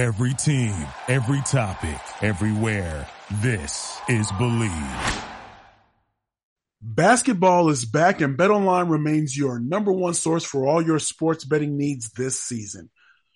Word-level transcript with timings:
Every 0.00 0.32
team, 0.32 0.72
every 1.08 1.42
topic, 1.42 2.00
everywhere. 2.22 3.06
This 3.42 3.98
is 4.08 4.26
Bleav. 4.28 5.24
Basketball 6.80 7.68
is 7.68 7.84
back 7.84 8.22
and 8.22 8.38
BetOnline 8.38 8.88
remains 8.88 9.36
your 9.36 9.58
number 9.58 9.92
one 9.92 10.14
source 10.14 10.42
for 10.42 10.66
all 10.66 10.80
your 10.80 11.00
sports 11.00 11.44
betting 11.44 11.76
needs 11.76 12.12
this 12.12 12.40
season. 12.40 12.88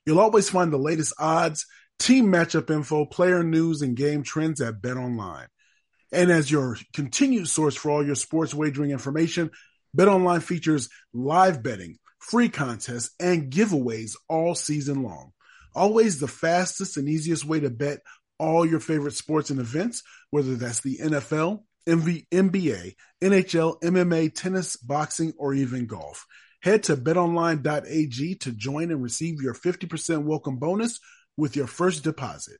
You'll 0.06 0.20
always 0.20 0.48
find 0.48 0.72
the 0.72 0.78
latest 0.78 1.12
odds, 1.18 1.66
team 1.98 2.32
matchup 2.32 2.70
info, 2.70 3.04
player 3.04 3.42
news, 3.42 3.82
and 3.82 3.94
game 3.94 4.22
trends 4.22 4.62
at 4.62 4.80
BetOnline. 4.80 5.48
And 6.12 6.30
as 6.30 6.50
your 6.50 6.78
continued 6.94 7.48
source 7.48 7.76
for 7.76 7.90
all 7.90 8.06
your 8.06 8.14
sports 8.14 8.54
wagering 8.54 8.90
information, 8.90 9.50
BetOnline 9.94 10.42
features 10.42 10.88
live 11.12 11.62
betting, 11.62 11.98
free 12.20 12.48
contests, 12.48 13.10
and 13.20 13.52
giveaways 13.52 14.16
all 14.30 14.54
season 14.54 15.02
long. 15.02 15.33
Always 15.74 16.20
the 16.20 16.28
fastest 16.28 16.96
and 16.96 17.08
easiest 17.08 17.44
way 17.44 17.60
to 17.60 17.70
bet 17.70 18.00
all 18.38 18.66
your 18.66 18.80
favorite 18.80 19.14
sports 19.14 19.50
and 19.50 19.60
events, 19.60 20.02
whether 20.30 20.54
that's 20.54 20.80
the 20.80 20.98
NFL, 20.98 21.62
MV, 21.88 22.26
NBA, 22.28 22.94
NHL, 23.22 23.80
MMA, 23.82 24.34
tennis, 24.34 24.76
boxing, 24.76 25.32
or 25.36 25.54
even 25.54 25.86
golf. 25.86 26.26
Head 26.62 26.84
to 26.84 26.96
betonline.ag 26.96 28.34
to 28.36 28.52
join 28.52 28.90
and 28.90 29.02
receive 29.02 29.42
your 29.42 29.54
50% 29.54 30.24
welcome 30.24 30.58
bonus 30.58 30.98
with 31.36 31.56
your 31.56 31.66
first 31.66 32.04
deposit. 32.04 32.58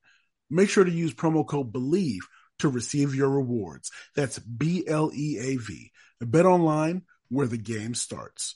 Make 0.51 0.69
sure 0.69 0.85
to 0.85 0.91
use 0.91 1.15
promo 1.15 1.47
code 1.47 1.73
BLEAV 1.73 2.19
to 2.59 2.69
receive 2.69 3.15
your 3.15 3.31
rewards. 3.31 3.91
That's 4.15 4.39
B 4.39 4.85
L 4.87 5.11
E 5.15 5.39
A 5.39 5.57
V. 5.57 5.91
Bet 6.21 6.47
online 6.47 7.03
where 7.29 7.47
the 7.47 7.59
game 7.59 7.95
starts. 7.95 8.55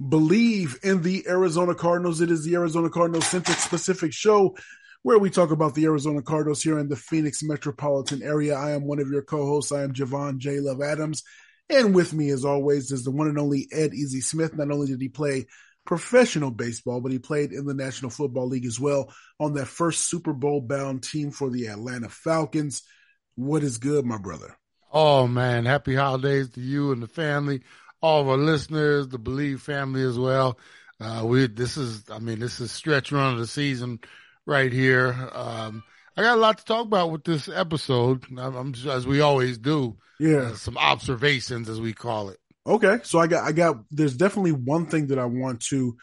Bleav 0.00 0.84
in 0.84 1.02
the 1.02 1.26
Arizona 1.28 1.74
Cardinals. 1.74 2.20
It 2.20 2.30
is 2.30 2.44
the 2.44 2.54
Arizona 2.54 2.90
Cardinals 2.90 3.26
centric 3.26 3.58
specific 3.58 4.12
show 4.12 4.56
where 5.02 5.18
we 5.18 5.30
talk 5.30 5.50
about 5.50 5.74
the 5.74 5.84
Arizona 5.86 6.22
Cardinals 6.22 6.62
here 6.62 6.78
in 6.78 6.88
the 6.88 6.96
Phoenix 6.96 7.42
metropolitan 7.42 8.22
area. 8.22 8.56
I 8.56 8.72
am 8.72 8.86
one 8.86 9.00
of 9.00 9.10
your 9.10 9.22
co-hosts. 9.22 9.72
I 9.72 9.82
am 9.82 9.92
Javon 9.92 10.38
J. 10.38 10.60
Love 10.60 10.82
Adams. 10.82 11.22
And 11.70 11.94
with 11.94 12.12
me, 12.12 12.30
as 12.30 12.44
always, 12.44 12.90
is 12.92 13.04
the 13.04 13.10
one 13.10 13.28
and 13.28 13.38
only 13.38 13.68
Ed 13.72 13.92
Easy 13.92 14.20
Smith. 14.20 14.56
Not 14.56 14.70
only 14.70 14.86
did 14.86 15.00
he 15.00 15.08
play 15.08 15.46
professional 15.84 16.50
baseball, 16.50 17.00
but 17.00 17.12
he 17.12 17.18
played 17.18 17.52
in 17.52 17.64
the 17.66 17.74
National 17.74 18.10
Football 18.10 18.48
League 18.48 18.66
as 18.66 18.78
well 18.78 19.12
on 19.40 19.54
that 19.54 19.66
first 19.66 20.04
Super 20.04 20.32
Bowl 20.32 20.60
bound 20.60 21.02
team 21.02 21.30
for 21.30 21.50
the 21.50 21.66
Atlanta 21.66 22.08
Falcons. 22.08 22.82
What 23.36 23.62
is 23.62 23.78
good, 23.78 24.04
my 24.04 24.18
brother? 24.18 24.56
Oh 24.92 25.26
man, 25.26 25.64
happy 25.64 25.94
holidays 25.94 26.50
to 26.50 26.60
you 26.60 26.92
and 26.92 27.02
the 27.02 27.08
family, 27.08 27.62
all 28.00 28.20
of 28.20 28.28
our 28.28 28.36
listeners, 28.36 29.08
the 29.08 29.18
Bleav 29.18 29.60
family 29.60 30.02
as 30.02 30.18
well. 30.18 30.58
Uh, 31.00 31.22
we 31.24 31.46
this 31.46 31.76
is, 31.76 32.04
I 32.10 32.18
mean, 32.18 32.38
this 32.38 32.60
is 32.60 32.72
stretch 32.72 33.12
run 33.12 33.34
of 33.34 33.38
the 33.38 33.46
season 33.46 34.00
right 34.46 34.72
here. 34.72 35.14
Um, 35.32 35.84
I 36.16 36.22
got 36.22 36.36
a 36.36 36.40
lot 36.40 36.58
to 36.58 36.64
talk 36.64 36.86
about 36.86 37.12
with 37.12 37.24
this 37.24 37.48
episode. 37.48 38.24
I'm, 38.36 38.56
I'm 38.56 38.74
as 38.88 39.06
we 39.06 39.20
always 39.20 39.58
do. 39.58 39.96
Yeah, 40.18 40.38
uh, 40.38 40.54
some 40.54 40.76
observations 40.76 41.68
as 41.68 41.80
we 41.80 41.92
call 41.92 42.30
it. 42.30 42.38
Okay, 42.66 42.98
so 43.04 43.20
I 43.20 43.28
got, 43.28 43.44
I 43.44 43.52
got. 43.52 43.76
There's 43.90 44.16
definitely 44.16 44.52
one 44.52 44.86
thing 44.86 45.08
that 45.08 45.18
I 45.18 45.26
want 45.26 45.60
to 45.66 45.96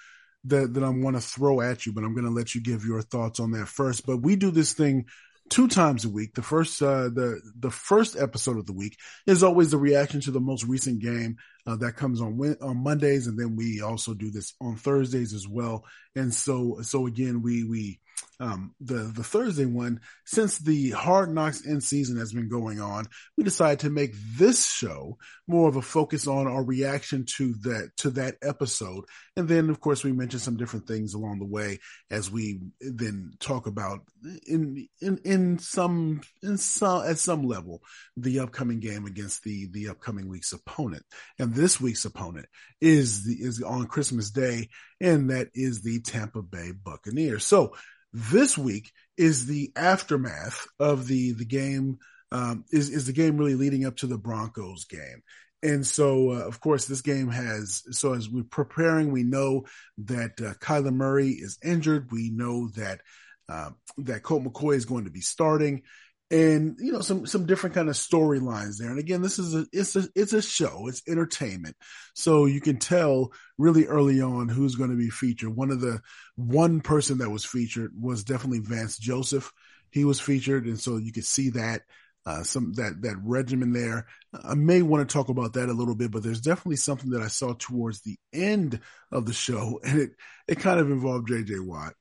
that 0.46 0.74
that 0.74 0.84
I 0.84 0.90
want 0.90 1.18
to 1.18 1.22
throw 1.22 1.60
at 1.60 1.86
you, 1.86 1.92
but 1.92 2.06
I'm 2.06 2.14
going 2.14 2.26
to 2.26 2.32
let 2.32 2.56
you 2.56 2.62
give 2.62 2.86
your 2.86 3.02
thoughts 3.02 3.42
on 3.42 3.52
that 3.52 3.68
first. 3.68 4.06
But 4.06 4.22
we 4.22 4.38
do 4.38 4.52
this 4.52 4.74
thing 4.74 5.06
two 5.50 5.68
times 5.68 6.06
a 6.06 6.10
week. 6.10 6.34
The 6.34 6.42
first, 6.42 6.82
uh, 6.82 7.10
the, 7.10 7.42
the 7.60 7.72
first 7.72 8.16
episode 8.18 8.58
of 8.58 8.66
the 8.66 8.74
week 8.74 8.98
is 9.26 9.44
always 9.44 9.72
the 9.72 9.78
reaction 9.78 10.22
to 10.22 10.32
the 10.32 10.40
most 10.40 10.64
recent 10.64 11.00
game, 11.00 11.38
uh, 11.68 11.76
that 11.78 11.96
comes 11.96 12.22
on, 12.22 12.40
on 12.62 12.84
Mondays. 12.84 13.28
And 13.28 13.38
then 13.38 13.56
we 13.56 13.82
also 13.82 14.14
do 14.14 14.32
this 14.32 14.54
on 14.60 14.76
Thursdays 14.76 15.34
as 15.34 15.48
well. 15.48 15.86
And 16.16 16.34
so, 16.34 16.80
so 16.82 17.06
again, 17.06 17.42
we, 17.42 17.64
we, 17.64 18.00
um, 18.40 18.76
the 18.80 19.12
the 19.16 19.24
Thursday 19.24 19.66
one, 19.66 20.02
since 20.26 20.58
the 20.58 20.92
Hard 20.92 21.34
Knocks 21.34 21.66
in 21.66 21.82
season 21.82 22.18
has 22.18 22.34
been 22.34 22.50
going 22.50 22.82
on, 22.82 23.06
we 23.38 23.44
decided 23.44 23.80
to 23.80 23.90
make 23.90 24.14
this 24.38 24.66
show 24.68 25.18
more 25.48 25.70
of 25.70 25.76
a 25.76 25.82
focus 25.82 26.28
on 26.28 26.48
our 26.48 26.64
reaction 26.64 27.26
to 27.38 27.54
that 27.62 27.92
to 27.98 28.10
that 28.12 28.36
episode, 28.42 29.06
and 29.36 29.48
then 29.48 29.70
of 29.70 29.80
course 29.80 30.04
we 30.04 30.12
mentioned 30.12 30.42
some 30.42 30.58
different 30.58 30.88
things 30.88 31.14
along 31.14 31.40
the 31.40 31.46
way 31.46 31.80
as 32.12 32.30
we 32.30 32.60
then 32.82 33.32
talk 33.40 33.68
about 33.68 34.02
in 34.48 34.88
in 35.02 35.20
in 35.24 35.60
some 35.60 36.22
in 36.44 36.58
some 36.58 37.06
at 37.06 37.18
some 37.18 37.44
level 37.44 37.82
the 38.18 38.40
upcoming 38.40 38.80
game 38.80 39.06
against 39.06 39.44
the 39.44 39.68
the 39.72 39.90
upcoming 39.90 40.28
week's 40.28 40.54
opponent, 40.54 41.04
and 41.40 41.54
this 41.54 41.80
week's 41.80 42.06
opponent 42.06 42.48
is 42.82 43.24
the 43.24 43.34
is 43.34 43.62
on 43.62 43.88
Christmas 43.88 44.32
Day, 44.32 44.70
and 45.00 45.30
that 45.30 45.48
is 45.54 45.82
the 45.82 46.02
Tampa 46.02 46.42
Bay 46.42 46.72
Buccaneers. 46.72 47.46
So 47.46 47.76
this 48.16 48.58
week 48.58 48.94
is 49.18 49.46
the 49.46 49.74
aftermath 49.76 50.68
of 50.80 51.06
the 51.06 51.34
the 51.34 51.46
game. 51.46 52.00
Um, 52.32 52.64
is 52.72 52.90
is 52.90 53.06
the 53.08 53.14
game 53.14 53.38
really 53.38 53.56
leading 53.56 53.86
up 53.86 53.98
to 53.98 54.08
the 54.08 54.18
Broncos 54.18 54.86
game? 54.86 55.22
And 55.62 55.86
so, 55.86 56.32
uh, 56.32 56.48
of 56.48 56.62
course, 56.62 56.86
this 56.86 57.02
game 57.02 57.30
has. 57.30 57.84
So 57.92 58.14
as 58.14 58.30
we're 58.30 58.44
preparing, 58.44 59.12
we 59.12 59.24
know 59.24 59.66
that 60.00 60.40
uh, 60.40 60.54
Kyler 60.54 60.94
Murray 60.94 61.30
is 61.30 61.58
injured. 61.62 62.10
We 62.12 62.30
know 62.30 62.70
that 62.70 63.02
uh, 63.50 63.72
that 63.98 64.24
Colt 64.24 64.44
McCoy 64.44 64.76
is 64.76 64.86
going 64.86 65.06
to 65.06 65.12
be 65.12 65.22
starting 65.22 65.84
and 66.32 66.76
you 66.80 66.92
know 66.92 67.02
some 67.02 67.28
some 67.28 67.46
different 67.46 67.76
kind 67.76 67.88
of 67.88 67.96
storylines 67.96 68.78
there. 68.78 68.90
And 68.90 69.00
again 69.00 69.22
this 69.22 69.38
is 69.38 69.54
a 69.54 69.66
it's 69.72 69.96
a 69.96 70.08
it's 70.16 70.34
a 70.34 70.42
show. 70.42 70.88
It's 70.88 71.04
entertainment. 71.08 71.76
So 72.14 72.46
you 72.46 72.62
can 72.62 72.78
tell 72.78 73.32
really 73.58 73.86
early 73.86 74.22
on 74.22 74.50
who's 74.50 74.76
going 74.76 74.90
to 74.90 74.96
be 74.96 75.10
featured. 75.10 75.56
One 75.56 75.72
of 75.72 75.82
the 75.82 76.02
one 76.36 76.82
person 76.82 77.20
that 77.20 77.30
was 77.30 77.46
featured 77.46 77.92
was 78.00 78.24
definitely 78.24 78.60
Vance 78.60 78.98
Joseph. 78.98 79.52
He 79.92 80.04
was 80.04 80.20
featured 80.20 80.66
and 80.66 80.80
so 80.80 80.98
you 80.98 81.12
could 81.12 81.26
see 81.26 81.52
that 81.52 81.84
uh, 82.26 82.44
some 82.44 82.74
that 82.74 83.02
that 83.04 83.18
regimen 83.24 83.72
there. 83.72 84.08
I 84.34 84.56
may 84.56 84.82
want 84.82 85.08
to 85.08 85.14
talk 85.14 85.30
about 85.30 85.54
that 85.54 85.70
a 85.70 85.74
little 85.74 85.96
bit, 85.96 86.12
but 86.12 86.24
there's 86.24 86.42
definitely 86.42 86.78
something 86.78 87.12
that 87.12 87.22
I 87.22 87.28
saw 87.28 87.54
towards 87.54 88.02
the 88.02 88.18
end 88.34 88.80
of 89.12 89.28
the 89.28 89.34
show, 89.34 89.80
and 89.86 90.02
it 90.02 90.10
it 90.48 90.60
kind 90.60 90.80
of 90.80 90.90
involved 90.90 91.28
J.J. 91.28 91.60
Watt 91.60 91.94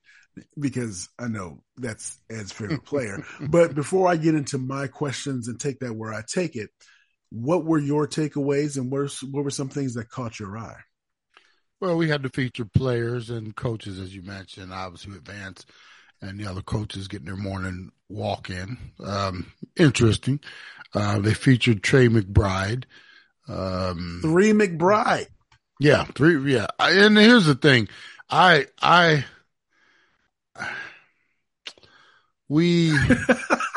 because 0.58 1.08
I 1.18 1.28
know 1.28 1.62
that's 1.76 2.18
Ed's 2.30 2.52
favorite 2.52 2.84
player. 2.86 3.24
but 3.40 3.74
before 3.74 4.08
I 4.08 4.16
get 4.16 4.34
into 4.34 4.58
my 4.58 4.86
questions 4.86 5.48
and 5.48 5.58
take 5.58 5.80
that 5.80 5.94
where 5.94 6.12
I 6.12 6.22
take 6.26 6.56
it, 6.56 6.70
what 7.30 7.64
were 7.64 7.78
your 7.78 8.06
takeaways 8.06 8.76
and 8.76 8.90
what, 8.90 9.10
what 9.30 9.44
were 9.44 9.50
some 9.50 9.68
things 9.68 9.94
that 9.94 10.10
caught 10.10 10.38
your 10.38 10.56
eye? 10.56 10.80
Well, 11.80 11.96
we 11.96 12.08
had 12.08 12.22
to 12.22 12.28
feature 12.28 12.64
players 12.64 13.30
and 13.30 13.54
coaches, 13.54 13.98
as 13.98 14.14
you 14.14 14.22
mentioned, 14.22 14.72
obviously 14.72 15.12
with 15.12 15.26
Vance 15.26 15.66
and 16.22 16.38
the 16.38 16.46
other 16.46 16.62
coaches 16.62 17.08
getting 17.08 17.26
their 17.26 17.36
morning 17.36 17.90
walk 18.08 18.50
in. 18.50 18.78
Um, 19.04 19.52
interesting. 19.76 20.40
Uh, 20.94 21.18
they 21.18 21.34
featured 21.34 21.82
Trey 21.82 22.08
McBride. 22.08 22.84
Um, 23.48 24.20
three 24.22 24.52
McBride. 24.52 25.26
Yeah, 25.80 26.04
three. 26.04 26.52
Yeah. 26.52 26.68
And 26.78 27.18
here's 27.18 27.46
the 27.46 27.54
thing. 27.54 27.88
I, 28.30 28.66
I, 28.80 29.24
we 32.48 32.96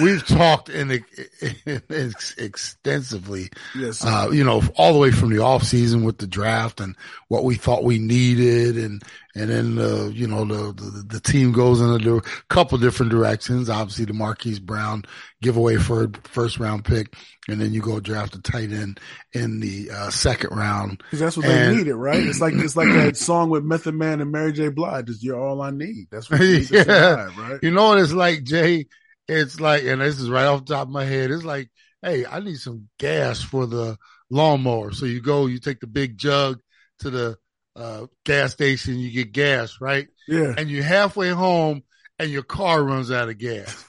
we've 0.00 0.26
talked 0.26 0.68
in, 0.68 0.90
in, 0.90 1.82
in 1.88 2.12
extensively, 2.38 3.50
yes, 3.74 4.04
uh, 4.04 4.28
you 4.32 4.44
know, 4.44 4.62
all 4.76 4.92
the 4.92 4.98
way 4.98 5.10
from 5.10 5.30
the 5.30 5.42
off 5.42 5.62
season 5.62 6.04
with 6.04 6.18
the 6.18 6.26
draft 6.26 6.80
and 6.80 6.96
what 7.28 7.44
we 7.44 7.54
thought 7.54 7.84
we 7.84 7.98
needed, 7.98 8.76
and 8.76 9.02
and 9.34 9.50
then 9.50 9.78
uh, 9.78 10.06
you 10.06 10.26
know 10.26 10.44
the, 10.44 10.72
the, 10.72 11.04
the 11.08 11.20
team 11.20 11.52
goes 11.52 11.80
in 11.80 12.08
a 12.08 12.20
couple 12.48 12.78
different 12.78 13.12
directions. 13.12 13.68
Obviously, 13.68 14.04
the 14.04 14.14
Marquise 14.14 14.60
Brown 14.60 15.04
giveaway 15.42 15.76
for 15.76 16.10
first 16.24 16.58
round 16.58 16.84
pick, 16.84 17.14
and 17.48 17.60
then 17.60 17.72
you 17.72 17.80
go 17.80 18.00
draft 18.00 18.34
a 18.34 18.42
tight 18.42 18.72
end 18.72 19.00
in 19.32 19.60
the 19.60 19.90
uh, 19.90 20.10
second 20.10 20.56
round 20.56 20.98
because 20.98 21.20
that's 21.20 21.36
what 21.36 21.46
and, 21.46 21.72
they 21.72 21.78
needed, 21.78 21.94
right? 21.94 22.22
It's 22.22 22.40
like 22.40 22.54
it's 22.54 22.76
like 22.76 22.88
that 22.88 23.16
song 23.16 23.50
with 23.50 23.64
Method 23.64 23.94
Man 23.94 24.20
and 24.20 24.32
Mary 24.32 24.52
J. 24.52 24.68
Blige. 24.68 25.10
Is 25.10 25.22
you're 25.22 25.40
all 25.40 25.60
I 25.62 25.70
need. 25.70 26.06
That's 26.10 26.30
what 26.30 26.40
yeah. 26.70 27.28
Right? 27.38 27.58
You 27.62 27.70
know 27.70 27.88
what 27.88 27.98
it's 27.98 28.12
like, 28.12 28.44
Jay 28.44 28.86
it's 29.28 29.60
like, 29.60 29.84
and 29.84 30.00
this 30.00 30.18
is 30.18 30.30
right 30.30 30.46
off 30.46 30.64
the 30.64 30.74
top 30.74 30.86
of 30.86 30.92
my 30.92 31.04
head. 31.04 31.30
It's 31.30 31.44
like, 31.44 31.70
hey, 32.02 32.24
I 32.26 32.40
need 32.40 32.58
some 32.58 32.88
gas 32.98 33.42
for 33.42 33.66
the 33.66 33.96
lawnmower. 34.30 34.92
So 34.92 35.06
you 35.06 35.20
go, 35.20 35.46
you 35.46 35.58
take 35.58 35.80
the 35.80 35.86
big 35.86 36.16
jug 36.18 36.60
to 37.00 37.10
the 37.10 37.38
uh, 37.74 38.06
gas 38.24 38.52
station, 38.52 38.98
you 38.98 39.10
get 39.10 39.32
gas, 39.32 39.78
right? 39.80 40.08
Yeah. 40.26 40.54
And 40.56 40.70
you're 40.70 40.82
halfway 40.82 41.30
home 41.30 41.82
and 42.18 42.30
your 42.30 42.42
car 42.42 42.82
runs 42.82 43.10
out 43.10 43.28
of 43.28 43.38
gas. 43.38 43.84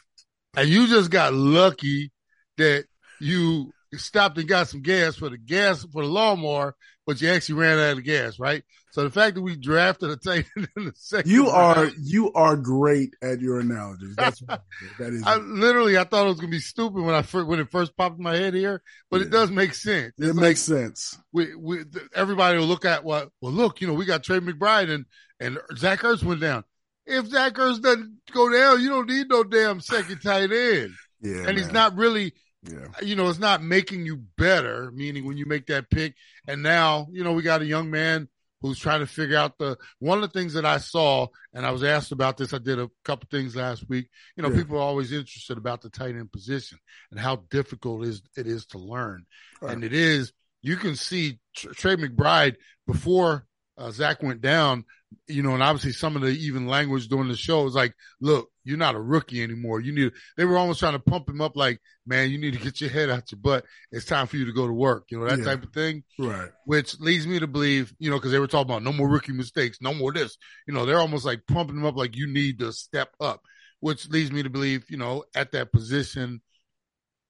and 0.57 0.67
you 0.67 0.87
just 0.87 1.09
got 1.09 1.33
lucky 1.33 2.11
that 2.57 2.85
you 3.19 3.71
stopped 3.93 4.37
and 4.37 4.47
got 4.47 4.67
some 4.67 4.81
gas 4.81 5.15
for 5.15 5.29
the 5.29 5.37
gas 5.37 5.85
for 5.93 6.03
the 6.03 6.09
lawnmower, 6.09 6.75
but 7.05 7.21
you 7.21 7.29
actually 7.29 7.55
ran 7.59 7.79
out 7.79 7.97
of 7.97 8.03
gas, 8.03 8.39
right? 8.39 8.63
So 8.97 9.03
the 9.03 9.11
fact 9.11 9.35
that 9.35 9.43
we 9.43 9.55
drafted 9.55 10.09
a 10.09 10.15
tight 10.15 10.47
end 10.57 10.67
in 10.75 10.85
the 10.85 10.93
second, 10.95 11.29
you 11.29 11.51
round, 11.51 11.77
are 11.77 11.91
you 12.01 12.33
are 12.33 12.57
great 12.57 13.13
at 13.21 13.39
your 13.39 13.59
analogies. 13.59 14.15
That's 14.15 14.39
that 14.39 15.13
is. 15.13 15.21
I 15.25 15.35
literally 15.35 15.99
I 15.99 16.03
thought 16.03 16.25
it 16.25 16.29
was 16.29 16.39
gonna 16.39 16.49
be 16.49 16.57
stupid 16.57 17.03
when 17.03 17.13
I 17.13 17.21
when 17.21 17.59
it 17.59 17.69
first 17.69 17.95
popped 17.95 18.17
in 18.17 18.23
my 18.23 18.35
head 18.35 18.55
here, 18.55 18.81
but 19.11 19.19
yeah. 19.19 19.27
it 19.27 19.29
does 19.29 19.51
make 19.51 19.75
sense. 19.75 20.13
It's 20.17 20.29
it 20.29 20.35
like, 20.35 20.41
makes 20.41 20.61
sense. 20.61 21.15
We, 21.31 21.53
we 21.53 21.83
everybody 22.15 22.57
will 22.57 22.65
look 22.65 22.85
at 22.85 23.03
what 23.03 23.29
well 23.39 23.51
look 23.51 23.81
you 23.81 23.87
know 23.87 23.93
we 23.93 24.05
got 24.05 24.23
Trey 24.23 24.39
McBride 24.39 24.89
and 24.89 25.05
and 25.39 25.59
Zach 25.77 25.99
Ertz 25.99 26.23
went 26.23 26.41
down. 26.41 26.63
if 27.05 27.27
Zach 27.27 27.53
Ertz 27.53 27.79
doesn't 27.79 28.17
go 28.33 28.51
down, 28.51 28.81
you 28.81 28.89
don't 28.89 29.07
need 29.07 29.29
no 29.29 29.43
damn 29.43 29.79
second 29.79 30.21
tight 30.23 30.51
end. 30.51 30.89
Yeah, 31.19 31.37
and 31.37 31.45
man. 31.45 31.57
he's 31.57 31.71
not 31.71 31.95
really, 31.95 32.33
Yeah, 32.63 32.89
you 33.01 33.15
know, 33.15 33.27
it's 33.27 33.39
not 33.39 33.63
making 33.63 34.05
you 34.05 34.17
better. 34.37 34.91
Meaning 34.91 35.25
when 35.25 35.35
you 35.35 35.47
make 35.47 35.65
that 35.65 35.89
pick, 35.89 36.13
and 36.47 36.61
now 36.61 37.07
you 37.11 37.23
know 37.23 37.33
we 37.33 37.41
got 37.41 37.63
a 37.63 37.65
young 37.65 37.89
man 37.89 38.27
who's 38.61 38.79
trying 38.79 39.01
to 39.01 39.05
figure 39.07 39.37
out 39.37 39.57
the 39.57 39.77
one 39.99 40.21
of 40.23 40.31
the 40.31 40.39
things 40.39 40.53
that 40.53 40.65
I 40.65 40.77
saw, 40.77 41.27
and 41.53 41.65
I 41.65 41.71
was 41.71 41.83
asked 41.83 42.11
about 42.11 42.37
this. 42.37 42.53
I 42.53 42.57
did 42.57 42.79
a 42.79 42.89
couple 43.05 43.27
things 43.29 43.55
last 43.55 43.87
week. 43.89 44.09
You 44.35 44.43
know, 44.43 44.49
Yeah. 44.49 44.57
people 44.57 44.77
are 44.77 44.81
always 44.81 45.11
interested 45.11 45.57
about 45.57 45.81
the 45.81 45.89
tight 45.89 46.15
end 46.15 46.31
position 46.31 46.77
and 47.11 47.19
how 47.19 47.37
difficult 47.49 48.03
it 48.05 48.09
is 48.09 48.21
it 48.35 48.47
is 48.47 48.65
to 48.67 48.77
learn, 48.79 49.25
Right. 49.61 49.73
and 49.73 49.83
it 49.83 49.93
is. 49.93 50.33
You 50.61 50.75
can 50.77 50.95
see 50.95 51.39
Trey 51.55 51.95
McBride 51.95 52.55
before 52.87 53.45
uh, 53.77 53.91
Zach 53.91 54.23
went 54.23 54.41
down. 54.41 54.85
You 55.27 55.41
know, 55.41 55.53
and 55.53 55.63
obviously 55.63 55.93
some 55.93 56.15
of 56.15 56.21
the 56.21 56.29
even 56.29 56.67
language 56.67 57.07
during 57.07 57.29
the 57.29 57.35
show 57.35 57.63
was 57.63 57.75
like, 57.75 57.93
"Look, 58.19 58.49
you're 58.63 58.77
not 58.77 58.95
a 58.95 59.01
rookie 59.01 59.41
anymore. 59.41 59.79
You 59.79 59.93
need." 59.93 60.11
They 60.35 60.45
were 60.45 60.57
almost 60.57 60.79
trying 60.79 60.93
to 60.93 60.99
pump 60.99 61.29
him 61.29 61.41
up, 61.41 61.55
like, 61.55 61.79
"Man, 62.05 62.29
you 62.29 62.37
need 62.37 62.53
to 62.53 62.59
get 62.59 62.81
your 62.81 62.89
head 62.89 63.09
out 63.09 63.31
your 63.31 63.39
butt. 63.39 63.65
It's 63.91 64.05
time 64.05 64.27
for 64.27 64.35
you 64.37 64.45
to 64.45 64.53
go 64.53 64.67
to 64.67 64.73
work." 64.73 65.05
You 65.09 65.19
know, 65.19 65.25
that 65.29 65.39
Yeah. 65.39 65.45
type 65.45 65.63
of 65.63 65.71
thing 65.73 66.03
right. 66.19 66.49
which 66.65 66.99
leads 66.99 67.25
me 67.25 67.39
to 67.39 67.47
believe, 67.47 67.93
you 67.99 68.09
know, 68.09 68.17
because 68.17 68.31
they 68.31 68.39
were 68.39 68.47
talking 68.47 68.69
about 68.69 68.83
no 68.83 68.91
more 68.91 69.07
rookie 69.07 69.31
mistakes, 69.31 69.79
no 69.81 69.93
more 69.93 70.11
this. 70.11 70.37
You 70.67 70.73
know, 70.73 70.85
they're 70.85 70.99
almost 70.99 71.23
like 71.25 71.45
pumping 71.47 71.75
them 71.77 71.85
up 71.85 71.95
like 71.95 72.17
you 72.17 72.27
need 72.27 72.59
to 72.59 72.73
step 72.73 73.09
up, 73.21 73.41
which 73.79 74.09
leads 74.09 74.31
me 74.31 74.43
to 74.43 74.49
believe, 74.49 74.85
you 74.89 74.97
know, 74.97 75.23
at 75.35 75.51
that 75.53 75.71
position, 75.71 76.41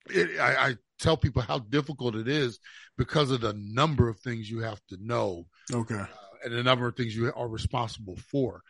it, 0.09 0.39
I, 0.39 0.69
I 0.69 0.77
tell 0.99 1.17
people 1.17 1.41
how 1.43 1.59
difficult 1.59 2.15
it 2.15 2.27
is 2.27 2.59
because 2.97 3.29
of 3.29 3.41
the 3.41 3.53
number 3.53 4.09
of 4.09 4.19
things 4.19 4.49
you 4.49 4.59
have 4.61 4.81
to 4.89 4.97
know 4.99 5.45
Okay. 5.71 5.95
uh, 5.95 6.07
and 6.43 6.53
the 6.53 6.63
number 6.63 6.87
of 6.87 6.95
things 6.95 7.15
you 7.15 7.31
are 7.35 7.47
responsible 7.47 8.17
for. 8.31 8.61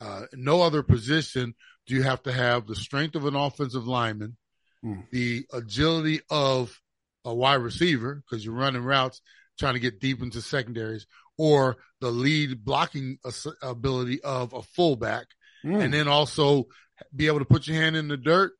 Uh, 0.00 0.22
no 0.34 0.62
other 0.62 0.82
position 0.82 1.54
do 1.86 1.94
you 1.94 2.02
have 2.02 2.22
to 2.24 2.32
have 2.32 2.66
the 2.66 2.74
strength 2.76 3.14
of 3.14 3.24
an 3.26 3.34
offensive 3.36 3.86
lineman, 3.86 4.36
Hmm. 4.82 5.00
the 5.10 5.46
agility 5.52 6.20
of 6.30 6.78
a 7.24 7.34
wide 7.34 7.54
receiver 7.54 8.16
because 8.28 8.44
you're 8.44 8.54
running 8.54 8.82
routes 8.82 9.20
trying 9.58 9.72
to 9.74 9.80
get 9.80 10.00
deep 10.00 10.20
into 10.22 10.42
secondaries, 10.42 11.06
or 11.38 11.76
the 12.00 12.10
lead 12.10 12.62
blocking 12.62 13.18
ability 13.62 14.22
of 14.22 14.52
a 14.52 14.62
fullback, 14.62 15.26
Mm. 15.64 15.82
and 15.82 15.94
then 15.94 16.08
also 16.08 16.66
be 17.14 17.26
able 17.26 17.38
to 17.38 17.44
put 17.46 17.66
your 17.66 17.76
hand 17.80 17.96
in 17.96 18.08
the 18.08 18.16
dirt 18.18 18.52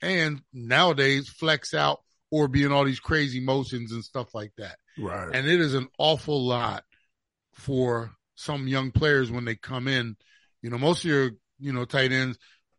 and 0.00 0.42
nowadays 0.52 1.28
flex 1.28 1.74
out 1.74 2.02
or 2.30 2.46
be 2.48 2.62
in 2.62 2.70
all 2.72 2.84
these 2.84 3.00
crazy 3.00 3.40
motions 3.40 3.90
and 3.92 4.04
stuff 4.04 4.32
like 4.34 4.52
that. 4.58 4.78
right. 4.96 5.34
And 5.34 5.48
it 5.48 5.60
is 5.60 5.74
an 5.74 5.88
awful 5.98 6.46
lot 6.46 6.84
for 7.54 8.12
some 8.34 8.66
young 8.68 8.90
players 8.90 9.30
when 9.30 9.44
they 9.44 9.54
come 9.56 9.88
in. 9.88 10.16
You 10.62 10.70
know, 10.70 10.78
most 10.78 11.04
of 11.04 11.10
your, 11.10 11.30
you 11.58 11.72
know, 11.72 11.84
tight 11.84 12.12
ends, 12.12 12.38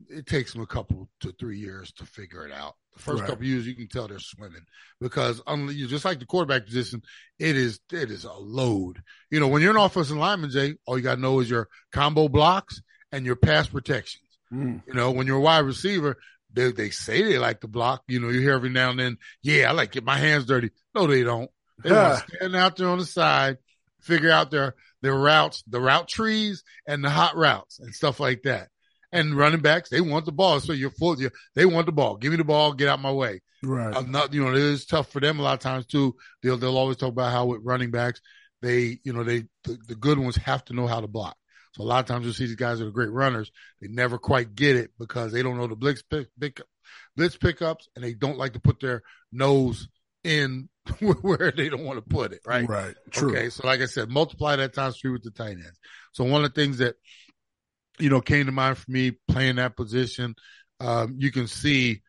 it 0.09 0.25
takes 0.25 0.53
them 0.53 0.61
a 0.61 0.67
couple 0.67 1.09
to 1.21 1.31
three 1.31 1.59
years 1.59 1.91
to 1.93 2.05
figure 2.05 2.45
it 2.45 2.51
out. 2.51 2.75
The 2.95 3.01
first 3.01 3.21
Right. 3.21 3.29
couple 3.29 3.43
of 3.43 3.47
years, 3.49 3.67
you 3.67 3.75
can 3.75 3.87
tell 3.87 4.07
they're 4.07 4.19
swimming 4.19 4.65
because 5.01 5.41
you 5.47 5.87
just 5.87 6.05
like 6.05 6.19
the 6.19 6.25
quarterback 6.25 6.65
position, 6.65 7.01
it 7.39 7.55
is 7.57 7.79
it 7.91 8.09
is 8.09 8.23
a 8.23 8.33
load. 8.33 9.01
You 9.29 9.39
know, 9.39 9.47
when 9.47 9.61
you're 9.61 9.75
an 9.75 9.81
offensive 9.83 10.17
lineman, 10.17 10.49
Jay, 10.49 10.75
all 10.85 10.97
you 10.97 11.03
got 11.03 11.15
to 11.15 11.21
know 11.21 11.39
is 11.39 11.49
your 11.49 11.67
combo 11.91 12.27
blocks 12.27 12.81
and 13.11 13.25
your 13.25 13.35
pass 13.35 13.67
protections. 13.67 14.23
Mm. 14.51 14.81
You 14.87 14.93
know, 14.93 15.11
when 15.11 15.27
you're 15.27 15.37
a 15.37 15.41
wide 15.41 15.59
receiver, 15.65 16.17
they 16.53 16.71
they 16.71 16.89
say 16.89 17.23
they 17.23 17.37
like 17.37 17.61
to 17.61 17.67
block. 17.67 18.03
You 18.07 18.19
know, 18.21 18.29
you 18.29 18.39
hear 18.41 18.53
every 18.53 18.69
now 18.69 18.91
and 18.91 18.99
then, 18.99 19.17
yeah, 19.41 19.69
I 19.69 19.71
like 19.73 19.91
to 19.91 19.95
get 19.99 20.05
my 20.05 20.17
hands 20.17 20.45
dirty. 20.45 20.71
No, 20.93 21.05
they 21.07 21.23
don't. 21.23 21.51
They 21.83 21.91
want 21.91 22.19
to 22.29 22.37
stand 22.37 22.55
out 22.55 22.77
there 22.77 22.87
on 22.87 22.99
the 22.99 23.05
side, 23.05 23.57
figure 24.05 24.31
out 24.31 24.51
their 24.51 24.75
their 25.01 25.15
routes, 25.15 25.63
the 25.67 25.81
route 25.81 26.07
trees, 26.07 26.63
and 26.87 27.03
the 27.03 27.09
hot 27.09 27.35
routes 27.35 27.79
and 27.79 27.93
stuff 27.93 28.19
like 28.19 28.43
that. 28.43 28.69
And 29.11 29.35
running 29.35 29.61
backs, 29.61 29.89
they 29.89 30.01
want 30.01 30.25
the 30.25 30.31
ball, 30.31 30.59
so 30.59 30.73
you're 30.73 30.89
full. 30.89 31.19
you 31.19 31.29
they 31.55 31.65
want 31.65 31.85
the 31.85 31.91
ball. 31.91 32.17
Give 32.17 32.31
me 32.31 32.37
the 32.37 32.43
ball. 32.43 32.73
Get 32.73 32.87
out 32.89 32.99
my 32.99 33.11
way. 33.11 33.41
Right. 33.63 33.95
I'm 33.95 34.11
not, 34.11 34.33
you 34.33 34.43
know, 34.43 34.51
it 34.51 34.57
is 34.57 34.85
tough 34.85 35.11
for 35.11 35.19
them 35.19 35.39
a 35.39 35.43
lot 35.43 35.53
of 35.53 35.59
times 35.59 35.85
too. 35.85 36.15
They'll 36.43 36.57
they'll 36.57 36.77
always 36.77 36.97
talk 36.97 37.09
about 37.09 37.31
how 37.31 37.45
with 37.45 37.61
running 37.63 37.91
backs, 37.91 38.21
they, 38.61 38.99
you 39.03 39.13
know, 39.13 39.23
they 39.23 39.45
the, 39.63 39.77
the 39.87 39.95
good 39.95 40.19
ones 40.19 40.35
have 40.37 40.63
to 40.65 40.73
know 40.73 40.87
how 40.87 41.01
to 41.01 41.07
block. 41.07 41.37
So 41.73 41.83
a 41.83 41.85
lot 41.85 41.99
of 41.99 42.05
times 42.05 42.25
you'll 42.25 42.33
see 42.33 42.45
these 42.45 42.55
guys 42.55 42.79
that 42.79 42.87
are 42.87 42.91
great 42.91 43.11
runners, 43.11 43.51
they 43.81 43.87
never 43.87 44.17
quite 44.17 44.55
get 44.55 44.75
it 44.75 44.91
because 44.97 45.31
they 45.31 45.43
don't 45.43 45.57
know 45.57 45.67
the 45.67 45.75
blitz 45.75 46.01
pick, 46.03 46.27
pick 46.39 46.61
blitz 47.15 47.37
pickups 47.37 47.89
and 47.95 48.03
they 48.03 48.13
don't 48.13 48.37
like 48.37 48.53
to 48.53 48.59
put 48.59 48.79
their 48.79 49.03
nose 49.31 49.87
in 50.25 50.69
where 51.21 51.51
they 51.55 51.69
don't 51.69 51.85
want 51.85 51.97
to 51.97 52.15
put 52.15 52.33
it, 52.33 52.41
right? 52.45 52.67
Right. 52.67 52.95
True. 53.11 53.31
Okay, 53.31 53.49
so 53.49 53.65
like 53.65 53.81
I 53.81 53.85
said, 53.85 54.09
multiply 54.09 54.55
that 54.55 54.73
times 54.73 54.97
three 54.97 55.11
with 55.11 55.23
the 55.23 55.31
tight 55.31 55.57
ends. 55.57 55.79
So 56.11 56.23
one 56.23 56.43
of 56.43 56.53
the 56.53 56.61
things 56.61 56.79
that 56.79 56.95
you 57.99 58.09
know 58.09 58.21
came 58.21 58.47
to 58.47 58.51
mind 58.51 58.77
for 58.77 58.91
me 58.91 59.17
playing 59.29 59.55
that 59.55 59.75
position, 59.75 60.35
um, 60.79 61.15
you 61.17 61.31
can 61.31 61.47
see 61.47 62.01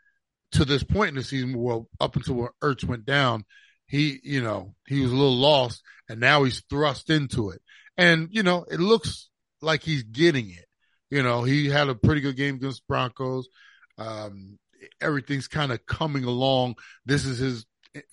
to 0.52 0.64
this 0.64 0.82
point 0.82 1.10
in 1.10 1.14
the 1.16 1.24
season, 1.24 1.56
well, 1.56 1.88
up 2.00 2.16
until 2.16 2.34
where 2.34 2.50
Ertz 2.62 2.84
went 2.84 3.04
down, 3.04 3.44
he 3.86 4.18
you 4.22 4.42
know 4.42 4.74
he 4.86 5.00
was 5.00 5.12
a 5.12 5.16
little 5.16 5.36
lost, 5.36 5.82
and 6.08 6.20
now 6.20 6.44
he's 6.44 6.62
thrust 6.70 7.10
into 7.10 7.50
it, 7.50 7.60
and 7.96 8.28
you 8.30 8.42
know 8.42 8.64
it 8.70 8.80
looks 8.80 9.28
like 9.62 9.82
he's 9.82 10.02
getting 10.02 10.50
it. 10.50 10.66
You 11.10 11.22
know, 11.22 11.44
he 11.44 11.68
had 11.68 11.88
a 11.88 11.94
pretty 11.94 12.20
good 12.20 12.36
game 12.36 12.56
against 12.56 12.86
Broncos. 12.88 13.48
Um, 13.96 14.58
everything's 15.00 15.48
kind 15.48 15.72
of 15.72 15.86
coming 15.86 16.24
along. 16.24 16.76
This 17.04 17.24
is 17.24 17.38
his 17.38 17.64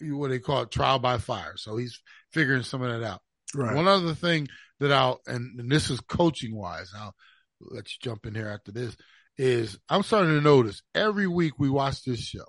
what 0.02 0.30
they 0.30 0.40
call 0.40 0.62
it 0.62 0.72
trial 0.72 1.00
by 1.00 1.18
fire. 1.18 1.54
So 1.58 1.78
he's 1.78 2.00
figuring 2.32 2.64
some 2.64 2.82
of 2.82 2.92
that 2.92 3.06
out. 3.06 3.22
Right. 3.56 3.76
One 3.76 3.88
other 3.88 4.14
thing 4.14 4.48
that 4.80 4.92
I'll, 4.92 5.22
and, 5.28 5.60
and 5.60 5.72
this 5.72 5.90
is 5.90 6.00
coaching 6.02 6.56
wise, 6.56 6.92
I'll 6.98 7.14
let 7.62 7.90
you 7.92 7.98
jump 8.02 8.26
in 8.26 8.36
here 8.36 8.50
after 8.50 8.72
this, 8.72 8.96
is 9.38 9.78
I'm 9.90 10.04
starting 10.04 10.34
to 10.34 10.42
notice 10.42 10.82
every 10.94 11.28
week 11.28 11.54
we 11.58 11.70
watch 11.70 12.04
this 12.04 12.20
show 12.20 12.46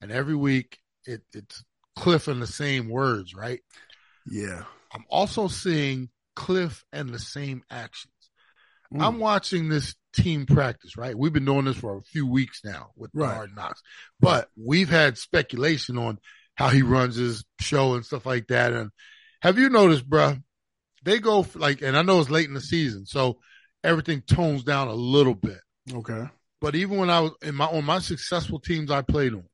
and 0.00 0.12
every 0.12 0.36
week 0.36 0.78
it, 1.06 1.22
it's 1.32 1.64
Kliff 1.98 2.28
and 2.28 2.42
the 2.42 2.46
same 2.46 2.88
words, 2.88 3.34
right? 3.34 3.60
yeah. 4.30 4.64
I'm 4.92 5.04
also 5.08 5.48
seeing 5.48 6.08
Kliff 6.36 6.82
and 6.92 7.08
the 7.08 7.18
same 7.18 7.62
actions. 7.68 8.12
Mm. 8.92 9.02
I'm 9.02 9.18
watching 9.18 9.68
this 9.68 9.96
team 10.14 10.46
practice, 10.46 10.96
right? 10.96 11.18
We've 11.18 11.32
been 11.32 11.44
doing 11.44 11.64
this 11.64 11.76
for 11.76 11.96
a 11.96 12.02
few 12.02 12.26
weeks 12.26 12.60
now 12.64 12.90
with 12.96 13.10
the 13.12 13.20
Right. 13.20 13.34
Hard 13.34 13.56
Knocks, 13.56 13.82
but 14.20 14.48
we've 14.56 14.88
had 14.88 15.18
speculation 15.18 15.98
on 15.98 16.18
how 16.54 16.68
he 16.68 16.82
runs 16.82 17.16
his 17.16 17.44
show 17.60 17.94
and 17.94 18.04
stuff 18.04 18.26
like 18.26 18.46
that. 18.48 18.72
And 18.72 18.90
have 19.42 19.58
you 19.58 19.68
noticed, 19.68 20.08
bruh? 20.08 20.42
They 21.04 21.18
go 21.18 21.46
like, 21.54 21.82
and 21.82 21.96
I 21.96 22.02
know 22.02 22.20
it's 22.20 22.30
late 22.30 22.48
in 22.48 22.54
the 22.54 22.60
season, 22.60 23.04
so 23.06 23.38
everything 23.82 24.22
tones 24.22 24.64
down 24.64 24.88
a 24.88 24.94
little 24.94 25.34
bit. 25.34 25.60
Okay. 25.92 26.24
But 26.60 26.74
even 26.74 26.96
when 26.96 27.10
I 27.10 27.20
was 27.20 27.32
in 27.42 27.54
my 27.54 27.66
on 27.66 27.84
my 27.84 27.98
successful 27.98 28.58
teams 28.58 28.90
I 28.90 29.02
played 29.02 29.34
on, 29.34 29.44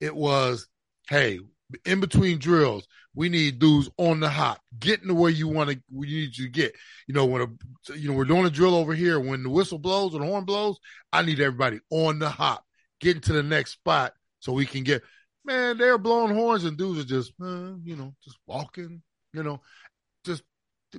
it 0.00 0.14
was, 0.14 0.68
hey, 1.08 1.40
in 1.84 1.98
between 1.98 2.38
drills, 2.38 2.86
we 3.16 3.28
need 3.28 3.58
dudes 3.58 3.90
on 3.96 4.20
the 4.20 4.28
hop, 4.28 4.60
getting 4.78 5.08
to 5.08 5.14
where 5.14 5.30
you 5.30 5.48
want 5.48 5.70
to, 5.70 5.82
we 5.92 6.06
need 6.06 6.36
you 6.36 6.44
to 6.44 6.50
get. 6.50 6.74
You 7.08 7.14
know, 7.14 7.26
when 7.26 7.42
a, 7.42 7.94
you 7.96 8.08
know, 8.08 8.14
we're 8.14 8.24
doing 8.24 8.44
a 8.44 8.50
drill 8.50 8.76
over 8.76 8.94
here. 8.94 9.18
When 9.18 9.42
the 9.42 9.50
whistle 9.50 9.78
blows 9.78 10.14
or 10.14 10.20
the 10.20 10.26
horn 10.26 10.44
blows, 10.44 10.78
I 11.12 11.22
need 11.22 11.40
everybody 11.40 11.80
on 11.90 12.20
the 12.20 12.28
hop, 12.28 12.64
getting 13.00 13.22
to 13.22 13.32
the 13.32 13.42
next 13.42 13.72
spot 13.72 14.12
so 14.38 14.52
we 14.52 14.66
can 14.66 14.84
get. 14.84 15.02
Man, 15.46 15.78
they're 15.78 15.98
blowing 15.98 16.34
horns 16.34 16.64
and 16.64 16.76
dudes 16.76 17.00
are 17.00 17.04
just, 17.04 17.32
uh, 17.40 17.72
you 17.84 17.94
know, 17.96 18.14
just 18.24 18.36
walking. 18.46 19.02
You 19.32 19.42
know, 19.42 19.60
just 20.24 20.42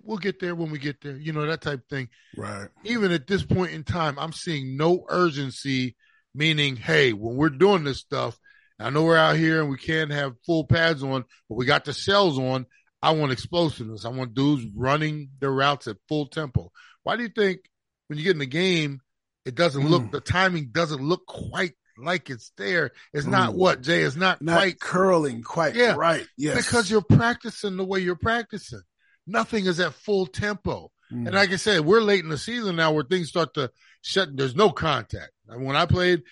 we'll 0.04 0.18
get 0.18 0.40
there 0.40 0.56
when 0.56 0.72
we 0.72 0.80
get 0.80 1.02
there. 1.02 1.18
You 1.18 1.34
know 1.34 1.46
that 1.46 1.62
type 1.62 1.80
of 1.80 1.88
thing 1.90 2.08
Right. 2.36 2.70
even 2.84 3.12
at 3.12 3.28
this 3.28 3.44
point 3.44 3.72
in 3.74 3.84
time, 3.84 4.18
I'm 4.20 4.32
seeing 4.32 4.78
no 4.78 5.06
urgency, 5.10 5.96
meaning, 6.36 6.76
hey, 6.76 7.14
when 7.14 7.36
we're 7.36 7.50
doing 7.50 7.84
this 7.84 8.00
stuff, 8.00 8.38
I 8.80 8.90
know 8.92 9.04
we're 9.06 9.18
out 9.18 9.38
here 9.38 9.60
and 9.62 9.70
we 9.72 9.78
can't 9.78 10.12
have 10.12 10.36
full 10.46 10.66
pads 10.66 11.02
on, 11.04 11.26
but 11.50 11.56
we 11.56 11.66
got 11.66 11.84
the 11.86 11.94
shells 11.94 12.38
on. 12.38 12.68
I 13.02 13.12
want 13.12 13.32
explosiveness. 13.32 14.06
I 14.06 14.10
want 14.10 14.34
dudes 14.36 14.66
running 14.76 15.30
their 15.40 15.52
routes 15.52 15.88
at 15.88 15.98
full 16.08 16.28
tempo. 16.28 16.72
Why 17.04 17.16
do 17.16 17.24
you 17.24 17.30
think 17.30 17.62
when 18.08 18.18
you 18.20 18.24
get 18.24 18.34
in 18.34 18.40
the 18.40 18.46
game, 18.46 19.02
it 19.46 19.56
doesn't 19.56 19.88
look, 19.88 20.04
Mm. 20.04 20.12
the 20.12 20.22
timing 20.22 20.70
doesn't 20.72 21.02
look 21.02 21.26
quite 21.26 21.74
like 21.98 22.30
it's 22.30 22.52
there? 22.58 22.92
It's 23.14 23.26
not 23.28 23.52
Mm. 23.54 23.56
what, 23.58 23.82
Jay? 23.82 24.02
It's 24.02 24.16
not, 24.16 24.42
Not 24.42 24.58
quite 24.58 24.80
curling 24.80 25.42
quite 25.44 25.76
Yeah. 25.76 25.96
right. 25.96 26.28
Yes. 26.38 26.56
because 26.66 26.90
you're 26.92 27.02
practicing 27.02 27.78
the 27.78 27.86
way 27.86 28.00
you're 28.00 28.16
practicing. 28.16 28.82
Nothing 29.26 29.66
is 29.66 29.80
at 29.80 29.94
full 29.94 30.26
tempo. 30.28 30.92
Mm. 31.12 31.28
And 31.28 31.36
like 31.36 31.52
I 31.52 31.56
said, 31.58 31.82
we're 31.86 32.02
late 32.02 32.24
in 32.24 32.30
the 32.30 32.38
season 32.38 32.76
now 32.76 32.92
where 32.92 33.04
things 33.04 33.30
start 33.30 33.54
to 33.56 33.72
shut. 34.02 34.36
There's 34.36 34.56
no 34.56 34.70
contact. 34.70 35.32
And 35.48 35.66
when 35.66 35.76
I 35.76 35.86
played, 35.86 36.24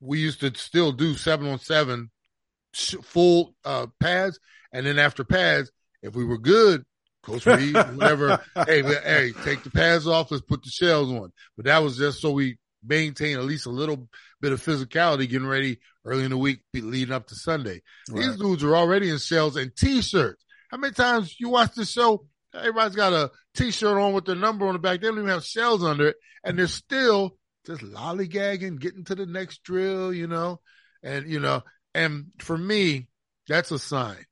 we 0.00 0.18
used 0.20 0.40
to 0.40 0.52
still 0.54 0.92
do 0.92 1.14
seven 1.14 1.46
on 1.48 1.58
seven 1.58 2.10
full 3.02 3.54
uh, 3.64 3.86
pads. 4.00 4.38
And 4.72 4.86
then 4.86 4.98
after 4.98 5.24
pads, 5.24 5.70
if 6.02 6.14
we 6.14 6.24
were 6.24 6.38
good, 6.38 6.84
Coach 7.22 7.46
Reed, 7.46 7.74
whatever, 7.74 8.40
hey, 8.66 8.82
hey, 8.82 9.32
take 9.44 9.62
the 9.62 9.70
pads 9.70 10.06
off. 10.08 10.30
Let's 10.30 10.42
put 10.42 10.62
the 10.64 10.70
shells 10.70 11.10
on. 11.10 11.32
But 11.56 11.66
that 11.66 11.82
was 11.82 11.96
just 11.96 12.20
so 12.20 12.32
we 12.32 12.58
maintain 12.84 13.36
at 13.36 13.44
least 13.44 13.66
a 13.66 13.70
little 13.70 14.08
bit 14.40 14.52
of 14.52 14.62
physicality 14.62 15.28
getting 15.28 15.46
ready 15.46 15.78
early 16.04 16.24
in 16.24 16.30
the 16.30 16.36
week, 16.36 16.60
leading 16.74 17.14
up 17.14 17.28
to 17.28 17.34
Sunday. 17.34 17.82
These 18.12 18.36
dudes 18.36 18.64
are 18.64 18.76
already 18.76 19.10
in 19.10 19.18
shells 19.18 19.56
and 19.56 19.74
t-shirts. 19.74 20.44
How 20.70 20.78
many 20.78 20.92
times 20.92 21.36
you 21.38 21.50
watch 21.50 21.74
the 21.74 21.84
show 21.84 22.26
everybody's 22.54 22.96
got 22.96 23.12
a 23.12 23.30
t-shirt 23.54 23.98
on 23.98 24.12
with 24.12 24.24
their 24.24 24.36
number 24.36 24.66
on 24.66 24.74
the 24.74 24.78
back. 24.78 25.00
They 25.00 25.08
don't 25.08 25.18
even 25.18 25.28
have 25.28 25.44
shells 25.44 25.82
under 25.82 26.08
it. 26.08 26.16
And 26.44 26.58
they're 26.58 26.66
still 26.66 27.36
just 27.66 27.82
lollygagging, 27.82 28.80
getting 28.80 29.04
to 29.04 29.14
the 29.14 29.26
next 29.26 29.62
drill, 29.62 30.12
you 30.12 30.26
know? 30.26 30.60
And, 31.02 31.28
you 31.30 31.40
know, 31.40 31.62
and 31.94 32.26
for 32.38 32.56
me, 32.56 33.08
that's 33.48 33.70
a 33.70 33.78
sign. 33.78 34.24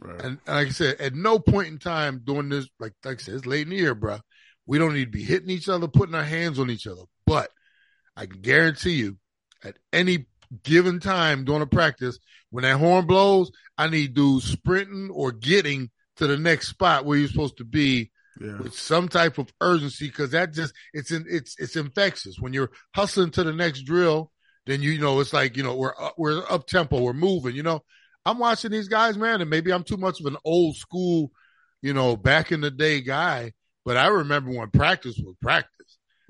Right. 0.00 0.20
And 0.20 0.38
like 0.46 0.68
I 0.68 0.70
said, 0.70 1.00
at 1.00 1.14
no 1.14 1.38
point 1.38 1.68
in 1.68 1.78
time 1.78 2.22
during 2.24 2.48
this, 2.48 2.68
like, 2.80 2.92
like 3.04 3.20
I 3.20 3.22
said, 3.22 3.34
it's 3.34 3.46
late 3.46 3.62
in 3.62 3.70
the 3.70 3.76
year, 3.76 3.94
bro. 3.94 4.18
We 4.66 4.78
don't 4.78 4.94
need 4.94 5.06
to 5.06 5.10
be 5.10 5.22
hitting 5.22 5.50
each 5.50 5.68
other, 5.68 5.88
putting 5.88 6.14
our 6.14 6.24
hands 6.24 6.58
on 6.58 6.70
each 6.70 6.86
other. 6.86 7.02
But 7.26 7.50
I 8.16 8.26
can 8.26 8.40
guarantee 8.40 8.94
you, 8.94 9.18
at 9.62 9.76
any 9.92 10.26
given 10.62 11.00
time 11.00 11.44
during 11.44 11.62
a 11.62 11.66
practice, 11.66 12.18
when 12.50 12.62
that 12.62 12.78
horn 12.78 13.06
blows, 13.06 13.50
I 13.76 13.88
need 13.88 14.14
dudes 14.14 14.44
sprinting 14.44 15.10
or 15.12 15.32
getting 15.32 15.90
to 16.16 16.26
the 16.26 16.36
next 16.36 16.68
spot 16.68 17.04
where 17.04 17.18
you're 17.18 17.28
supposed 17.28 17.56
to 17.56 17.64
be 17.64 18.10
yeah. 18.40 18.58
with 18.58 18.78
some 18.78 19.08
type 19.08 19.38
of 19.38 19.52
urgency 19.60 20.06
because 20.06 20.30
that 20.30 20.52
just 20.52 20.72
it's 20.92 21.10
in 21.10 21.24
it's 21.28 21.56
it's 21.58 21.76
infectious. 21.76 22.36
When 22.38 22.52
you're 22.52 22.70
hustling 22.94 23.30
to 23.32 23.44
the 23.44 23.52
next 23.52 23.82
drill, 23.82 24.30
then 24.66 24.82
you 24.82 24.98
know 25.00 25.20
it's 25.20 25.32
like 25.32 25.56
you 25.56 25.62
know 25.62 25.76
we're 25.76 25.94
up, 25.98 26.14
we're 26.16 26.42
up 26.50 26.66
tempo, 26.66 27.00
we're 27.00 27.12
moving. 27.12 27.56
You 27.56 27.62
know, 27.62 27.82
I'm 28.24 28.38
watching 28.38 28.70
these 28.70 28.88
guys, 28.88 29.16
man, 29.16 29.40
and 29.40 29.50
maybe 29.50 29.72
I'm 29.72 29.84
too 29.84 29.96
much 29.96 30.20
of 30.20 30.26
an 30.26 30.36
old 30.44 30.76
school, 30.76 31.30
you 31.82 31.92
know, 31.92 32.16
back 32.16 32.52
in 32.52 32.60
the 32.60 32.70
day 32.70 33.00
guy. 33.00 33.52
But 33.84 33.96
I 33.96 34.06
remember 34.06 34.50
when 34.50 34.70
practice 34.70 35.18
was 35.18 35.36
practice. 35.42 35.70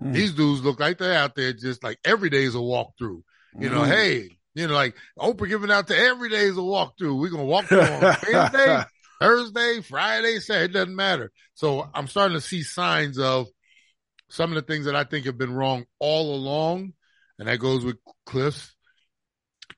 Mm. 0.05 0.13
These 0.13 0.33
dudes 0.33 0.63
look 0.63 0.81
like 0.81 0.99
they're 0.99 1.15
out 1.15 1.35
there 1.35 1.53
just 1.53 1.83
like 1.83 1.99
every 2.05 2.31
day 2.31 2.45
is 2.45 2.55
a 2.55 2.59
walkthrough. 2.59 3.23
You 3.59 3.71
know, 3.71 3.83
mm. 3.83 3.87
hey, 3.87 4.31
you 4.55 4.67
know, 4.67 4.75
like 4.75 4.95
Oprah 5.19 5.49
giving 5.49 5.71
out 5.71 5.87
to 5.89 5.97
every 5.97 6.29
day 6.29 6.45
is 6.45 6.59
a 6.59 6.61
walkthrough. 6.61 7.19
We're 7.19 7.31
gonna 7.31 7.45
walk 7.45 7.67
through 7.67 7.81
on 7.81 8.01
Wednesday, 8.33 8.85
Thursday, 9.21 9.81
Friday, 9.83 10.41
Saturday. 10.41 10.65
It 10.65 10.75
doesn't 10.75 10.97
matter. 10.97 11.33
So 11.55 11.89
I'm 11.95 12.07
starting 12.07 12.37
to 12.37 12.41
see 12.41 12.63
signs 12.63 13.19
of 13.19 13.47
some 14.29 14.51
of 14.51 14.57
the 14.57 14.63
things 14.63 14.87
that 14.87 14.97
I 14.97 15.05
think 15.05 15.27
have 15.27 15.39
been 15.39 15.55
wrong 15.55 15.87
all 15.99 16.35
along, 16.35 16.93
and 17.39 17.49
that 17.49 17.59
goes 17.59 17.85
with 17.85 17.97
Kliff's 18.27 18.75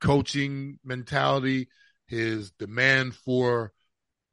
coaching 0.00 0.78
mentality, 0.84 1.68
his 2.06 2.50
demand 2.52 3.14
for 3.14 3.72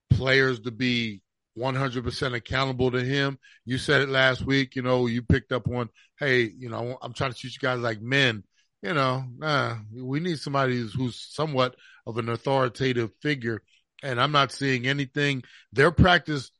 players 0.09 0.61
to 0.61 0.71
be 0.71 1.21
100% 1.57 2.35
accountable 2.35 2.91
to 2.91 3.03
him. 3.03 3.37
You 3.65 3.77
said 3.77 4.01
it 4.01 4.09
last 4.09 4.43
week, 4.45 4.75
you 4.75 4.81
know, 4.81 5.07
you 5.07 5.21
picked 5.21 5.51
up 5.51 5.67
on, 5.67 5.89
hey, 6.19 6.41
you 6.43 6.69
know, 6.69 6.97
I'm 7.01 7.13
trying 7.13 7.31
to 7.31 7.37
teach 7.37 7.53
you 7.61 7.67
guys 7.67 7.79
like 7.79 8.01
men. 8.01 8.43
You 8.81 8.93
know, 8.93 9.23
nah, 9.37 9.77
we 9.95 10.19
need 10.19 10.39
somebody 10.39 10.77
who's, 10.77 10.93
who's 10.93 11.27
somewhat 11.31 11.75
of 12.05 12.17
an 12.17 12.27
authoritative 12.27 13.11
figure. 13.21 13.61
And 14.01 14.19
I'm 14.19 14.33
not 14.33 14.51
seeing 14.51 14.87
anything. 14.87 15.43
Their 15.71 15.91
practice, 15.91 16.51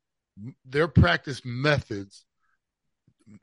their 0.65 0.88
practice 0.88 1.41
methods, 1.43 2.23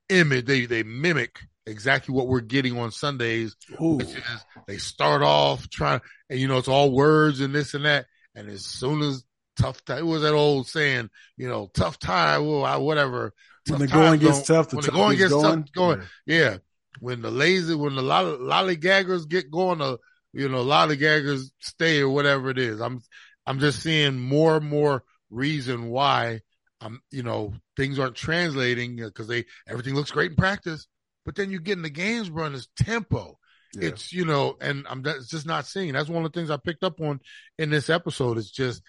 image, 0.08 0.46
they, 0.46 0.64
they 0.64 0.82
mimic 0.82 1.40
exactly 1.66 2.14
what 2.14 2.26
we're 2.26 2.40
getting 2.40 2.78
on 2.78 2.90
Sundays, 2.90 3.56
Ooh. 3.80 3.96
which 3.96 4.08
is 4.08 4.44
they 4.66 4.78
start 4.78 5.22
off 5.22 5.68
trying, 5.68 6.00
and 6.28 6.38
you 6.38 6.48
know, 6.48 6.58
it's 6.58 6.68
all 6.68 6.90
words 6.90 7.40
and 7.40 7.54
this 7.54 7.74
and 7.74 7.84
that. 7.84 8.06
And 8.34 8.48
as 8.48 8.64
soon 8.64 9.02
as 9.02 9.24
tough 9.60 9.84
time, 9.84 9.98
it 9.98 10.06
was 10.06 10.22
that 10.22 10.34
old 10.34 10.66
saying, 10.66 11.10
you 11.36 11.48
know, 11.48 11.70
tough 11.74 11.98
time, 11.98 12.46
whatever. 12.46 13.32
When 13.68 13.80
the 13.80 13.86
going 13.86 14.20
gets 14.20 14.46
tough, 14.46 14.70
the 14.70 14.76
when 14.76 14.84
the 14.84 14.92
going 14.92 15.18
gets 15.18 15.32
going. 15.32 15.64
tough, 15.64 15.72
going, 15.72 16.02
yeah. 16.26 16.38
yeah. 16.38 16.56
When 17.00 17.22
the 17.22 17.30
lazy, 17.30 17.74
when 17.74 17.94
the 17.94 18.02
lolly, 18.02 18.38
lollygaggers 18.38 19.28
get 19.28 19.50
going, 19.50 19.78
the 19.78 19.98
you 20.32 20.48
know, 20.48 20.64
lollygaggers 20.64 21.50
stay 21.60 22.00
or 22.00 22.08
whatever 22.08 22.50
it 22.50 22.58
is. 22.58 22.80
I'm, 22.80 23.02
I'm 23.46 23.60
just 23.60 23.82
seeing 23.82 24.18
more 24.18 24.56
and 24.56 24.68
more 24.68 25.02
reason 25.30 25.88
why 25.88 26.40
I'm, 26.80 27.00
you 27.10 27.22
know, 27.22 27.52
things 27.76 27.98
aren't 27.98 28.16
translating 28.16 29.02
uh, 29.02 29.06
because 29.06 29.28
they 29.28 29.44
everything 29.68 29.94
looks 29.94 30.10
great 30.10 30.30
in 30.30 30.36
practice, 30.36 30.86
but 31.24 31.34
then 31.34 31.50
you 31.50 31.60
get 31.60 31.76
in 31.76 31.82
the 31.82 31.90
games, 31.90 32.30
bro, 32.30 32.44
and 32.44 32.54
it's 32.54 32.68
tempo. 32.76 33.38
Yeah. 33.74 33.88
It's 33.88 34.12
you 34.12 34.24
know, 34.24 34.56
and 34.60 34.86
I'm 34.88 35.02
that's 35.02 35.28
just 35.28 35.46
not 35.46 35.66
seeing. 35.66 35.92
That's 35.92 36.08
one 36.08 36.24
of 36.24 36.32
the 36.32 36.38
things 36.38 36.50
I 36.50 36.56
picked 36.56 36.82
up 36.82 37.00
on 37.00 37.20
in 37.58 37.70
this 37.70 37.88
episode. 37.88 38.38
It's 38.38 38.50
just, 38.50 38.82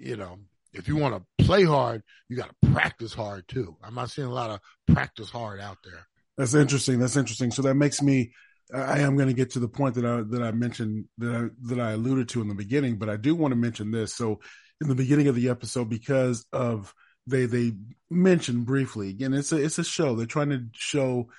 you 0.00 0.16
know, 0.16 0.38
if 0.72 0.88
you 0.88 0.96
want 0.96 1.14
to 1.14 1.44
play 1.44 1.64
hard, 1.64 2.02
you 2.28 2.36
got 2.36 2.50
to 2.62 2.70
practice 2.70 3.12
hard 3.12 3.46
too. 3.48 3.76
I'm 3.82 3.94
not 3.94 4.10
seeing 4.10 4.28
a 4.28 4.32
lot 4.32 4.50
of 4.50 4.60
practice 4.94 5.30
hard 5.30 5.60
out 5.60 5.78
there. 5.84 6.06
That's 6.36 6.54
interesting. 6.54 6.98
That's 6.98 7.16
interesting. 7.16 7.50
So 7.50 7.62
that 7.62 7.74
makes 7.74 8.02
me. 8.02 8.32
I 8.72 9.00
am 9.00 9.16
going 9.16 9.26
to 9.26 9.34
get 9.34 9.50
to 9.52 9.58
the 9.58 9.68
point 9.68 9.96
that 9.96 10.06
I 10.06 10.22
that 10.28 10.42
I 10.42 10.52
mentioned 10.52 11.06
that 11.18 11.34
I 11.34 11.48
that 11.68 11.80
I 11.80 11.92
alluded 11.92 12.28
to 12.30 12.40
in 12.40 12.48
the 12.48 12.54
beginning, 12.54 12.96
but 12.96 13.08
I 13.08 13.16
do 13.16 13.34
want 13.34 13.52
to 13.52 13.56
mention 13.56 13.90
this. 13.90 14.14
So 14.14 14.40
in 14.80 14.88
the 14.88 14.94
beginning 14.94 15.26
of 15.26 15.34
the 15.34 15.48
episode, 15.48 15.90
because 15.90 16.46
of 16.52 16.94
they 17.26 17.46
they 17.46 17.72
mentioned 18.08 18.66
briefly 18.66 19.10
again, 19.10 19.34
it's 19.34 19.50
a 19.50 19.56
it's 19.56 19.78
a 19.78 19.84
show. 19.84 20.14
They're 20.14 20.26
trying 20.26 20.50
to 20.50 20.66
show 20.72 21.30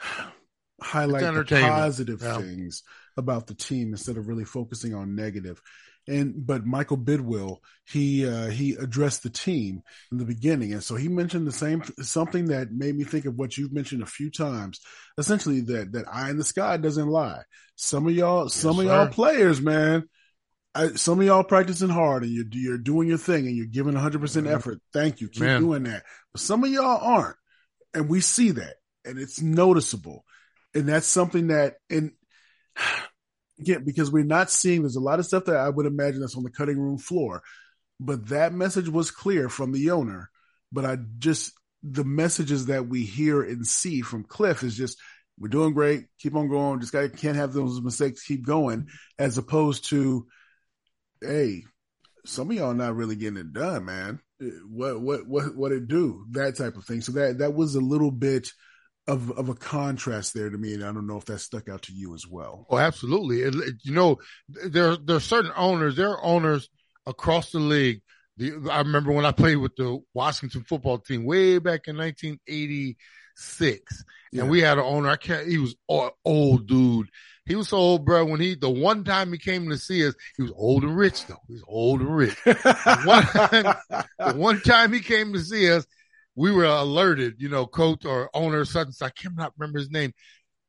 highlight 0.80 1.46
the 1.46 1.60
positive 1.60 2.22
yeah. 2.22 2.38
things 2.38 2.82
about 3.16 3.46
the 3.46 3.54
team 3.54 3.92
instead 3.92 4.16
of 4.16 4.26
really 4.26 4.44
focusing 4.44 4.94
on 4.94 5.14
negative. 5.14 5.60
And 6.06 6.46
but 6.46 6.66
Michael 6.66 6.98
Bidwill, 6.98 7.58
he 7.86 8.26
uh, 8.26 8.48
he 8.48 8.72
addressed 8.72 9.22
the 9.22 9.30
team 9.30 9.82
in 10.12 10.18
the 10.18 10.24
beginning, 10.24 10.72
and 10.72 10.82
so 10.82 10.96
he 10.96 11.08
mentioned 11.08 11.46
the 11.46 11.52
same 11.52 11.82
something 12.02 12.46
that 12.46 12.72
made 12.72 12.94
me 12.94 13.04
think 13.04 13.24
of 13.24 13.36
what 13.36 13.56
you've 13.56 13.72
mentioned 13.72 14.02
a 14.02 14.06
few 14.06 14.30
times. 14.30 14.80
Essentially, 15.16 15.60
that 15.62 15.92
that 15.92 16.04
eye 16.12 16.30
in 16.30 16.36
the 16.36 16.44
sky 16.44 16.76
doesn't 16.76 17.08
lie. 17.08 17.42
Some 17.76 18.06
of 18.06 18.14
y'all, 18.14 18.44
yes, 18.44 18.54
some 18.54 18.78
of 18.78 18.84
y'all 18.84 19.08
players, 19.08 19.60
man, 19.60 20.04
I, 20.74 20.88
some 20.88 21.20
of 21.20 21.26
y'all 21.26 21.44
practicing 21.44 21.88
hard 21.88 22.22
and 22.22 22.32
you're 22.32 22.46
you're 22.52 22.78
doing 22.78 23.08
your 23.08 23.18
thing 23.18 23.46
and 23.46 23.56
you're 23.56 23.66
giving 23.66 23.94
100 23.94 24.20
percent 24.20 24.46
mm-hmm. 24.46 24.56
effort. 24.56 24.80
Thank 24.92 25.20
you, 25.20 25.28
keep 25.28 25.42
man. 25.42 25.60
doing 25.60 25.84
that. 25.84 26.02
But 26.32 26.42
some 26.42 26.64
of 26.64 26.70
y'all 26.70 27.00
aren't, 27.00 27.36
and 27.94 28.08
we 28.10 28.20
see 28.20 28.50
that, 28.50 28.74
and 29.04 29.18
it's 29.18 29.40
noticeable 29.40 30.24
and 30.74 30.88
that's 30.88 31.06
something 31.06 31.48
that 31.48 31.76
and 31.88 32.12
again 33.58 33.84
because 33.84 34.10
we're 34.10 34.24
not 34.24 34.50
seeing 34.50 34.82
there's 34.82 34.96
a 34.96 35.00
lot 35.00 35.18
of 35.18 35.26
stuff 35.26 35.46
that 35.46 35.56
I 35.56 35.68
would 35.68 35.86
imagine 35.86 36.20
that's 36.20 36.36
on 36.36 36.42
the 36.42 36.50
cutting 36.50 36.78
room 36.78 36.98
floor, 36.98 37.42
but 38.00 38.28
that 38.28 38.52
message 38.52 38.88
was 38.88 39.10
clear 39.10 39.48
from 39.48 39.72
the 39.72 39.90
owner. 39.90 40.30
But 40.72 40.84
I 40.84 40.98
just 41.18 41.52
the 41.82 42.04
messages 42.04 42.66
that 42.66 42.88
we 42.88 43.04
hear 43.04 43.42
and 43.42 43.66
see 43.66 44.00
from 44.00 44.24
Kliff 44.24 44.64
is 44.64 44.76
just 44.76 44.98
we're 45.38 45.48
doing 45.48 45.74
great, 45.74 46.06
keep 46.18 46.34
on 46.34 46.48
going, 46.48 46.80
just 46.80 46.92
got 46.92 47.16
can't 47.16 47.36
have 47.36 47.52
those 47.52 47.80
mistakes, 47.80 48.24
keep 48.24 48.46
going, 48.46 48.88
as 49.18 49.38
opposed 49.38 49.88
to 49.90 50.26
hey, 51.20 51.64
some 52.24 52.50
of 52.50 52.56
y'all 52.56 52.74
not 52.74 52.96
really 52.96 53.16
getting 53.16 53.38
it 53.38 53.52
done, 53.52 53.84
man. 53.84 54.20
What 54.68 55.00
what 55.00 55.26
what 55.26 55.54
what 55.54 55.72
it 55.72 55.88
do? 55.88 56.26
That 56.32 56.56
type 56.56 56.76
of 56.76 56.84
thing. 56.84 57.00
So 57.00 57.12
that 57.12 57.38
that 57.38 57.54
was 57.54 57.74
a 57.74 57.80
little 57.80 58.10
bit 58.10 58.48
of 59.06 59.30
of 59.32 59.48
a 59.48 59.54
contrast 59.54 60.34
there 60.34 60.50
to 60.50 60.56
me, 60.56 60.74
and 60.74 60.84
I 60.84 60.92
don't 60.92 61.06
know 61.06 61.18
if 61.18 61.26
that 61.26 61.40
stuck 61.40 61.68
out 61.68 61.82
to 61.82 61.92
you 61.92 62.14
as 62.14 62.26
well. 62.26 62.66
Oh, 62.70 62.78
absolutely. 62.78 63.42
It, 63.42 63.54
it, 63.54 63.68
uh, 63.68 63.72
you 63.82 63.92
know, 63.92 64.18
there 64.48 64.96
there 64.96 65.16
are 65.16 65.20
certain 65.20 65.52
owners. 65.56 65.96
There 65.96 66.10
are 66.10 66.24
owners 66.24 66.68
across 67.06 67.52
the 67.52 67.58
league. 67.58 68.00
The, 68.36 68.68
I 68.70 68.78
remember 68.78 69.12
when 69.12 69.26
I 69.26 69.32
played 69.32 69.56
with 69.56 69.76
the 69.76 70.00
Washington 70.14 70.64
football 70.64 70.98
team 70.98 71.24
way 71.24 71.58
back 71.58 71.86
in 71.86 71.96
1986, 71.96 74.04
yeah. 74.32 74.40
and 74.40 74.50
we 74.50 74.60
had 74.60 74.78
an 74.78 74.84
owner. 74.84 75.08
I 75.08 75.16
can't. 75.16 75.46
He 75.46 75.58
was 75.58 75.76
old, 75.88 76.12
old 76.24 76.66
dude. 76.66 77.08
He 77.46 77.56
was 77.56 77.68
so 77.68 77.76
old, 77.76 78.06
bro. 78.06 78.24
When 78.24 78.40
he 78.40 78.54
the 78.54 78.70
one 78.70 79.04
time 79.04 79.32
he 79.32 79.38
came 79.38 79.68
to 79.68 79.76
see 79.76 80.06
us, 80.06 80.14
he 80.36 80.42
was 80.42 80.52
old 80.56 80.82
and 80.82 80.96
rich 80.96 81.26
though. 81.26 81.42
He 81.46 81.54
was 81.54 81.64
old 81.68 82.00
and 82.00 82.16
rich. 82.16 82.34
one 82.46 83.22
time, 83.22 83.74
the 84.18 84.34
one 84.34 84.62
time 84.62 84.94
he 84.94 85.00
came 85.00 85.34
to 85.34 85.40
see 85.40 85.70
us, 85.70 85.86
we 86.36 86.50
were 86.50 86.64
alerted, 86.64 87.34
you 87.38 87.48
know, 87.48 87.66
coach 87.66 88.04
or 88.04 88.30
owner, 88.34 88.64
such 88.64 88.86
and 88.86 88.94
such. 88.94 89.12
I 89.16 89.22
cannot 89.22 89.52
remember 89.56 89.78
his 89.78 89.90
name. 89.90 90.12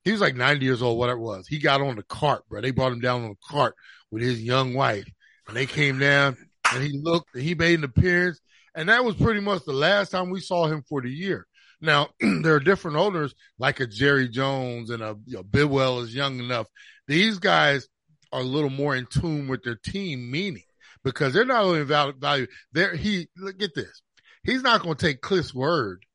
He 0.03 0.11
was 0.11 0.21
like 0.21 0.35
90 0.35 0.63
years 0.63 0.81
old, 0.81 0.99
whatever 0.99 1.19
it 1.19 1.23
was. 1.23 1.47
He 1.47 1.57
got 1.57 1.81
on 1.81 1.95
the 1.95 2.03
cart, 2.03 2.43
bro. 2.47 2.61
They 2.61 2.71
brought 2.71 2.91
him 2.91 2.99
down 2.99 3.23
on 3.23 3.29
the 3.29 3.47
cart 3.49 3.75
with 4.11 4.21
his 4.21 4.41
young 4.41 4.73
wife. 4.75 5.09
And 5.47 5.57
they 5.57 5.65
came 5.65 5.99
down 5.99 6.37
and 6.71 6.83
he 6.83 6.99
looked 7.01 7.33
and 7.33 7.43
he 7.43 7.55
made 7.55 7.79
an 7.79 7.85
appearance. 7.85 8.39
And 8.75 8.89
that 8.89 9.03
was 9.03 9.15
pretty 9.15 9.39
much 9.39 9.63
the 9.65 9.73
last 9.73 10.09
time 10.09 10.29
we 10.29 10.41
saw 10.41 10.67
him 10.67 10.83
for 10.87 11.01
the 11.01 11.09
year. 11.09 11.47
Now, 11.81 12.09
there 12.19 12.55
are 12.55 12.59
different 12.59 12.97
owners 12.97 13.33
like 13.57 13.79
a 13.79 13.87
Jerry 13.87 14.29
Jones 14.29 14.89
and 14.91 15.01
a 15.01 15.15
you 15.25 15.37
know, 15.37 15.43
Bidwill 15.43 16.03
is 16.03 16.13
young 16.13 16.39
enough. 16.39 16.67
These 17.07 17.39
guys 17.39 17.87
are 18.31 18.41
a 18.41 18.43
little 18.43 18.69
more 18.69 18.95
in 18.95 19.07
tune 19.07 19.47
with 19.47 19.63
their 19.63 19.75
team 19.75 20.29
meaning 20.29 20.63
because 21.03 21.33
they're 21.33 21.45
not 21.45 21.63
only 21.63 21.83
value, 21.83 22.47
they're, 22.71 22.95
he, 22.95 23.27
look 23.37 23.61
at 23.61 23.75
this 23.75 24.01
he's 24.45 24.63
not 24.63 24.81
going 24.81 24.95
to 24.95 25.05
take 25.05 25.21
Kliff's 25.21 25.53
word 25.53 26.05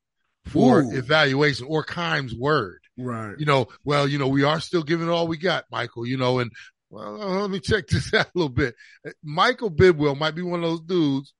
for 0.46 0.80
Ooh. 0.80 0.96
evaluation 0.96 1.66
or 1.68 1.84
Keim's 1.84 2.34
word. 2.34 2.80
Right. 2.96 3.34
You 3.38 3.46
know, 3.46 3.68
well, 3.84 4.08
you 4.08 4.18
know, 4.18 4.28
we 4.28 4.44
are 4.44 4.60
still 4.60 4.82
giving 4.82 5.08
all 5.08 5.26
we 5.26 5.36
got, 5.36 5.64
Michael, 5.70 6.06
you 6.06 6.16
know, 6.16 6.38
and 6.38 6.50
well, 6.90 7.22
uh, 7.22 7.40
let 7.40 7.50
me 7.50 7.60
check 7.60 7.86
this 7.86 8.12
out 8.14 8.26
a 8.26 8.30
little 8.34 8.48
bit. 8.48 8.74
Michael 9.22 9.70
Bidwill 9.70 10.18
might 10.18 10.34
be 10.34 10.42
one 10.42 10.62
of 10.62 10.70
those 10.70 10.80
dudes. 10.82 11.34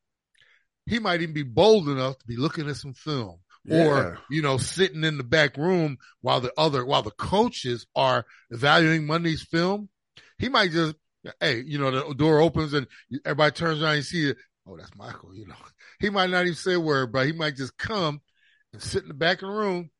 He 0.87 0.99
might 0.99 1.23
even 1.23 1.35
be 1.35 1.43
bold 1.43 1.89
enough 1.89 2.19
to 2.19 2.27
be 2.27 2.37
looking 2.37 2.69
at 2.69 2.77
some 2.77 2.95
film 2.95 3.39
yeah. 3.65 3.85
or, 3.85 4.19
you 4.31 4.43
know, 4.43 4.57
sitting 4.57 5.05
in 5.05 5.19
the 5.19 5.25
back 5.25 5.57
room 5.57 5.99
while 6.21 6.41
the 6.41 6.53
other, 6.57 6.85
while 6.85 7.03
the 7.03 7.11
coaches 7.11 7.87
are 7.95 8.25
evaluating 8.51 9.07
Monday's 9.07 9.43
film. 9.43 9.89
He 10.39 10.49
might 10.49 10.71
just, 10.71 10.97
hey, 11.41 11.61
you 11.61 11.79
know, 11.79 12.09
the 12.09 12.15
door 12.15 12.41
opens 12.41 12.73
and 12.73 12.87
everybody 13.25 13.53
turns 13.53 13.83
around 13.83 13.97
and 13.97 14.05
see 14.05 14.33
oh, 14.71 14.77
that's 14.77 14.95
Michael. 14.97 15.35
You 15.35 15.47
know, 15.47 15.55
he 15.99 16.11
might 16.11 16.31
not 16.31 16.43
even 16.43 16.55
say 16.55 16.75
a 16.75 16.81
word, 16.81 17.13
but 17.13 17.27
he 17.27 17.33
might 17.33 17.57
just 17.57 17.77
come 17.77 18.21
and 18.73 18.83
sit 18.83 19.03
in 19.03 19.09
the 19.09 19.15
back 19.15 19.43
of 19.43 19.49
the 19.49 19.55
room 19.55 19.91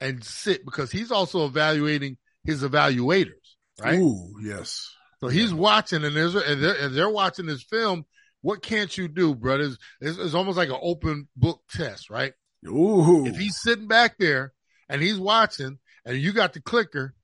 and 0.00 0.22
sit 0.24 0.64
because 0.64 0.90
he's 0.90 1.10
also 1.10 1.46
evaluating 1.46 2.16
his 2.44 2.62
evaluators, 2.62 3.56
right? 3.80 3.98
Ooh, 3.98 4.34
yes. 4.42 4.90
So 5.20 5.28
he's 5.28 5.52
watching 5.52 6.04
and 6.04 6.16
there's 6.16 6.34
and 6.34 6.62
they're, 6.62 6.74
and 6.74 6.94
they're 6.94 7.10
watching 7.10 7.46
this 7.46 7.62
film. 7.62 8.04
What 8.42 8.62
can't 8.62 8.96
you 8.96 9.06
do, 9.06 9.34
brothers? 9.34 9.76
It's, 10.00 10.16
it's 10.16 10.34
almost 10.34 10.56
like 10.56 10.70
an 10.70 10.78
open 10.80 11.28
book 11.36 11.60
test, 11.70 12.08
right? 12.08 12.32
Ooh. 12.66 13.26
If 13.26 13.36
he's 13.36 13.60
sitting 13.60 13.86
back 13.86 14.16
there 14.18 14.54
and 14.88 15.02
he's 15.02 15.18
watching 15.18 15.78
and 16.06 16.16
you 16.16 16.32
got 16.32 16.54
the 16.54 16.62
clicker 16.62 17.14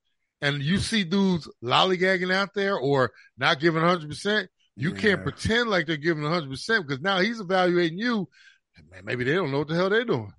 and 0.42 0.62
you 0.62 0.78
see 0.78 1.04
dudes 1.04 1.48
lollygagging 1.64 2.32
out 2.32 2.52
there 2.54 2.76
or 2.76 3.12
not 3.38 3.60
giving 3.60 3.82
100%, 3.82 4.48
you 4.76 4.92
Yeah. 4.94 5.00
can't 5.00 5.22
pretend 5.22 5.70
like 5.70 5.86
they're 5.86 5.96
giving 5.96 6.22
100% 6.24 6.86
because 6.86 7.00
now 7.02 7.20
he's 7.20 7.40
evaluating 7.40 7.98
you. 7.98 8.28
Maybe 9.04 9.24
they 9.24 9.34
don't 9.34 9.50
know 9.50 9.58
what 9.60 9.68
the 9.68 9.74
hell 9.74 9.88
they're 9.90 10.04
doing. 10.04 10.32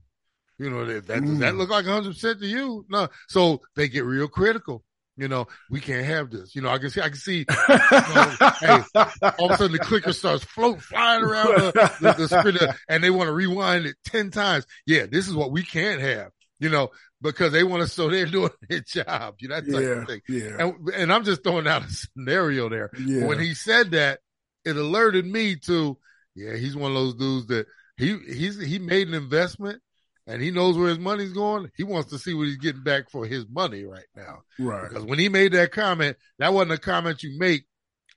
You 0.60 0.70
know, 0.70 0.86
that, 0.86 1.08
that 1.08 1.22
does 1.24 1.40
that 1.40 1.54
Mm. 1.54 1.58
look 1.58 1.70
like 1.70 1.86
100% 1.86 2.40
to 2.40 2.48
you? 2.48 2.86
No. 2.90 3.08
So 3.28 3.62
they 3.76 3.88
get 3.90 4.06
real 4.06 4.28
critical. 4.28 4.84
You 5.20 5.28
know, 5.28 5.48
we 5.72 5.80
can't 5.80 6.06
have 6.06 6.30
this. 6.30 6.56
You 6.56 6.62
know, 6.62 6.70
I 6.70 6.78
can 6.78 6.92
see, 6.92 7.02
I 7.02 7.10
can 7.10 7.18
see 7.18 7.46
hey, 7.50 8.82
all 9.40 9.46
of 9.48 9.52
a 9.52 9.58
sudden 9.58 9.72
the 9.72 9.80
clicker 9.82 10.14
starts 10.14 10.44
float 10.44 10.82
flying 10.82 11.24
around 11.24 11.48
the, 11.56 11.72
the, 12.02 12.52
the 12.52 12.76
and 12.88 13.04
they 13.04 13.10
want 13.10 13.28
to 13.28 13.34
rewind 13.34 13.86
it 13.88 13.96
10 14.06 14.30
times. 14.32 14.66
Yeah, 14.86 15.06
this 15.08 15.28
is 15.28 15.34
what 15.36 15.52
we 15.52 15.64
can't 15.64 16.02
have, 16.02 16.30
you 16.60 16.70
know, 16.70 16.90
because 17.22 17.52
they 17.52 17.64
want 17.64 17.82
to, 17.82 17.88
so 17.90 18.10
they're 18.10 18.28
doing 18.28 18.52
their 18.70 18.82
job, 18.82 19.36
you 19.40 19.48
know, 19.48 19.60
that 19.60 19.72
type 19.72 19.82
yeah, 19.84 19.90
of 20.02 20.08
thing. 20.08 20.22
yeah, 20.30 20.56
And, 20.60 20.90
and 20.94 21.12
I'm 21.14 21.24
just 21.24 21.44
throwing 21.44 21.68
out 21.68 21.84
a 21.84 21.90
scenario 21.90 22.70
there. 22.70 22.92
yeah. 23.00 23.26
When 23.26 23.40
he 23.40 23.54
said 23.56 23.92
that, 23.92 24.20
it 24.68 24.76
alerted 24.76 25.26
me 25.26 25.56
to, 25.56 25.98
yeah, 26.36 26.56
he's 26.56 26.76
one 26.76 26.92
of 26.92 26.96
those 26.96 27.16
dudes 27.16 27.48
that 27.48 27.68
he, 27.98 28.18
he's, 28.28 28.60
he 28.60 28.80
made 28.80 29.08
an 29.08 29.14
investment 29.14 29.82
and 30.28 30.42
he 30.42 30.52
knows 30.52 30.78
where 30.78 30.90
his 30.90 31.00
money's 31.00 31.34
going. 31.34 31.72
He 31.76 31.84
wants 31.84 32.12
to 32.12 32.20
see 32.20 32.34
what 32.34 32.48
he's 32.48 32.58
getting 32.58 32.84
back 32.84 33.10
for 33.10 33.26
his 33.26 33.46
money 33.50 33.86
right 33.86 34.06
now. 34.16 34.42
right. 34.60 34.90
Because 34.90 35.06
when 35.06 35.20
he 35.20 35.30
made 35.30 35.54
that 35.54 35.72
comment, 35.72 36.18
that 36.40 36.54
wasn't 36.54 36.74
a 36.74 36.78
comment 36.78 37.24
you 37.24 37.40
make 37.40 37.66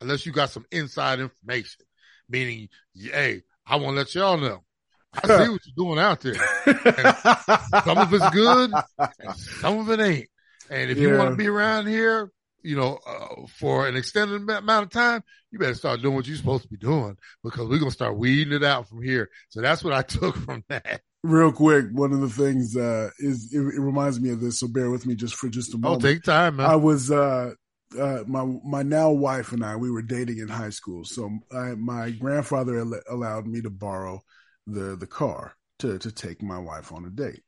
unless 0.01 0.27
you 0.27 0.33
got 0.33 0.51
some 0.51 0.67
inside 0.73 1.21
information. 1.21 1.85
Meaning, 2.29 2.69
hey, 2.95 3.43
I 3.67 3.77
want 3.77 3.95
to 3.95 3.99
let 3.99 4.15
y'all 4.15 4.37
know. 4.37 4.65
I 5.13 5.27
see 5.27 5.49
what 5.51 5.61
you're 5.65 5.75
doing 5.77 5.99
out 5.99 6.21
there. 6.21 6.35
Some 7.85 7.99
of 7.99 8.15
it's 8.15 8.31
good, 8.31 8.71
and 8.97 9.37
some 9.37 9.79
of 9.81 9.91
it 9.91 9.99
ain't. 9.99 10.29
And 10.71 10.89
if 10.89 10.99
you 10.99 11.17
want 11.17 11.31
to 11.31 11.37
be 11.37 11.49
around 11.49 11.89
here, 11.89 12.31
you 12.63 12.77
know, 12.77 12.99
uh, 13.07 13.47
for 13.59 13.87
an 13.89 13.97
extended 13.97 14.49
amount 14.49 14.85
of 14.85 14.91
time, 14.91 15.23
you 15.51 15.59
better 15.59 15.75
start 15.75 16.03
doing 16.03 16.15
what 16.15 16.27
you're 16.27 16.37
supposed 16.37 16.63
to 16.65 16.69
be 16.69 16.77
doing 16.77 17.17
because 17.43 17.69
we're 17.69 17.79
gonna 17.79 17.91
start 17.91 18.17
weeding 18.17 18.53
it 18.53 18.65
out 18.65 18.89
from 18.89 19.03
here. 19.03 19.29
So 19.49 19.61
that's 19.61 19.83
what 19.83 19.93
I 19.93 20.03
took 20.19 20.37
from 20.37 20.65
that. 20.69 21.03
Real 21.23 21.53
quick, 21.53 21.87
one 21.93 22.13
of 22.13 22.21
the 22.21 22.31
things 22.31 22.77
uh, 22.77 23.11
is 23.19 23.53
it, 23.53 23.59
it 23.59 23.81
reminds 23.81 24.21
me 24.21 24.31
of 24.31 24.41
this, 24.41 24.59
so 24.59 24.69
bear 24.69 24.91
with 24.91 25.07
me 25.07 25.15
just 25.15 25.35
for 25.35 25.49
just 25.49 25.75
a 25.75 25.79
moment. 25.79 25.87
Oh, 25.87 25.89
moment. 25.91 26.03
take 26.03 26.23
time, 26.23 26.57
man. 26.57 26.67
I 26.67 26.77
was 26.77 27.11
uh, 27.11 27.53
uh, 27.99 28.23
my 28.27 28.45
my 28.65 28.83
now 28.83 29.11
wife 29.11 29.53
and 29.53 29.65
I 29.65 29.77
we 29.77 29.91
were 29.91 30.03
dating 30.03 30.39
in 30.39 30.49
high 30.49 30.71
school, 30.71 31.05
so 31.05 31.31
I, 31.53 31.75
my 31.75 32.11
grandfather 32.11 32.79
al- 32.79 33.03
allowed 33.09 33.47
me 33.47 33.61
to 33.63 33.71
borrow 33.71 34.23
the 34.67 34.97
the 34.97 35.07
car 35.07 35.55
to 35.81 35.99
to 35.99 36.13
take 36.13 36.43
my 36.43 36.59
wife 36.59 36.93
on 36.93 37.05
a 37.05 37.11
date, 37.11 37.43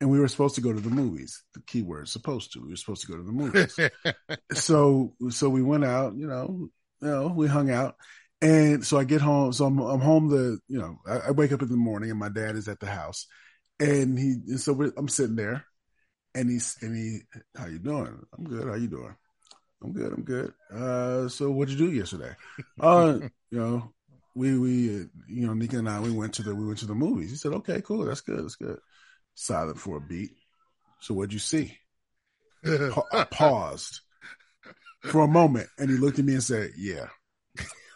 and 0.00 0.10
we 0.10 0.18
were 0.18 0.28
supposed 0.28 0.54
to 0.54 0.60
go 0.60 0.72
to 0.72 0.80
the 0.80 0.90
movies. 0.90 1.42
The 1.54 1.60
key 1.62 1.82
word 1.82 2.08
supposed 2.08 2.52
to. 2.52 2.60
We 2.60 2.70
were 2.70 2.76
supposed 2.76 3.02
to 3.02 3.08
go 3.08 3.16
to 3.16 3.22
the 3.22 3.32
movies. 3.32 3.78
so 4.52 5.14
so 5.28 5.48
we 5.48 5.62
went 5.62 5.84
out, 5.84 6.16
you 6.16 6.26
know, 6.26 6.70
you 7.00 7.08
know, 7.08 7.28
we 7.28 7.46
hung 7.46 7.70
out. 7.70 7.96
And 8.42 8.84
so 8.84 8.98
I 8.98 9.04
get 9.04 9.20
home. 9.20 9.52
So 9.52 9.66
I'm, 9.66 9.78
I'm 9.78 10.00
home 10.00 10.28
the, 10.28 10.58
you 10.68 10.78
know, 10.78 10.98
I, 11.06 11.28
I 11.28 11.30
wake 11.32 11.52
up 11.52 11.62
in 11.62 11.68
the 11.68 11.76
morning 11.76 12.10
and 12.10 12.18
my 12.18 12.30
dad 12.30 12.56
is 12.56 12.68
at 12.68 12.80
the 12.80 12.86
house 12.86 13.26
and 13.78 14.18
he, 14.18 14.36
and 14.48 14.60
so 14.60 14.80
I'm 14.96 15.08
sitting 15.08 15.36
there 15.36 15.64
and 16.34 16.48
he's, 16.48 16.76
and 16.80 16.96
he, 16.96 17.20
how 17.56 17.66
you 17.66 17.78
doing? 17.78 18.18
I'm 18.36 18.44
good. 18.44 18.66
How 18.66 18.74
you 18.74 18.88
doing? 18.88 19.14
I'm 19.82 19.92
good. 19.92 20.12
I'm 20.12 20.22
good. 20.22 20.52
Uh, 20.72 21.28
so 21.28 21.50
what'd 21.50 21.78
you 21.78 21.86
do 21.86 21.92
yesterday? 21.92 22.34
Uh, 22.80 23.18
you 23.50 23.58
know, 23.58 23.92
we, 24.34 24.58
we, 24.58 25.00
uh, 25.00 25.04
you 25.28 25.46
know, 25.46 25.52
Nika 25.52 25.76
and 25.76 25.88
I, 25.88 26.00
we 26.00 26.10
went 26.10 26.32
to 26.34 26.42
the, 26.42 26.54
we 26.54 26.66
went 26.66 26.78
to 26.78 26.86
the 26.86 26.94
movies. 26.94 27.30
He 27.30 27.36
said, 27.36 27.52
okay, 27.52 27.82
cool. 27.82 28.06
That's 28.06 28.22
good. 28.22 28.42
That's 28.42 28.56
good. 28.56 28.78
Silent 29.40 29.78
for 29.78 29.96
a 29.96 30.00
beat. 30.02 30.32
So 31.00 31.14
what'd 31.14 31.32
you 31.32 31.38
see? 31.38 31.78
Pa- 32.64 33.06
I 33.10 33.24
paused 33.24 34.02
for 35.04 35.22
a 35.22 35.28
moment 35.28 35.70
and 35.78 35.88
he 35.88 35.96
looked 35.96 36.18
at 36.18 36.26
me 36.26 36.34
and 36.34 36.42
said, 36.42 36.72
Yeah. 36.76 37.06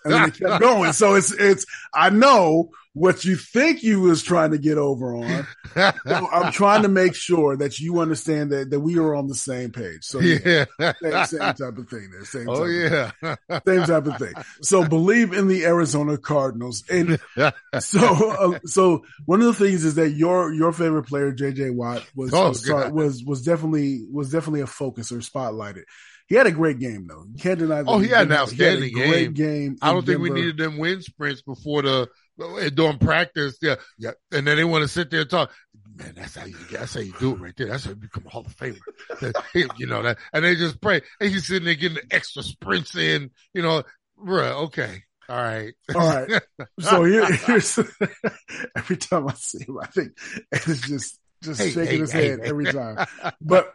And 0.04 0.12
then 0.12 0.28
it 0.28 0.38
kept 0.38 0.60
going. 0.60 0.92
So 0.92 1.14
it's 1.14 1.32
it's 1.32 1.66
I 1.92 2.10
know 2.10 2.70
what 2.94 3.24
you 3.24 3.34
think 3.34 3.82
you 3.82 4.00
was 4.00 4.22
trying 4.22 4.52
to 4.52 4.58
get 4.58 4.78
over 4.78 5.16
on. 5.16 5.46
So 5.74 6.28
I'm 6.30 6.52
trying 6.52 6.82
to 6.82 6.88
make 6.88 7.16
sure 7.16 7.56
that 7.56 7.80
you 7.80 7.98
understand 7.98 8.52
that, 8.52 8.70
that 8.70 8.78
we 8.78 8.96
are 8.98 9.16
on 9.16 9.26
the 9.26 9.34
same 9.34 9.72
page. 9.72 10.04
So 10.04 10.20
yeah, 10.20 10.66
yeah. 10.78 10.92
same, 11.02 11.26
same 11.26 11.54
type 11.54 11.78
of 11.78 11.88
thing 11.88 12.10
there. 12.12 12.24
Same 12.24 12.48
Oh 12.48 12.60
type 12.60 13.12
yeah. 13.22 13.36
of, 13.48 13.62
same 13.66 13.82
type 13.82 14.06
of 14.06 14.18
thing. 14.18 14.34
So 14.62 14.84
Bleav 14.84 15.36
in 15.36 15.48
the 15.48 15.64
Arizona 15.64 16.16
Cardinals. 16.16 16.84
And 16.88 17.18
so 17.80 18.30
uh, 18.30 18.58
so 18.64 19.04
one 19.26 19.40
of 19.40 19.46
the 19.46 19.54
things 19.54 19.84
is 19.84 19.96
that 19.96 20.10
your 20.10 20.52
your 20.54 20.72
favorite 20.72 21.04
player 21.04 21.32
JJ 21.32 21.74
Watt 21.74 22.06
was 22.14 22.32
Oh, 22.32 22.48
was, 22.48 22.64
was 22.92 23.24
was 23.24 23.42
definitely 23.42 24.06
was 24.10 24.30
definitely 24.30 24.60
a 24.60 24.66
focus 24.68 25.10
or 25.10 25.16
spotlighted. 25.16 25.84
He 26.26 26.36
had 26.36 26.46
a 26.46 26.52
great 26.52 26.78
game 26.78 27.06
though. 27.06 27.24
You 27.30 27.38
can't 27.38 27.58
deny 27.58 27.82
that. 27.82 27.88
Oh, 27.88 27.98
he 27.98 28.08
had 28.08 28.22
an 28.22 28.30
He 28.30 28.36
outstanding 28.36 28.84
a 28.98 29.06
great 29.08 29.34
game. 29.34 29.76
I 29.82 29.92
don't 29.92 30.06
think 30.06 30.20
we 30.20 30.30
needed 30.30 30.56
them 30.56 30.78
wind 30.78 31.04
sprints 31.04 31.42
before 31.42 31.82
the 31.82 32.08
uh, 32.40 32.68
during 32.70 32.98
practice. 32.98 33.58
Yeah, 33.60 33.76
yeah, 33.98 34.12
and 34.32 34.46
then 34.46 34.56
they 34.56 34.64
want 34.64 34.82
to 34.82 34.88
sit 34.88 35.10
there 35.10 35.20
and 35.22 35.30
talk. 35.30 35.52
Man, 35.96 36.14
that's 36.16 36.34
how 36.34 36.46
you 36.46 36.56
that's 36.70 36.94
how 36.94 37.00
you 37.00 37.12
do 37.20 37.32
it 37.34 37.40
right 37.40 37.54
there. 37.56 37.68
That's 37.68 37.84
how 37.84 37.90
you 37.90 37.96
become 37.96 38.24
a 38.26 38.30
Hall 38.30 38.44
of 38.46 38.56
Famer. 38.56 38.78
You 39.78 39.86
know 39.86 40.02
that, 40.02 40.18
and 40.32 40.44
they 40.44 40.54
just 40.56 40.80
pray. 40.80 41.02
And 41.20 41.30
he's 41.30 41.46
sitting 41.46 41.64
there 41.64 41.74
getting 41.74 41.96
the 41.96 42.14
extra 42.14 42.42
sprints 42.42 42.96
in. 42.96 43.30
You 43.52 43.62
know, 43.62 43.82
bruh, 44.18 44.64
Okay, 44.66 45.02
all 45.28 45.36
right, 45.36 45.74
All 45.94 46.06
right. 46.06 46.42
So 46.80 47.04
here, 47.04 47.24
here's 47.26 47.78
every 48.76 48.96
time 48.96 49.28
I 49.28 49.34
see 49.34 49.64
him, 49.64 49.78
I 49.80 49.86
think 49.86 50.12
it's 50.52 50.88
just 50.88 51.18
just 51.42 51.60
Hey, 51.60 51.70
shaking 51.70 51.86
hey, 51.86 51.98
his 52.00 52.12
hey, 52.12 52.28
head 52.30 52.40
every 52.40 52.66
time. 52.66 53.06
But 53.40 53.72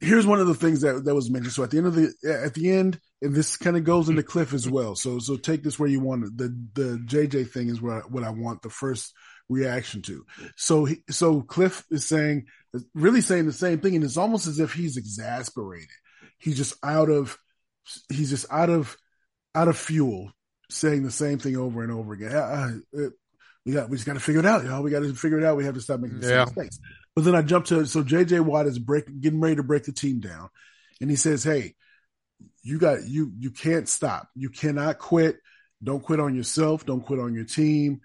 here's 0.00 0.26
one 0.26 0.40
of 0.40 0.46
the 0.46 0.54
things 0.54 0.82
that 0.82 1.04
that 1.04 1.14
was 1.14 1.30
mentioned. 1.30 1.52
So 1.52 1.62
at 1.64 1.70
the 1.70 1.78
end 1.78 1.86
of 1.86 1.94
the 1.94 2.12
at 2.44 2.54
the 2.54 2.70
end, 2.70 3.00
and 3.22 3.34
this 3.34 3.56
kind 3.56 3.76
of 3.76 3.84
goes 3.84 4.08
into 4.08 4.22
Kliff 4.22 4.52
as 4.52 4.68
well. 4.68 4.94
So 4.94 5.18
so 5.18 5.36
take 5.36 5.62
this 5.62 5.78
where 5.78 5.88
you 5.88 6.00
want 6.00 6.24
it. 6.24 6.36
The 6.36 6.48
the 6.74 6.98
JJ 7.06 7.50
thing 7.50 7.68
is 7.68 7.80
where 7.80 7.96
I, 7.96 8.00
what 8.00 8.24
I 8.24 8.30
want 8.30 8.62
the 8.62 8.70
first 8.70 9.12
reaction 9.48 10.02
to. 10.02 10.24
So 10.56 10.84
he, 10.84 11.02
so 11.10 11.42
Kliff 11.42 11.84
is 11.90 12.04
saying 12.04 12.46
really 12.94 13.20
saying 13.20 13.46
the 13.46 13.52
same 13.52 13.78
thing, 13.80 13.94
and 13.94 14.04
it's 14.04 14.16
almost 14.16 14.46
as 14.46 14.58
if 14.58 14.72
he's 14.72 14.96
exasperated. 14.96 15.88
He's 16.38 16.56
just 16.56 16.74
out 16.82 17.08
of 17.10 17.38
he's 18.10 18.30
just 18.30 18.46
out 18.50 18.70
of 18.70 18.96
out 19.54 19.68
of 19.68 19.78
fuel, 19.78 20.30
saying 20.70 21.02
the 21.04 21.10
same 21.10 21.38
thing 21.38 21.56
over 21.56 21.82
and 21.82 21.92
over 21.92 22.12
again. 22.12 22.34
Uh, 22.34 22.72
uh, 22.98 23.08
we 23.64 23.72
got 23.72 23.88
we 23.88 23.96
just 23.96 24.06
got 24.06 24.14
to 24.14 24.20
figure 24.20 24.40
it 24.40 24.46
out, 24.46 24.64
y'all. 24.64 24.82
We 24.82 24.90
got 24.90 25.00
to 25.00 25.14
figure 25.14 25.38
it 25.38 25.44
out. 25.44 25.56
We 25.56 25.64
have 25.64 25.74
to 25.74 25.80
stop 25.80 26.00
making 26.00 26.20
the 26.20 26.28
Yeah. 26.28 26.44
same 26.44 26.54
mistakes. 26.54 26.78
But 27.16 27.24
then 27.24 27.34
I 27.34 27.40
jumped 27.40 27.68
to 27.68 27.86
so 27.86 28.04
JJ 28.04 28.42
Watt 28.42 28.66
is 28.66 28.78
break, 28.78 29.06
getting 29.20 29.40
ready 29.40 29.56
to 29.56 29.62
break 29.62 29.84
the 29.84 29.92
team 29.92 30.20
down, 30.20 30.50
and 31.00 31.08
he 31.08 31.16
says, 31.16 31.42
"Hey, 31.42 31.74
you 32.62 32.78
got 32.78 33.04
you 33.04 33.32
you 33.38 33.50
can't 33.50 33.88
stop. 33.88 34.28
You 34.34 34.50
cannot 34.50 34.98
quit. 34.98 35.38
Don't 35.82 36.02
quit 36.02 36.20
on 36.20 36.34
yourself. 36.34 36.84
Don't 36.84 37.04
quit 37.04 37.18
on 37.18 37.32
your 37.32 37.44
team. 37.44 38.02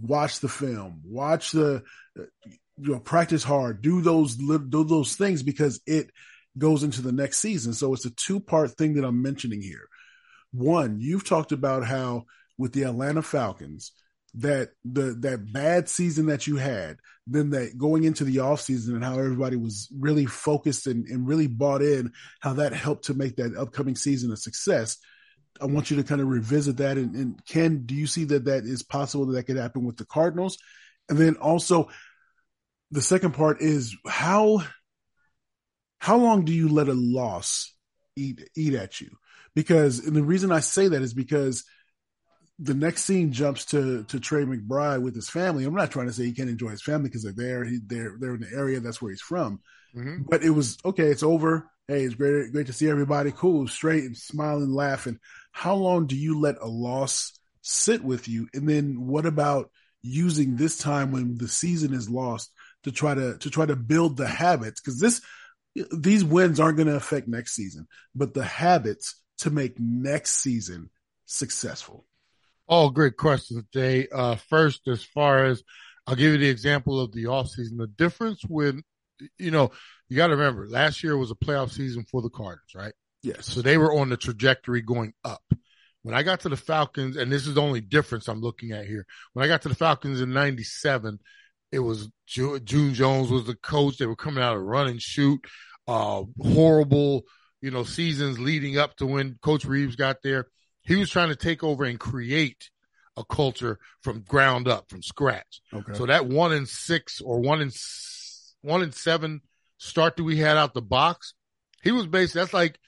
Watch 0.00 0.40
the 0.40 0.48
film. 0.48 1.02
Watch 1.04 1.52
the 1.52 1.82
you 2.16 2.92
know 2.94 3.00
practice 3.00 3.44
hard. 3.44 3.82
Do 3.82 4.00
those 4.00 4.36
do 4.36 4.84
those 4.84 5.14
things 5.14 5.42
because 5.42 5.82
it 5.86 6.10
goes 6.56 6.82
into 6.82 7.02
the 7.02 7.12
next 7.12 7.38
season. 7.38 7.74
So 7.74 7.92
it's 7.92 8.06
a 8.06 8.10
two 8.10 8.40
part 8.40 8.72
thing 8.72 8.94
that 8.94 9.04
I'm 9.04 9.20
mentioning 9.20 9.60
here. 9.60 9.88
One, 10.52 11.00
you've 11.00 11.24
talked 11.24 11.52
about 11.52 11.84
how 11.84 12.24
with 12.56 12.72
the 12.72 12.84
Atlanta 12.84 13.22
Falcons 13.22 13.92
that 14.34 14.70
the 14.84 15.14
that 15.20 15.52
bad 15.52 15.88
season 15.88 16.26
that 16.26 16.46
you 16.46 16.56
had, 16.56 16.96
then 17.26 17.50
that 17.50 17.76
going 17.76 18.04
into 18.04 18.24
the 18.24 18.40
off 18.40 18.60
season 18.60 18.94
and 18.94 19.04
how 19.04 19.18
everybody 19.18 19.56
was 19.56 19.88
really 19.98 20.26
focused 20.26 20.86
and, 20.86 21.06
and 21.06 21.28
really 21.28 21.46
bought 21.46 21.82
in, 21.82 22.12
how 22.40 22.54
that 22.54 22.72
helped 22.72 23.06
to 23.06 23.14
make 23.14 23.36
that 23.36 23.56
upcoming 23.56 23.96
season 23.96 24.32
a 24.32 24.36
success. 24.36 24.98
I 25.60 25.66
want 25.66 25.90
you 25.90 25.98
to 25.98 26.04
kind 26.04 26.20
of 26.20 26.28
revisit 26.28 26.78
that. 26.78 26.96
And, 26.96 27.14
and 27.14 27.46
Ken, 27.46 27.84
do 27.84 27.94
you 27.94 28.06
see 28.06 28.24
that 28.24 28.46
that 28.46 28.64
is 28.64 28.82
possible 28.82 29.26
that 29.26 29.34
that 29.34 29.44
could 29.44 29.58
happen 29.58 29.84
with 29.84 29.98
the 29.98 30.06
Cardinals? 30.06 30.56
And 31.08 31.18
then 31.18 31.36
also, 31.36 31.90
the 32.90 33.02
second 33.02 33.32
part 33.32 33.60
is 33.60 33.96
how 34.06 34.62
how 35.98 36.16
long 36.16 36.44
do 36.44 36.52
you 36.52 36.68
let 36.68 36.88
a 36.88 36.94
loss 36.94 37.72
eat 38.16 38.48
eat 38.56 38.74
at 38.74 39.00
you? 39.00 39.10
Because 39.54 39.98
and 39.98 40.16
the 40.16 40.22
reason 40.22 40.50
I 40.50 40.60
say 40.60 40.88
that 40.88 41.02
is 41.02 41.14
because 41.14 41.64
the 42.58 42.74
next 42.74 43.04
scene 43.04 43.32
jumps 43.32 43.64
to 43.66 44.04
to 44.04 44.20
Trey 44.20 44.44
McBride 44.44 45.02
with 45.02 45.14
his 45.14 45.28
family. 45.30 45.64
I'm 45.64 45.74
not 45.74 45.90
trying 45.90 46.06
to 46.06 46.12
say 46.12 46.24
he 46.24 46.32
can't 46.32 46.50
enjoy 46.50 46.68
his 46.68 46.82
family 46.82 47.08
because 47.08 47.22
they're 47.22 47.32
there. 47.32 47.64
He, 47.64 47.78
they're 47.84 48.16
they're 48.18 48.34
in 48.34 48.42
the 48.42 48.52
area. 48.54 48.80
That's 48.80 49.00
where 49.00 49.10
he's 49.10 49.20
from. 49.20 49.60
Mhm. 49.96 50.26
But 50.28 50.42
it 50.42 50.50
was 50.50 50.78
okay. 50.84 51.08
It's 51.08 51.22
over. 51.22 51.68
Hey, 51.88 52.04
it's 52.04 52.14
great 52.14 52.52
great 52.52 52.66
to 52.68 52.72
see 52.72 52.88
everybody. 52.88 53.32
Cool, 53.32 53.66
straight 53.68 54.04
and 54.04 54.16
smiling, 54.16 54.72
laughing. 54.72 55.18
How 55.50 55.74
long 55.74 56.06
do 56.06 56.16
you 56.16 56.38
let 56.40 56.56
a 56.60 56.66
loss 56.66 57.38
sit 57.62 58.02
with 58.02 58.28
you? 58.28 58.48
And 58.54 58.68
then 58.68 59.06
what 59.06 59.26
about 59.26 59.70
using 60.02 60.56
this 60.56 60.78
time 60.78 61.12
when 61.12 61.36
the 61.38 61.48
season 61.48 61.92
is 61.94 62.08
lost 62.08 62.50
to 62.84 62.92
try 62.92 63.14
to 63.14 63.38
to 63.38 63.50
try 63.50 63.66
to 63.66 63.76
build 63.76 64.16
the 64.16 64.26
habits? 64.28 64.80
Because 64.80 65.00
this 65.00 65.20
these 65.96 66.24
wins 66.24 66.60
aren't 66.60 66.76
going 66.76 66.88
to 66.88 66.96
affect 66.96 67.28
next 67.28 67.54
season, 67.54 67.88
but 68.14 68.34
the 68.34 68.44
habits 68.44 69.16
to 69.38 69.50
make 69.50 69.78
next 69.80 70.32
season 70.32 70.90
successful. 71.26 72.06
Oh, 72.74 72.88
great 72.88 73.18
questions, 73.18 73.64
Jay. 73.70 74.08
Uh, 74.10 74.36
first, 74.36 74.88
as 74.88 75.04
far 75.04 75.44
as 75.44 75.62
I'll 76.06 76.14
give 76.14 76.32
you 76.32 76.38
the 76.38 76.48
example 76.48 76.98
of 77.00 77.12
the 77.12 77.24
offseason. 77.24 77.76
The 77.76 77.86
difference 77.86 78.40
when, 78.48 78.82
you 79.38 79.50
know, 79.50 79.72
you 80.08 80.16
got 80.16 80.28
to 80.28 80.36
remember 80.36 80.66
last 80.66 81.04
year 81.04 81.18
was 81.18 81.30
a 81.30 81.34
playoff 81.34 81.70
season 81.70 82.06
for 82.10 82.22
the 82.22 82.30
Cardinals, 82.30 82.70
right? 82.74 82.94
Yes. 83.22 83.44
So 83.44 83.60
they 83.60 83.76
were 83.76 83.92
on 83.92 84.08
the 84.08 84.16
trajectory 84.16 84.80
going 84.80 85.12
up. 85.22 85.42
When 86.00 86.14
I 86.14 86.22
got 86.22 86.40
to 86.40 86.48
the 86.48 86.56
Falcons, 86.56 87.18
and 87.18 87.30
this 87.30 87.46
is 87.46 87.56
the 87.56 87.60
only 87.60 87.82
difference 87.82 88.26
I'm 88.26 88.40
looking 88.40 88.72
at 88.72 88.86
here. 88.86 89.04
When 89.34 89.44
I 89.44 89.48
got 89.48 89.60
to 89.62 89.68
the 89.68 89.74
Falcons 89.74 90.22
in 90.22 90.32
97, 90.32 91.18
it 91.72 91.80
was 91.80 92.08
June 92.26 92.94
Jones 92.94 93.30
was 93.30 93.44
the 93.44 93.54
coach. 93.54 93.98
They 93.98 94.06
were 94.06 94.16
coming 94.16 94.42
out 94.42 94.56
of 94.56 94.62
run 94.62 94.88
and 94.88 95.02
shoot, 95.02 95.44
uh, 95.86 96.22
horrible, 96.40 97.24
you 97.60 97.70
know, 97.70 97.84
seasons 97.84 98.38
leading 98.38 98.78
up 98.78 98.96
to 98.96 99.04
when 99.04 99.38
Coach 99.42 99.66
Reeves 99.66 99.94
got 99.94 100.22
there. 100.22 100.46
He 100.84 100.96
was 100.96 101.10
trying 101.10 101.28
to 101.28 101.36
take 101.36 101.62
over 101.62 101.84
and 101.84 101.98
create 101.98 102.70
a 103.16 103.24
culture 103.24 103.78
from 104.02 104.20
ground 104.22 104.68
up, 104.68 104.88
from 104.88 105.02
scratch. 105.02 105.60
Okay. 105.72 105.94
So 105.94 106.06
that 106.06 106.26
one 106.26 106.52
in 106.52 106.66
six 106.66 107.20
or 107.20 107.40
one 107.40 107.60
in 107.60 107.70
one 108.62 108.82
in 108.82 108.92
seven 108.92 109.42
start 109.78 110.16
that 110.16 110.24
we 110.24 110.36
had 110.36 110.56
out 110.56 110.74
the 110.74 110.82
box, 110.82 111.34
he 111.82 111.92
was 111.92 112.06
basically 112.06 112.40
that's 112.40 112.54
like 112.54 112.78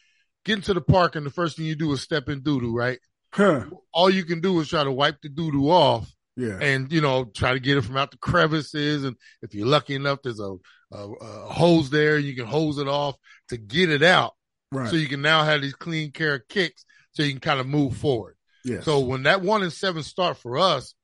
getting 0.44 0.62
to 0.62 0.74
the 0.74 0.80
park 0.80 1.16
and 1.16 1.26
the 1.26 1.30
first 1.30 1.56
thing 1.56 1.66
you 1.66 1.76
do 1.76 1.92
is 1.92 2.00
step 2.00 2.28
in 2.28 2.42
doo 2.42 2.60
doo, 2.60 2.74
right? 2.74 2.98
Huh. 3.32 3.64
All 3.92 4.08
you 4.08 4.24
can 4.24 4.40
do 4.40 4.60
is 4.60 4.68
try 4.68 4.84
to 4.84 4.92
wipe 4.92 5.20
the 5.20 5.28
doo 5.28 5.50
doo 5.50 5.70
off. 5.70 6.10
Yeah. 6.36 6.58
And 6.60 6.92
you 6.92 7.00
know, 7.00 7.24
try 7.24 7.52
to 7.52 7.60
get 7.60 7.76
it 7.76 7.82
from 7.82 7.96
out 7.96 8.10
the 8.10 8.16
crevices, 8.16 9.04
and 9.04 9.16
if 9.42 9.54
you're 9.54 9.68
lucky 9.68 9.94
enough, 9.94 10.20
there's 10.22 10.40
a, 10.40 10.56
a, 10.90 11.08
a 11.12 11.52
hose 11.52 11.90
there, 11.90 12.18
you 12.18 12.34
can 12.34 12.46
hose 12.46 12.78
it 12.78 12.88
off 12.88 13.14
to 13.50 13.56
get 13.56 13.88
it 13.88 14.02
out, 14.02 14.32
right. 14.72 14.90
so 14.90 14.96
you 14.96 15.06
can 15.06 15.22
now 15.22 15.44
have 15.44 15.62
these 15.62 15.74
clean 15.74 16.10
care 16.10 16.40
kicks, 16.40 16.84
so 17.14 17.22
you 17.22 17.32
can 17.32 17.40
kind 17.40 17.60
of 17.60 17.66
move 17.66 17.96
forward. 17.96 18.36
Yes. 18.64 18.84
So 18.84 19.00
when 19.00 19.24
that 19.24 19.42
one 19.42 19.62
and 19.62 19.72
seven 19.72 20.02
start 20.02 20.38
for 20.38 20.58
us, 20.58 20.94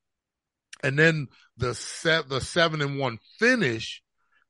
and 0.83 0.99
then 0.99 1.29
the 1.57 1.75
set 1.75 2.29
the 2.29 2.41
seven 2.41 2.81
and 2.81 2.99
one 2.99 3.19
finish, 3.39 4.03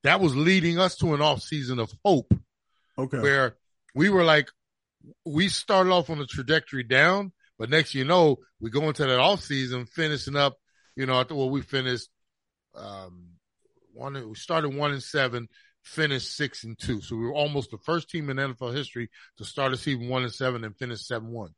that 0.02 0.20
was 0.20 0.36
leading 0.36 0.78
us 0.78 0.96
to 0.96 1.14
an 1.14 1.20
off 1.20 1.42
season 1.42 1.78
of 1.78 1.92
hope. 2.04 2.32
Okay. 2.98 3.18
Where 3.18 3.56
we 3.94 4.08
were 4.08 4.24
like, 4.24 4.48
we 5.24 5.48
started 5.48 5.90
off 5.90 6.10
on 6.10 6.20
a 6.20 6.26
trajectory 6.26 6.84
down, 6.84 7.32
but 7.58 7.70
next 7.70 7.94
you 7.94 8.04
know, 8.04 8.38
we 8.60 8.70
go 8.70 8.88
into 8.88 9.04
that 9.04 9.18
off 9.18 9.40
season 9.42 9.86
finishing 9.86 10.36
up, 10.36 10.56
you 10.96 11.06
know, 11.06 11.24
well, 11.30 11.50
we 11.50 11.62
finished 11.62 12.08
um 12.74 13.30
one 13.92 14.14
we 14.28 14.34
started 14.34 14.74
one 14.74 14.92
and 14.92 15.02
seven, 15.02 15.48
finished 15.82 16.36
six 16.36 16.64
and 16.64 16.78
two. 16.78 17.00
So 17.00 17.16
we 17.16 17.26
were 17.26 17.34
almost 17.34 17.70
the 17.70 17.78
first 17.78 18.10
team 18.10 18.30
in 18.30 18.36
NFL 18.36 18.74
history 18.74 19.10
to 19.38 19.44
start 19.44 19.72
a 19.72 19.76
season 19.76 20.08
one 20.08 20.22
and 20.22 20.32
seven 20.32 20.64
and 20.64 20.76
finish 20.76 21.06
seven 21.06 21.30
one. 21.30 21.50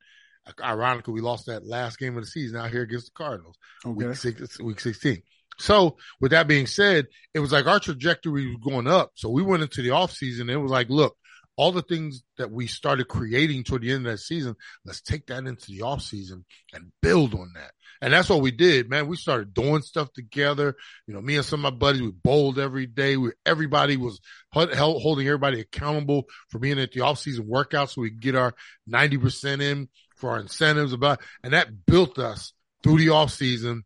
Ironically, 0.63 1.15
we 1.15 1.21
lost 1.21 1.47
that 1.47 1.67
last 1.67 1.99
game 1.99 2.17
of 2.17 2.25
the 2.25 2.31
season 2.31 2.59
out 2.59 2.71
here 2.71 2.83
against 2.83 3.07
the 3.07 3.13
Cardinals, 3.23 3.57
okay. 3.85 4.07
week, 4.07 4.17
six, 4.17 4.61
week 4.61 4.81
16. 4.81 5.23
So 5.59 5.97
with 6.21 6.33
that 6.33 6.49
being 6.49 6.67
said, 6.67 7.07
it 7.33 7.39
was 7.39 7.53
like 7.53 7.67
our 7.67 7.79
trajectory 7.79 8.49
was 8.49 8.59
going 8.63 8.89
up. 8.89 9.13
So 9.15 9.29
we 9.29 9.43
went 9.43 9.63
into 9.63 9.83
the 9.83 9.91
offseason. 9.91 10.43
And 10.43 10.51
it 10.51 10.57
was 10.57 10.73
like, 10.73 10.89
look, 10.89 11.17
all 11.57 11.73
the 11.73 11.83
things 11.83 12.23
that 12.39 12.51
we 12.51 12.67
started 12.67 13.09
creating 13.09 13.65
toward 13.65 13.83
the 13.83 13.93
end 13.93 14.07
of 14.07 14.13
that 14.13 14.19
season, 14.19 14.57
let's 14.85 15.03
take 15.03 15.27
that 15.27 15.45
into 15.45 15.71
the 15.71 15.81
offseason 15.81 16.45
and 16.73 16.91
build 17.01 17.35
on 17.35 17.53
that. 17.55 17.73
And 18.03 18.13
that's 18.13 18.29
what 18.29 18.41
we 18.41 18.51
did, 18.51 18.91
man. 18.91 19.07
We 19.07 19.17
started 19.17 19.55
doing 19.55 19.81
stuff 19.81 20.13
together. 20.13 20.75
You 21.07 21.15
know, 21.15 21.21
me 21.21 21.37
and 21.37 21.45
some 21.45 21.65
of 21.65 21.73
my 21.73 21.79
buddies, 21.79 22.03
we 22.03 22.11
bowled 22.11 22.59
every 22.59 22.87
day. 22.87 23.17
We, 23.17 23.31
everybody 23.47 23.97
was 23.97 24.21
holding 24.53 25.27
everybody 25.27 25.61
accountable 25.61 26.25
for 26.49 26.59
being 26.59 26.81
at 26.81 26.91
the 26.91 27.03
off-season 27.03 27.47
workout 27.47 27.91
so 27.91 28.01
we 28.01 28.11
could 28.11 28.21
get 28.21 28.35
our 28.35 28.55
90% 28.91 29.63
in 29.63 29.89
for 30.17 30.31
our 30.31 30.41
incentives 30.41 30.93
about, 30.93 31.21
and 31.45 31.53
that 31.53 31.87
built 31.87 32.19
us 32.19 32.53
through 32.83 32.99
the 32.99 33.11
off 33.11 33.31
season, 33.31 33.85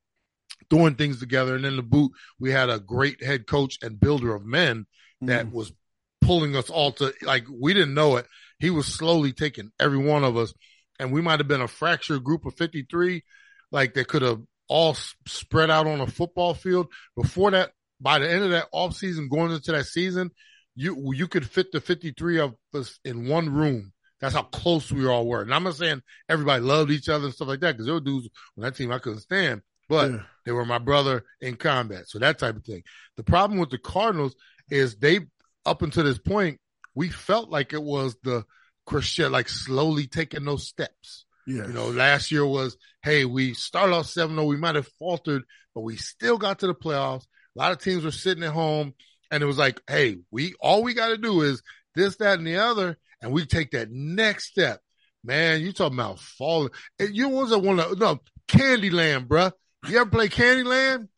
doing 0.71 0.95
things 0.95 1.21
together. 1.21 1.55
And 1.55 1.67
in 1.67 1.77
the 1.77 1.83
boot, 1.83 2.13
we 2.41 2.51
had 2.51 2.71
a 2.71 2.81
great 2.81 3.23
head 3.23 3.47
coach 3.47 3.77
and 3.83 4.01
builder 4.01 4.35
of 4.35 4.47
men 4.47 4.87
that 5.21 5.47
mm. 5.47 5.53
was 5.53 5.73
pulling 6.23 6.57
us 6.57 6.71
all 6.71 6.93
to 6.93 7.13
like, 7.23 7.45
we 7.53 7.75
didn't 7.75 7.95
know 7.95 8.17
it. 8.17 8.27
He 8.59 8.71
was 8.71 8.87
slowly 8.87 9.35
taking 9.35 9.71
every 9.79 9.99
one 9.99 10.25
of 10.25 10.39
us 10.39 10.55
and 10.99 11.13
we 11.13 11.21
might 11.21 11.41
have 11.41 11.49
been 11.49 11.61
a 11.61 11.69
fractured 11.69 12.25
group 12.25 12.47
of 12.47 12.55
53, 12.55 13.23
like 13.73 13.95
they 13.95 14.05
could 14.05 14.23
have 14.23 14.41
all 14.69 14.97
spread 15.27 15.71
out 15.71 15.87
on 15.87 16.01
a 16.01 16.07
football 16.07 16.55
field 16.55 16.89
before 17.17 17.51
that. 17.53 17.73
By 18.01 18.19
the 18.19 18.31
end 18.31 18.45
of 18.45 18.51
that 18.51 18.67
off 18.73 18.95
season, 18.95 19.29
going 19.29 19.53
into 19.53 19.73
that 19.73 19.87
season, 19.87 20.31
you, 20.75 21.13
you 21.15 21.29
could 21.29 21.49
fit 21.49 21.73
the 21.73 21.81
53 21.81 22.41
of 22.41 22.55
us 22.75 22.99
in 23.05 23.27
one 23.27 23.49
room 23.51 23.93
that's 24.21 24.35
how 24.35 24.43
close 24.43 24.91
we 24.91 25.07
all 25.07 25.27
were. 25.27 25.43
And 25.43 25.53
I'm 25.53 25.65
not 25.65 25.77
saying 25.77 26.03
everybody 26.29 26.63
loved 26.63 26.91
each 26.91 27.09
other 27.09 27.27
and 27.27 27.35
stuff 27.35 27.49
like 27.49 27.61
that 27.61 27.73
because 27.73 27.87
there 27.87 27.95
were 27.95 28.01
dudes 28.01 28.29
on 28.57 28.63
that 28.63 28.77
team 28.77 28.91
I 28.91 28.99
couldn't 28.99 29.21
stand, 29.21 29.63
but 29.89 30.11
yeah. 30.11 30.23
they 30.45 30.53
were 30.53 30.65
my 30.65 30.79
brother 30.79 31.25
in 31.41 31.57
combat. 31.57 32.09
So 32.09 32.19
that 32.19 32.39
type 32.39 32.57
of 32.57 32.65
thing. 32.65 32.83
The 33.17 33.23
problem 33.23 33.61
with 33.61 33.71
the 33.71 33.79
Cardinals 33.79 34.35
is 34.71 34.97
they, 34.97 35.21
up 35.65 35.83
until 35.83 36.05
this 36.05 36.19
point, 36.19 36.61
we 36.95 37.11
felt 37.11 37.51
like 37.51 37.73
it 37.73 37.83
was 37.83 38.17
the 38.23 38.45
Christian, 38.87 39.33
like 39.33 39.49
slowly 39.49 40.07
taking 40.07 40.45
those 40.45 40.67
steps. 40.67 41.26
Yeah. 41.47 41.67
You 41.67 41.73
know, 41.73 41.89
last 41.89 42.31
year 42.33 42.45
was, 42.45 42.77
hey, 43.03 43.25
we 43.25 43.55
started 43.55 43.95
off 43.95 44.07
7 44.07 44.35
0. 44.35 44.47
We 44.47 44.57
might 44.57 44.75
have 44.75 44.89
faltered, 44.99 45.45
but 45.75 45.83
we 45.83 45.97
still 45.97 46.39
got 46.39 46.61
to 46.61 46.67
the 46.67 46.75
playoffs. 46.75 47.27
A 47.57 47.59
lot 47.59 47.73
of 47.73 47.79
teams 47.79 48.05
were 48.05 48.11
sitting 48.11 48.45
at 48.45 48.53
home 48.53 48.95
and 49.31 49.43
it 49.43 49.47
was 49.47 49.59
like, 49.59 49.81
hey, 49.89 50.19
we, 50.31 50.55
all 50.61 50.83
we 50.83 50.95
got 50.95 51.09
to 51.09 51.17
do 51.17 51.43
is 51.43 51.63
this, 51.95 52.17
that, 52.17 52.39
and 52.39 52.47
the 52.47 52.57
other 52.57 52.99
and 53.21 53.33
we 53.33 53.47
take 53.47 53.73
that 53.73 53.91
next 53.91 54.49
step, 54.51 54.81
man, 55.25 55.61
you 55.61 55.73
talking 55.73 55.99
about 55.99 56.21
falling. 56.21 56.71
You 56.99 57.29
wasn't 57.29 57.65
one 57.65 57.81
of 57.81 57.99
no 57.99 58.21
Candyland, 58.49 59.27
bruh. 59.27 59.53
You 59.89 60.01
ever 60.01 60.11
play 60.11 60.29
Candyland? 60.29 61.09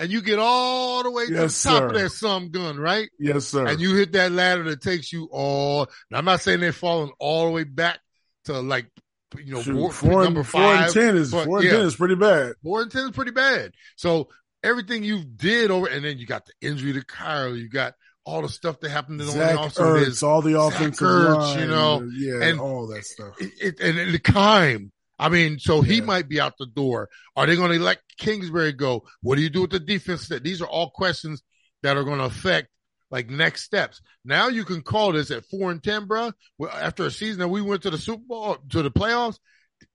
And 0.00 0.12
you 0.12 0.22
get 0.22 0.38
all 0.38 1.02
the 1.02 1.10
way 1.10 1.24
yes, 1.28 1.62
to 1.62 1.68
the 1.68 1.74
top 1.74 1.78
sir. 1.80 1.86
of 1.86 1.94
that 1.94 2.10
some 2.10 2.50
gun, 2.50 2.78
right? 2.78 3.08
Yes, 3.18 3.46
sir. 3.46 3.66
And 3.66 3.80
you 3.80 3.96
hit 3.96 4.12
that 4.12 4.30
ladder 4.30 4.62
that 4.64 4.80
takes 4.80 5.12
you 5.12 5.28
all. 5.32 5.88
Now, 6.08 6.18
I'm 6.18 6.24
not 6.24 6.40
saying 6.40 6.60
they're 6.60 6.72
falling 6.72 7.10
all 7.18 7.46
the 7.46 7.50
way 7.50 7.64
back 7.64 7.98
to 8.44 8.60
like 8.60 8.88
you 9.36 9.54
know, 9.54 9.62
Shoot, 9.62 9.92
four, 9.92 10.24
number 10.24 10.42
five. 10.42 10.62
Four 10.62 10.74
and 10.74 10.92
ten 10.92 11.16
is 11.16 11.30
but, 11.30 11.44
four 11.44 11.58
and 11.58 11.66
yeah, 11.66 11.72
ten 11.72 11.80
is 11.82 11.96
pretty 11.96 12.14
bad. 12.14 12.54
Four 12.62 12.82
and 12.82 12.90
ten 12.90 13.04
is 13.04 13.10
pretty 13.10 13.30
bad. 13.30 13.72
So 13.96 14.28
everything 14.62 15.04
you 15.04 15.24
did 15.24 15.70
over, 15.70 15.86
and 15.86 16.04
then 16.04 16.18
you 16.18 16.26
got 16.26 16.46
the 16.46 16.52
injury 16.66 16.92
to 16.94 17.04
Kyle, 17.04 17.54
you 17.54 17.68
got 17.68 17.94
all 18.24 18.42
the 18.42 18.48
stuff 18.48 18.80
that 18.80 18.90
happened 18.90 19.20
in 19.20 19.26
the 19.26 19.32
offseason. 19.32 20.04
Ertz, 20.04 20.22
all 20.22 20.42
the 20.42 20.60
offensive 20.60 21.06
Ertz, 21.06 21.36
line, 21.36 21.60
you 21.60 21.66
know, 21.66 22.10
yeah, 22.14 22.48
and 22.48 22.60
all 22.60 22.86
that 22.88 23.04
stuff. 23.04 23.34
It, 23.40 23.52
it, 23.60 23.80
and 23.80 24.12
the 24.12 24.18
time. 24.18 24.92
I 25.20 25.30
mean, 25.30 25.58
so 25.58 25.80
he 25.80 26.00
might 26.00 26.28
be 26.28 26.40
out 26.40 26.58
the 26.58 26.66
door. 26.66 27.08
Are 27.34 27.44
they 27.44 27.56
going 27.56 27.72
to 27.72 27.80
let 27.80 27.98
Kingsbury 28.18 28.72
go? 28.72 29.02
What 29.20 29.34
do 29.34 29.42
you 29.42 29.50
do 29.50 29.62
with 29.62 29.72
the 29.72 29.80
defense? 29.80 30.28
That 30.28 30.44
These 30.44 30.62
are 30.62 30.68
all 30.68 30.90
questions 30.90 31.42
that 31.82 31.96
are 31.96 32.04
going 32.04 32.18
to 32.18 32.26
affect 32.26 32.68
like 33.10 33.30
next 33.30 33.62
steps. 33.62 34.00
Now 34.24 34.48
you 34.48 34.64
can 34.64 34.82
call 34.82 35.12
this 35.12 35.30
at 35.30 35.46
four 35.46 35.70
and 35.70 35.82
ten, 35.82 36.06
bro. 36.06 36.32
After 36.72 37.06
a 37.06 37.10
season 37.10 37.40
that 37.40 37.48
we 37.48 37.62
went 37.62 37.82
to 37.82 37.90
the 37.90 37.98
Super 37.98 38.24
Bowl 38.26 38.52
uh, 38.52 38.56
to 38.70 38.82
the 38.82 38.90
playoffs, 38.90 39.38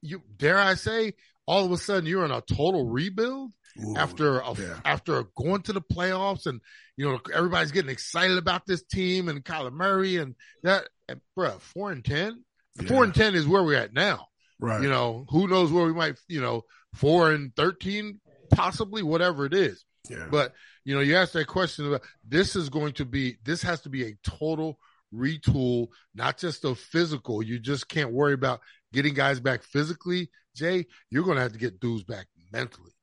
you 0.01 0.21
dare 0.37 0.59
I 0.59 0.75
say, 0.75 1.13
all 1.45 1.65
of 1.65 1.71
a 1.71 1.77
sudden 1.77 2.05
you're 2.05 2.25
in 2.25 2.31
a 2.31 2.41
total 2.41 2.87
rebuild. 2.87 3.51
Ooh, 3.83 3.95
after 3.97 4.39
a, 4.39 4.53
yeah. 4.53 4.79
after 4.85 5.23
going 5.35 5.63
to 5.63 5.73
the 5.73 5.81
playoffs 5.81 6.45
and 6.45 6.61
you 6.95 7.09
know 7.09 7.19
everybody's 7.33 7.71
getting 7.71 7.89
excited 7.89 8.37
about 8.37 8.67
this 8.67 8.83
team 8.83 9.29
and 9.29 9.43
Kyler 9.43 9.71
Murray 9.71 10.17
and 10.17 10.35
that 10.61 10.87
and 11.09 11.19
bro 11.35 11.57
four 11.59 11.91
and 11.91 12.05
ten 12.05 12.43
yeah. 12.79 12.87
four 12.87 13.03
and 13.03 13.15
ten 13.15 13.33
is 13.33 13.47
where 13.47 13.63
we're 13.63 13.79
at 13.79 13.91
now 13.91 14.27
right 14.59 14.83
you 14.83 14.89
know 14.89 15.25
who 15.29 15.47
knows 15.47 15.71
where 15.71 15.85
we 15.85 15.93
might 15.93 16.19
you 16.27 16.39
know 16.39 16.61
four 16.93 17.31
and 17.31 17.55
thirteen 17.55 18.19
possibly 18.51 19.01
whatever 19.01 19.43
it 19.47 19.55
is 19.55 19.83
yeah. 20.07 20.27
but 20.29 20.53
you 20.85 20.95
know 20.95 21.01
you 21.01 21.15
asked 21.15 21.33
that 21.33 21.47
question 21.47 21.87
about 21.87 22.01
this 22.27 22.55
is 22.55 22.69
going 22.69 22.93
to 22.93 23.05
be 23.05 23.37
this 23.43 23.61
has 23.61 23.81
to 23.81 23.89
be 23.89 24.05
a 24.05 24.15
total 24.23 24.77
retool 25.13 25.87
not 26.15 26.37
just 26.37 26.65
a 26.65 26.73
physical 26.73 27.43
you 27.43 27.59
just 27.59 27.87
can't 27.87 28.11
worry 28.11 28.33
about 28.33 28.61
getting 28.91 29.13
guys 29.13 29.39
back 29.39 29.63
physically 29.63 30.29
Jay 30.55 30.85
you're 31.09 31.23
going 31.23 31.35
to 31.35 31.43
have 31.43 31.53
to 31.53 31.59
get 31.59 31.79
dudes 31.79 32.03
back 32.03 32.27
mentally 32.51 32.93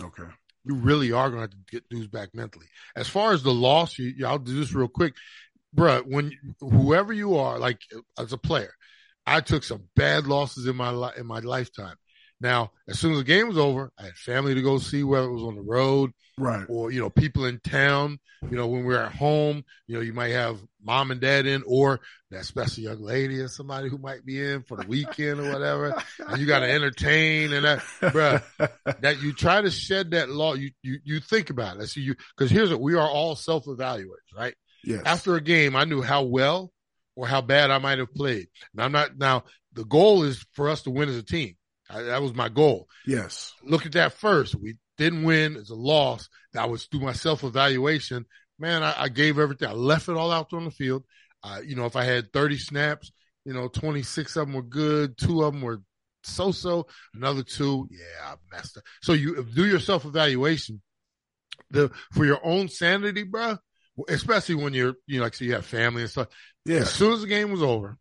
Okay. 0.00 0.24
You 0.64 0.74
really 0.76 1.12
are 1.12 1.28
going 1.28 1.38
to 1.38 1.42
have 1.42 1.50
to 1.50 1.56
get 1.70 1.88
dudes 1.88 2.06
back 2.06 2.30
mentally. 2.34 2.66
As 2.94 3.08
far 3.08 3.32
as 3.32 3.42
the 3.42 3.52
loss, 3.52 3.98
you, 3.98 4.26
I'll 4.26 4.38
do 4.38 4.58
this 4.58 4.72
real 4.72 4.88
quick, 4.88 5.14
bro. 5.72 6.02
When 6.02 6.32
whoever 6.60 7.12
you 7.12 7.36
are, 7.36 7.58
like 7.58 7.80
as 8.18 8.32
a 8.32 8.38
player, 8.38 8.72
I 9.26 9.40
took 9.40 9.64
some 9.64 9.84
bad 9.96 10.26
losses 10.26 10.66
in 10.66 10.76
my 10.76 11.12
in 11.16 11.26
my 11.26 11.40
lifetime. 11.40 11.96
Now, 12.42 12.72
as 12.88 12.98
soon 12.98 13.12
as 13.12 13.18
the 13.18 13.24
game 13.24 13.46
was 13.46 13.56
over, 13.56 13.92
I 13.96 14.06
had 14.06 14.16
family 14.16 14.54
to 14.54 14.62
go 14.62 14.78
see, 14.78 15.04
whether 15.04 15.28
it 15.28 15.32
was 15.32 15.44
on 15.44 15.54
the 15.54 15.62
road, 15.62 16.10
right, 16.36 16.66
or 16.68 16.90
you 16.90 17.00
know, 17.00 17.08
people 17.08 17.44
in 17.44 17.60
town. 17.60 18.18
You 18.50 18.56
know, 18.56 18.66
when 18.66 18.82
we're 18.82 19.00
at 19.00 19.14
home, 19.14 19.64
you 19.86 19.94
know, 19.94 20.00
you 20.00 20.12
might 20.12 20.32
have 20.32 20.58
mom 20.82 21.12
and 21.12 21.20
dad 21.20 21.46
in, 21.46 21.62
or 21.64 22.00
that 22.32 22.44
special 22.44 22.82
young 22.82 23.00
lady 23.00 23.38
or 23.38 23.46
somebody 23.46 23.88
who 23.88 23.98
might 23.98 24.26
be 24.26 24.42
in 24.42 24.64
for 24.64 24.76
the 24.76 24.88
weekend 24.88 25.38
or 25.38 25.52
whatever, 25.52 26.02
and 26.18 26.40
you 26.40 26.46
got 26.48 26.58
to 26.58 26.70
entertain 26.70 27.52
and 27.52 27.64
that, 27.64 27.78
bruh, 28.00 28.42
that 29.00 29.22
you 29.22 29.32
try 29.32 29.60
to 29.60 29.70
shed 29.70 30.10
that 30.10 30.28
law. 30.28 30.54
You 30.54 30.72
you 30.82 30.98
you 31.04 31.20
think 31.20 31.50
about 31.50 31.76
it. 31.76 31.82
I 31.82 31.86
see 31.86 32.00
you 32.00 32.16
because 32.36 32.50
here's 32.50 32.70
what 32.70 32.80
we 32.80 32.96
are 32.96 33.08
all 33.08 33.36
self 33.36 33.66
evaluators, 33.66 34.36
right? 34.36 34.54
Yes. 34.82 35.02
After 35.06 35.36
a 35.36 35.40
game, 35.40 35.76
I 35.76 35.84
knew 35.84 36.02
how 36.02 36.24
well 36.24 36.72
or 37.14 37.28
how 37.28 37.40
bad 37.40 37.70
I 37.70 37.78
might 37.78 37.98
have 38.00 38.12
played. 38.12 38.48
And 38.72 38.82
I'm 38.82 38.90
not 38.90 39.16
now. 39.16 39.44
The 39.74 39.84
goal 39.84 40.24
is 40.24 40.44
for 40.52 40.68
us 40.68 40.82
to 40.82 40.90
win 40.90 41.08
as 41.08 41.16
a 41.16 41.22
team. 41.22 41.54
I, 41.92 42.02
that 42.02 42.22
was 42.22 42.34
my 42.34 42.48
goal. 42.48 42.88
Yes. 43.06 43.52
Look 43.62 43.86
at 43.86 43.92
that 43.92 44.14
first. 44.14 44.54
We 44.54 44.76
didn't 44.98 45.24
win. 45.24 45.56
It's 45.56 45.70
a 45.70 45.74
loss. 45.74 46.28
That 46.54 46.70
was 46.70 46.86
through 46.86 47.00
my 47.00 47.12
self 47.12 47.44
evaluation. 47.44 48.26
Man, 48.58 48.82
I, 48.82 48.94
I, 48.96 49.08
gave 49.08 49.38
everything. 49.38 49.68
I 49.68 49.72
left 49.72 50.08
it 50.08 50.16
all 50.16 50.30
out 50.30 50.52
on 50.52 50.64
the 50.64 50.70
field. 50.70 51.04
Uh, 51.42 51.60
you 51.64 51.74
know, 51.74 51.86
if 51.86 51.96
I 51.96 52.04
had 52.04 52.32
30 52.32 52.58
snaps, 52.58 53.10
you 53.44 53.52
know, 53.52 53.68
26 53.68 54.36
of 54.36 54.46
them 54.46 54.54
were 54.54 54.62
good. 54.62 55.18
Two 55.18 55.42
of 55.42 55.52
them 55.52 55.62
were 55.62 55.82
so 56.22 56.52
so. 56.52 56.86
Another 57.14 57.42
two, 57.42 57.88
yeah, 57.90 58.32
I 58.32 58.34
messed 58.54 58.76
up. 58.76 58.84
So 59.02 59.12
you 59.12 59.44
do 59.54 59.66
your 59.66 59.80
self 59.80 60.04
evaluation. 60.04 60.80
The 61.70 61.90
for 62.12 62.24
your 62.24 62.40
own 62.44 62.68
sanity, 62.68 63.24
bro. 63.24 63.58
Especially 64.08 64.54
when 64.54 64.72
you're, 64.72 64.94
you 65.06 65.18
know, 65.18 65.24
like 65.24 65.34
so 65.34 65.44
you 65.44 65.52
have 65.52 65.66
family 65.66 66.02
and 66.02 66.10
stuff. 66.10 66.28
Yeah. 66.64 66.78
As 66.78 66.92
soon 66.92 67.12
as 67.12 67.22
the 67.22 67.26
game 67.26 67.50
was 67.50 67.62
over, 67.62 67.98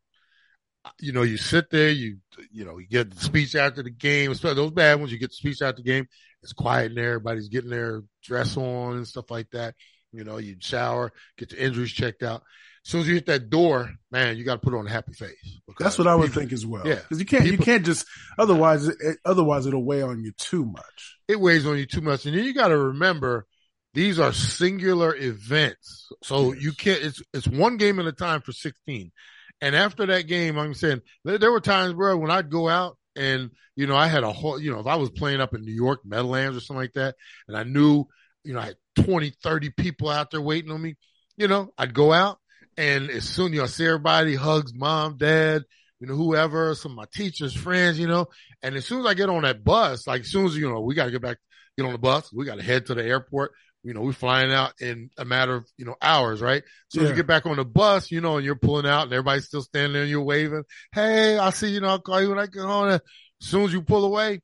you 1.00 1.12
know, 1.12 1.22
you 1.22 1.38
sit 1.38 1.70
there, 1.70 1.90
you, 1.90 2.18
you 2.52 2.66
know, 2.66 2.78
you 2.78 2.88
get 2.88 3.12
the 3.12 3.20
speech 3.20 3.56
after 3.56 3.84
the 3.84 3.92
game, 3.92 4.32
especially 4.32 4.56
those 4.56 4.72
bad 4.72 5.00
ones, 5.00 5.12
you 5.12 5.20
get 5.20 5.30
the 5.30 5.36
speech 5.36 5.62
after 5.62 5.82
the 5.82 5.90
game. 5.90 6.08
It's 6.44 6.54
quiet 6.54 6.92
in 6.92 6.96
there. 6.96 7.14
Everybody's 7.14 7.50
getting 7.50 7.70
their 7.70 8.04
dress 8.24 8.58
on 8.58 8.98
and 8.98 9.08
stuff 9.08 9.30
like 9.30 9.50
that. 9.52 9.76
You 10.12 10.24
know, 10.24 10.38
you 10.38 10.56
shower, 10.60 11.14
get 11.38 11.50
the 11.50 11.64
injuries 11.64 11.92
checked 11.92 12.24
out. 12.24 12.44
As 12.84 12.92
soon 12.92 13.02
as 13.02 13.08
you 13.08 13.14
hit 13.14 13.28
that 13.28 13.52
door, 13.52 13.92
man, 14.12 14.38
you 14.38 14.44
got 14.44 14.56
to 14.56 14.60
put 14.60 14.74
on 14.74 14.88
a 14.88 14.90
happy 14.90 15.14
face. 15.14 15.60
That's 15.80 16.00
what 16.00 16.08
I 16.08 16.16
would 16.16 16.30
people, 16.30 16.42
think 16.42 16.54
as 16.54 16.66
well. 16.66 16.86
Yeah, 16.86 16.96
because 16.96 17.20
you 17.20 17.26
can't, 17.26 17.44
people, 17.44 17.60
you 17.60 17.64
can't 17.64 17.86
just 17.86 18.08
otherwise, 18.40 18.88
it, 18.88 19.18
otherwise 19.24 19.68
it'll 19.68 19.86
weigh 19.86 20.02
on 20.02 20.24
you 20.24 20.32
too 20.32 20.66
much. 20.66 21.18
It 21.28 21.40
weighs 21.40 21.68
on 21.68 21.78
you 21.78 21.86
too 21.86 22.02
much, 22.02 22.26
and 22.26 22.36
then 22.36 22.44
you 22.44 22.56
got 22.56 22.70
to 22.70 22.78
remember 22.78 23.46
these 23.94 24.20
are 24.20 24.34
singular 24.34 25.16
events, 25.16 26.10
so 26.24 26.54
yes. 26.54 26.64
you 26.64 26.72
can't. 26.72 27.04
It's 27.04 27.22
it's 27.34 27.48
one 27.48 27.78
game 27.78 28.00
at 28.00 28.08
a 28.08 28.12
time 28.12 28.42
for 28.42 28.52
sixteen. 28.52 29.12
And 29.62 29.76
after 29.76 30.06
that 30.08 30.28
game, 30.28 30.58
I'm 30.58 30.74
saying 30.74 31.02
there, 31.24 31.52
were 31.52 31.62
times, 31.62 31.94
bro, 31.94 32.18
when 32.18 32.32
I'd 32.32 32.50
go 32.50 32.68
out 32.68 32.98
and, 33.16 33.52
you 33.76 33.88
know, 33.88 33.96
I 33.96 34.08
had 34.08 34.24
a 34.24 34.32
whole, 34.32 34.60
you 34.60 34.72
know, 34.72 34.80
if 34.80 34.88
I 34.88 34.96
was 34.96 35.12
playing 35.12 35.42
up 35.42 35.54
in 35.54 35.64
New 35.64 35.74
York, 35.74 36.02
Meadowlands 36.04 36.58
or 36.58 36.62
something 36.62 36.82
like 36.82 36.94
that, 36.94 37.16
and 37.48 37.56
I 37.56 37.64
knew, 37.64 38.06
you 38.44 38.54
know, 38.54 38.60
I 38.60 38.66
had 38.66 39.06
20, 39.06 39.32
30 39.44 39.70
people 39.70 40.10
out 40.10 40.32
there 40.32 40.42
waiting 40.42 40.72
on 40.72 40.82
me, 40.82 40.96
you 41.38 41.48
know, 41.48 41.72
I'd 41.78 41.94
go 41.94 42.12
out 42.12 42.40
and 42.78 43.10
as 43.10 43.28
soon, 43.28 43.54
you 43.54 43.60
know, 43.60 43.66
I 43.66 43.68
see 43.68 43.86
everybody, 43.86 44.36
hugs 44.36 44.74
mom, 44.74 45.18
dad, 45.18 45.64
you 46.00 46.08
know, 46.08 46.16
whoever, 46.16 46.74
some 46.74 46.94
of 46.94 46.98
my 46.98 47.06
teachers, 47.14 47.54
friends, 47.54 48.00
you 48.00 48.08
know, 48.08 48.28
and 48.64 48.76
as 48.76 48.86
soon 48.86 49.02
as 49.02 49.06
I 49.06 49.14
get 49.14 49.30
on 49.30 49.44
that 49.44 49.64
bus, 49.64 50.08
like 50.08 50.22
as 50.22 50.32
soon 50.32 50.46
as, 50.46 50.58
you 50.58 50.68
know, 50.70 50.82
we 50.82 50.96
got 50.96 51.06
to 51.06 51.12
get 51.12 51.22
back, 51.22 51.38
get 51.78 51.86
on 51.86 51.92
the 51.92 52.00
bus, 52.00 52.32
we 52.34 52.46
got 52.46 52.56
to 52.56 52.64
head 52.64 52.88
to 52.88 52.96
the 52.96 53.04
airport 53.04 53.52
you 53.84 53.94
know, 53.94 54.02
we're 54.02 54.14
flying 54.14 54.54
out 54.54 54.74
in 54.80 55.10
a 55.18 55.26
matter 55.26 55.56
of, 55.56 55.68
you 55.78 55.86
know, 55.86 55.96
hours, 56.02 56.42
right? 56.42 56.64
So 56.90 57.02
yeah. 57.02 57.10
you 57.10 57.16
get 57.16 57.28
back 57.28 57.46
on 57.46 57.58
the 57.58 57.66
bus, 57.66 58.12
you 58.12 58.22
know, 58.22 58.38
and 58.38 58.46
you're 58.46 58.56
pulling 58.56 58.86
out 58.86 59.04
and 59.04 59.14
everybody's 59.14 59.46
still 59.46 59.64
standing 59.64 59.94
there 59.94 60.04
and 60.04 60.12
you're 60.12 60.22
waving. 60.22 60.64
Hey, 60.94 61.38
I'll 61.38 61.52
see 61.52 61.70
you, 61.70 61.82
know, 61.82 61.88
I'll 61.88 62.00
call 62.00 62.22
you 62.22 62.30
when 62.30 62.40
I 62.40 62.46
get 62.46 62.62
on. 62.62 62.90
As 62.90 63.02
soon 63.40 63.64
as 63.66 63.74
you 63.74 63.82
pull 63.82 64.06
away, 64.06 64.42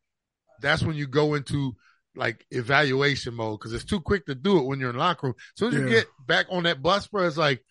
that's 0.62 0.84
when 0.84 0.96
you 0.96 1.08
go 1.08 1.36
into 1.36 1.76
like 2.16 2.46
evaluation 2.50 3.36
mode 3.36 3.60
because 3.60 3.74
it's 3.74 3.86
too 3.86 4.02
quick 4.02 4.26
to 4.26 4.34
do 4.34 4.58
it 4.58 4.66
when 4.66 4.80
you're 4.80 4.90
in 4.90 4.96
locker 4.96 5.28
room. 5.28 5.36
As 5.38 5.60
soon 5.60 5.68
as 5.70 5.74
yeah. 5.76 5.82
you 5.82 5.90
get 5.90 6.08
back 6.26 6.48
on 6.50 6.64
that 6.64 6.82
bus, 6.82 7.06
bro, 7.08 7.28
it's 7.28 7.38
like, 7.38 7.64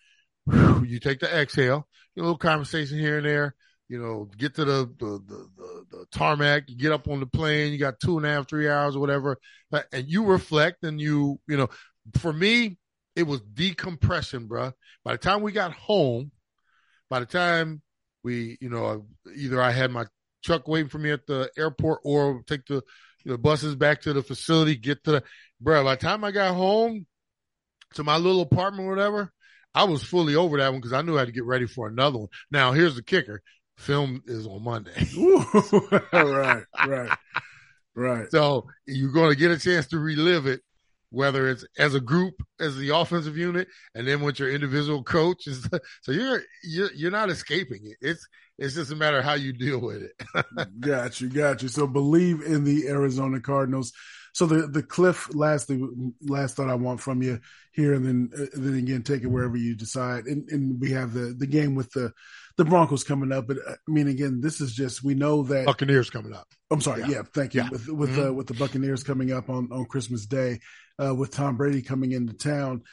whew, 0.45 0.85
you 0.85 0.99
take 0.99 1.19
the 1.19 1.29
exhale, 1.29 1.87
a 2.17 2.21
little 2.21 2.37
conversation 2.37 2.97
here 2.97 3.17
and 3.17 3.25
there 3.25 3.55
you 3.89 4.01
know, 4.01 4.29
get 4.37 4.55
to 4.55 4.65
the, 4.65 4.93
the, 4.99 5.05
the, 5.05 5.49
the, 5.55 5.76
the 5.89 6.05
tarmac, 6.11 6.69
you 6.69 6.77
get 6.77 6.91
up 6.91 7.07
on 7.07 7.19
the 7.19 7.25
plane, 7.25 7.71
you 7.71 7.79
got 7.79 7.99
two 7.99 8.17
and 8.17 8.25
a 8.25 8.29
half, 8.29 8.47
three 8.47 8.69
hours 8.69 8.95
or 8.95 8.99
whatever, 8.99 9.37
uh, 9.71 9.81
and 9.91 10.07
you 10.07 10.25
reflect 10.25 10.83
and 10.83 10.99
you, 10.99 11.39
you 11.47 11.57
know, 11.57 11.67
for 12.17 12.31
me, 12.31 12.77
it 13.15 13.23
was 13.23 13.41
decompression, 13.41 14.47
bro. 14.47 14.71
By 15.03 15.13
the 15.13 15.17
time 15.17 15.41
we 15.41 15.51
got 15.51 15.73
home, 15.73 16.31
by 17.09 17.19
the 17.19 17.25
time 17.25 17.81
we, 18.23 18.57
you 18.61 18.69
know, 18.69 19.05
either 19.35 19.61
I 19.61 19.71
had 19.71 19.91
my 19.91 20.05
truck 20.43 20.67
waiting 20.67 20.89
for 20.89 20.99
me 20.99 21.11
at 21.11 21.25
the 21.25 21.49
airport 21.57 22.01
or 22.03 22.43
take 22.45 22.65
the, 22.65 22.83
the 23.25 23.37
buses 23.37 23.75
back 23.75 24.01
to 24.01 24.13
the 24.13 24.21
facility, 24.21 24.75
get 24.75 25.03
to 25.05 25.11
the, 25.11 25.23
bro, 25.59 25.83
by 25.83 25.95
the 25.95 26.01
time 26.01 26.23
I 26.23 26.31
got 26.31 26.55
home 26.55 27.05
to 27.95 28.03
my 28.03 28.17
little 28.17 28.41
apartment 28.41 28.89
whatever, 28.89 29.31
I 29.73 29.83
was 29.83 30.03
fully 30.03 30.35
over 30.35 30.57
that 30.57 30.71
one 30.71 30.79
because 30.79 30.93
I 30.93 31.01
knew 31.01 31.15
I 31.15 31.19
had 31.19 31.27
to 31.27 31.33
get 31.33 31.45
ready 31.45 31.67
for 31.67 31.87
another 31.87 32.19
one. 32.19 32.29
Now, 32.51 32.71
here's 32.71 32.95
the 32.95 33.03
kicker. 33.03 33.41
Film 33.77 34.23
is 34.25 34.47
on 34.47 34.63
Monday. 34.63 34.91
right, 36.11 36.63
right, 36.87 37.17
right. 37.95 38.31
So 38.31 38.67
you're 38.87 39.11
going 39.11 39.29
to 39.29 39.35
get 39.35 39.51
a 39.51 39.59
chance 39.59 39.87
to 39.87 39.99
relive 39.99 40.47
it, 40.47 40.61
whether 41.11 41.47
it's 41.47 41.63
as 41.77 41.93
a 41.93 41.99
group, 41.99 42.33
as 42.59 42.75
the 42.75 42.89
offensive 42.89 43.37
unit, 43.37 43.67
and 43.93 44.07
then 44.07 44.21
with 44.21 44.39
your 44.39 44.51
individual 44.51 45.03
coach. 45.03 45.47
So 46.01 46.11
you're 46.11 46.41
you're 46.63 46.91
you're 46.93 47.11
not 47.11 47.29
escaping 47.29 47.81
it. 47.85 47.97
It's 48.01 48.27
it's 48.57 48.73
just 48.73 48.91
a 48.91 48.95
matter 48.95 49.19
of 49.19 49.25
how 49.25 49.35
you 49.35 49.53
deal 49.53 49.79
with 49.79 50.03
it. 50.03 50.45
got 50.79 51.21
you, 51.21 51.29
got 51.29 51.61
you. 51.61 51.67
So 51.67 51.87
Bleav 51.87 52.43
in 52.43 52.63
the 52.63 52.87
Arizona 52.87 53.39
Cardinals. 53.39 53.93
So 54.33 54.45
the 54.45 54.67
the 54.67 54.83
Kliff 54.83 55.33
last 55.35 55.71
last 56.21 56.55
thought 56.55 56.69
I 56.69 56.75
want 56.75 56.99
from 56.99 57.21
you 57.21 57.39
here, 57.73 57.93
and 57.93 58.05
then 58.05 58.29
uh, 58.35 58.45
then 58.53 58.75
again 58.75 59.03
take 59.03 59.23
it 59.23 59.27
wherever 59.27 59.57
you 59.57 59.75
decide. 59.75 60.25
And, 60.25 60.49
and 60.49 60.79
we 60.79 60.91
have 60.91 61.13
the 61.13 61.35
the 61.37 61.47
game 61.47 61.75
with 61.75 61.91
the 61.91 62.13
the 62.57 62.65
Broncos 62.65 63.03
coming 63.03 63.31
up. 63.31 63.47
But 63.47 63.57
uh, 63.57 63.71
I 63.87 63.91
mean, 63.91 64.07
again, 64.07 64.41
this 64.41 64.59
is 64.59 64.73
just 64.73 65.03
we 65.03 65.13
know 65.13 65.43
that 65.43 65.65
Buccaneers 65.65 66.09
coming 66.09 66.33
up. 66.33 66.47
I'm 66.69 66.81
sorry, 66.81 67.01
yeah, 67.01 67.09
yeah 67.09 67.21
thank 67.33 67.53
you. 67.53 67.61
Yeah. 67.61 67.69
With 67.69 67.87
with 67.87 68.09
mm-hmm. 68.11 68.29
uh, 68.29 68.31
with 68.33 68.47
the 68.47 68.55
Buccaneers 68.55 69.03
coming 69.03 69.31
up 69.31 69.49
on 69.49 69.69
on 69.71 69.85
Christmas 69.85 70.25
Day, 70.25 70.59
uh, 71.03 71.15
with 71.15 71.31
Tom 71.31 71.57
Brady 71.57 71.81
coming 71.81 72.11
into 72.11 72.33
town. 72.33 72.83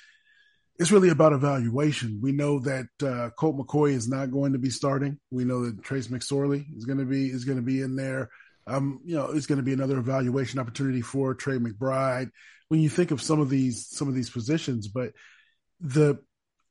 It's 0.77 0.90
really 0.90 1.11
about 1.11 1.33
evaluation. 1.33 2.18
We 2.20 2.33
know 2.33 2.59
that 2.61 2.87
uh, 3.00 3.31
Colt 3.38 3.57
McCoy 3.57 3.92
is 3.92 4.09
not 4.09 4.33
going 4.33 4.55
to 4.55 4.59
be 4.59 4.70
starting. 4.70 5.20
We 5.31 5.44
know 5.44 5.66
that 5.66 5.85
Trace 5.85 6.09
McSorley 6.09 6.64
is 6.77 6.85
going 6.85 6.98
to 6.98 7.05
be 7.05 7.27
is 7.27 7.44
going 7.44 7.59
to 7.59 7.62
be 7.62 7.81
in 7.81 7.96
there. 7.96 8.31
Um, 8.66 9.00
you 9.05 9.14
know, 9.14 9.27
it's 9.27 9.46
going 9.46 9.59
to 9.59 9.64
be 9.64 9.72
another 9.72 9.98
evaluation 9.98 10.59
opportunity 10.59 11.00
for 11.00 11.35
Trey 11.35 11.59
McBride. 11.59 12.31
When 12.68 12.81
you 12.81 12.88
think 12.88 13.12
of 13.12 13.22
some 13.22 13.40
of 13.40 13.50
these 13.50 13.87
some 13.88 14.09
of 14.09 14.14
these 14.14 14.31
positions, 14.31 14.88
but 14.88 15.12
the 15.81 16.18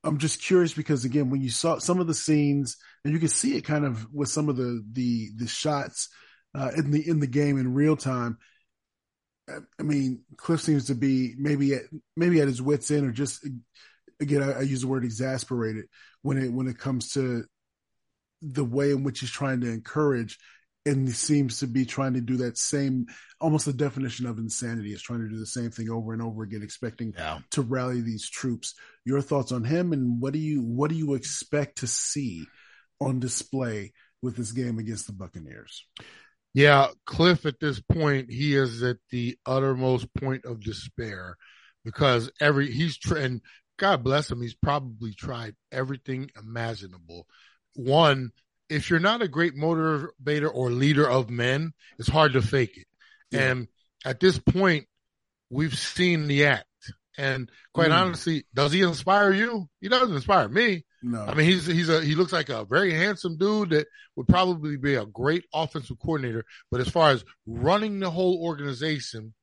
I'm 0.03 0.17
just 0.17 0.41
curious 0.41 0.73
because 0.73 1.05
again, 1.05 1.29
when 1.29 1.41
you 1.41 1.49
saw 1.49 1.77
some 1.77 1.99
of 1.99 2.07
the 2.07 2.13
scenes, 2.13 2.77
and 3.03 3.13
you 3.13 3.19
can 3.19 3.29
see 3.29 3.55
it 3.55 3.61
kind 3.61 3.85
of 3.85 4.11
with 4.13 4.29
some 4.29 4.49
of 4.49 4.57
the 4.57 4.83
the 4.91 5.29
the 5.37 5.47
shots 5.47 6.09
uh, 6.55 6.71
in 6.75 6.91
the 6.91 7.07
in 7.07 7.19
the 7.19 7.27
game 7.27 7.57
in 7.57 7.73
real 7.73 7.95
time. 7.95 8.37
I 9.49 9.83
mean, 9.83 10.23
Kliff 10.37 10.61
seems 10.61 10.85
to 10.85 10.95
be 10.95 11.35
maybe 11.37 11.73
at 11.73 11.83
maybe 12.15 12.41
at 12.41 12.47
his 12.47 12.61
wits 12.61 12.91
end, 12.91 13.05
or 13.05 13.11
just 13.11 13.47
again, 14.19 14.41
I, 14.41 14.59
I 14.59 14.61
use 14.61 14.81
the 14.81 14.87
word 14.87 15.03
exasperated 15.03 15.85
when 16.21 16.37
it 16.37 16.51
when 16.51 16.67
it 16.67 16.77
comes 16.77 17.13
to 17.13 17.45
the 18.41 18.63
way 18.63 18.91
in 18.91 19.03
which 19.03 19.21
he's 19.21 19.31
trying 19.31 19.61
to 19.61 19.71
encourage 19.71 20.37
and 20.85 21.07
he 21.07 21.13
seems 21.13 21.59
to 21.59 21.67
be 21.67 21.85
trying 21.85 22.13
to 22.13 22.21
do 22.21 22.37
that 22.37 22.57
same 22.57 23.07
almost 23.39 23.65
the 23.65 23.73
definition 23.73 24.25
of 24.25 24.37
insanity 24.37 24.93
is 24.93 25.01
trying 25.01 25.21
to 25.21 25.29
do 25.29 25.37
the 25.37 25.45
same 25.45 25.69
thing 25.69 25.89
over 25.89 26.13
and 26.13 26.21
over 26.21 26.43
again 26.43 26.61
expecting 26.63 27.13
yeah. 27.17 27.39
to 27.51 27.61
rally 27.61 28.01
these 28.01 28.29
troops. 28.29 28.73
Your 29.05 29.21
thoughts 29.21 29.51
on 29.51 29.63
him 29.63 29.93
and 29.93 30.21
what 30.21 30.33
do 30.33 30.39
you 30.39 30.61
what 30.61 30.89
do 30.89 30.95
you 30.95 31.13
expect 31.13 31.79
to 31.79 31.87
see 31.87 32.45
on 32.99 33.19
display 33.19 33.93
with 34.21 34.35
this 34.35 34.51
game 34.51 34.79
against 34.79 35.07
the 35.07 35.13
buccaneers? 35.13 35.85
Yeah 36.53 36.87
Kliff 37.07 37.45
at 37.45 37.59
this 37.59 37.81
point 37.81 38.31
he 38.31 38.55
is 38.55 38.83
at 38.83 38.97
the 39.09 39.37
uttermost 39.45 40.13
point 40.15 40.45
of 40.45 40.61
despair 40.61 41.37
because 41.85 42.31
every 42.39 42.71
he's 42.71 42.97
and 43.15 43.41
god 43.77 44.03
bless 44.03 44.29
him 44.29 44.41
he's 44.41 44.55
probably 44.55 45.13
tried 45.13 45.55
everything 45.71 46.29
imaginable. 46.37 47.25
One 47.75 48.31
if 48.73 48.89
you're 48.89 48.99
not 48.99 49.21
a 49.21 49.27
great 49.27 49.55
motivator 49.55 50.49
or 50.53 50.71
leader 50.71 51.07
of 51.09 51.29
men, 51.29 51.73
it's 51.99 52.09
hard 52.09 52.33
to 52.33 52.41
fake 52.41 52.77
it. 52.77 52.87
Yeah. 53.31 53.51
And 53.51 53.67
at 54.05 54.19
this 54.19 54.39
point, 54.39 54.87
we've 55.49 55.77
seen 55.77 56.27
the 56.27 56.45
act. 56.45 56.65
And 57.17 57.49
quite 57.73 57.89
mm. 57.89 57.97
honestly, 57.97 58.45
does 58.53 58.71
he 58.71 58.81
inspire 58.81 59.31
you? 59.31 59.69
He 59.79 59.87
doesn't 59.87 60.15
inspire 60.15 60.49
me. 60.49 60.83
No. 61.03 61.23
I 61.23 61.35
mean, 61.35 61.45
he's 61.45 61.65
he's 61.65 61.89
a 61.89 62.01
he 62.01 62.15
looks 62.15 62.33
like 62.33 62.49
a 62.49 62.65
very 62.65 62.93
handsome 62.93 63.37
dude 63.37 63.69
that 63.69 63.87
would 64.15 64.27
probably 64.27 64.77
be 64.77 64.95
a 64.95 65.05
great 65.05 65.43
offensive 65.53 65.97
coordinator. 65.99 66.45
But 66.71 66.81
as 66.81 66.87
far 66.87 67.11
as 67.11 67.23
running 67.45 67.99
the 67.99 68.09
whole 68.09 68.41
organization, 68.41 69.33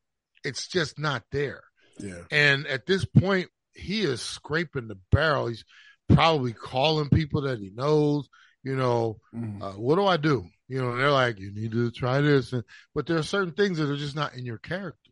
it's 0.43 0.67
just 0.67 0.99
not 0.99 1.23
there. 1.31 1.63
Yeah. 1.99 2.23
And 2.31 2.67
at 2.67 2.87
this 2.87 3.05
point, 3.05 3.51
he 3.75 4.03
is 4.03 4.21
scraping 4.21 4.89
the 4.89 4.99
barrel. 5.13 5.47
He's 5.47 5.65
probably 6.09 6.53
calling 6.53 7.09
people 7.09 7.43
that 7.43 7.61
he 7.61 7.71
knows 7.73 8.29
you 8.63 8.77
know, 8.77 9.21
mm. 9.35 9.63
uh, 9.63 9.73
what 9.73 9.97
do 9.97 10.07
I 10.07 10.17
do? 10.17 10.47
You 10.69 10.81
know, 10.81 10.97
they're 10.97 11.11
like, 11.11 11.39
you 11.41 11.53
need 11.53 11.73
to 11.73 11.91
try 11.91 12.21
this. 12.21 12.53
And, 12.53 12.65
but 12.95 13.07
there 13.07 13.19
are 13.19 13.23
certain 13.23 13.53
things 13.55 13.79
that 13.79 13.91
are 13.91 13.97
just 13.97 14.15
not 14.15 14.35
in 14.35 14.45
your 14.45 14.59
character. 14.59 15.11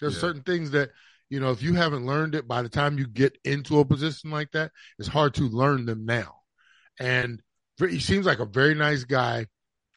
There's 0.00 0.14
Yeah. 0.14 0.20
certain 0.20 0.42
things 0.42 0.72
that, 0.72 0.90
you 1.28 1.40
know, 1.40 1.50
if 1.50 1.62
you 1.62 1.74
haven't 1.74 2.06
learned 2.06 2.34
it 2.34 2.46
by 2.46 2.62
the 2.62 2.68
time 2.68 2.98
you 2.98 3.06
get 3.06 3.36
into 3.44 3.80
a 3.80 3.84
position 3.84 4.30
like 4.30 4.52
that, 4.52 4.70
it's 4.98 5.08
hard 5.08 5.34
to 5.34 5.48
learn 5.48 5.86
them 5.86 6.04
now. 6.04 6.36
And 7.00 7.42
he 7.78 8.00
seems 8.00 8.26
like 8.26 8.38
a 8.38 8.44
very 8.44 8.74
nice 8.74 9.04
guy, 9.04 9.46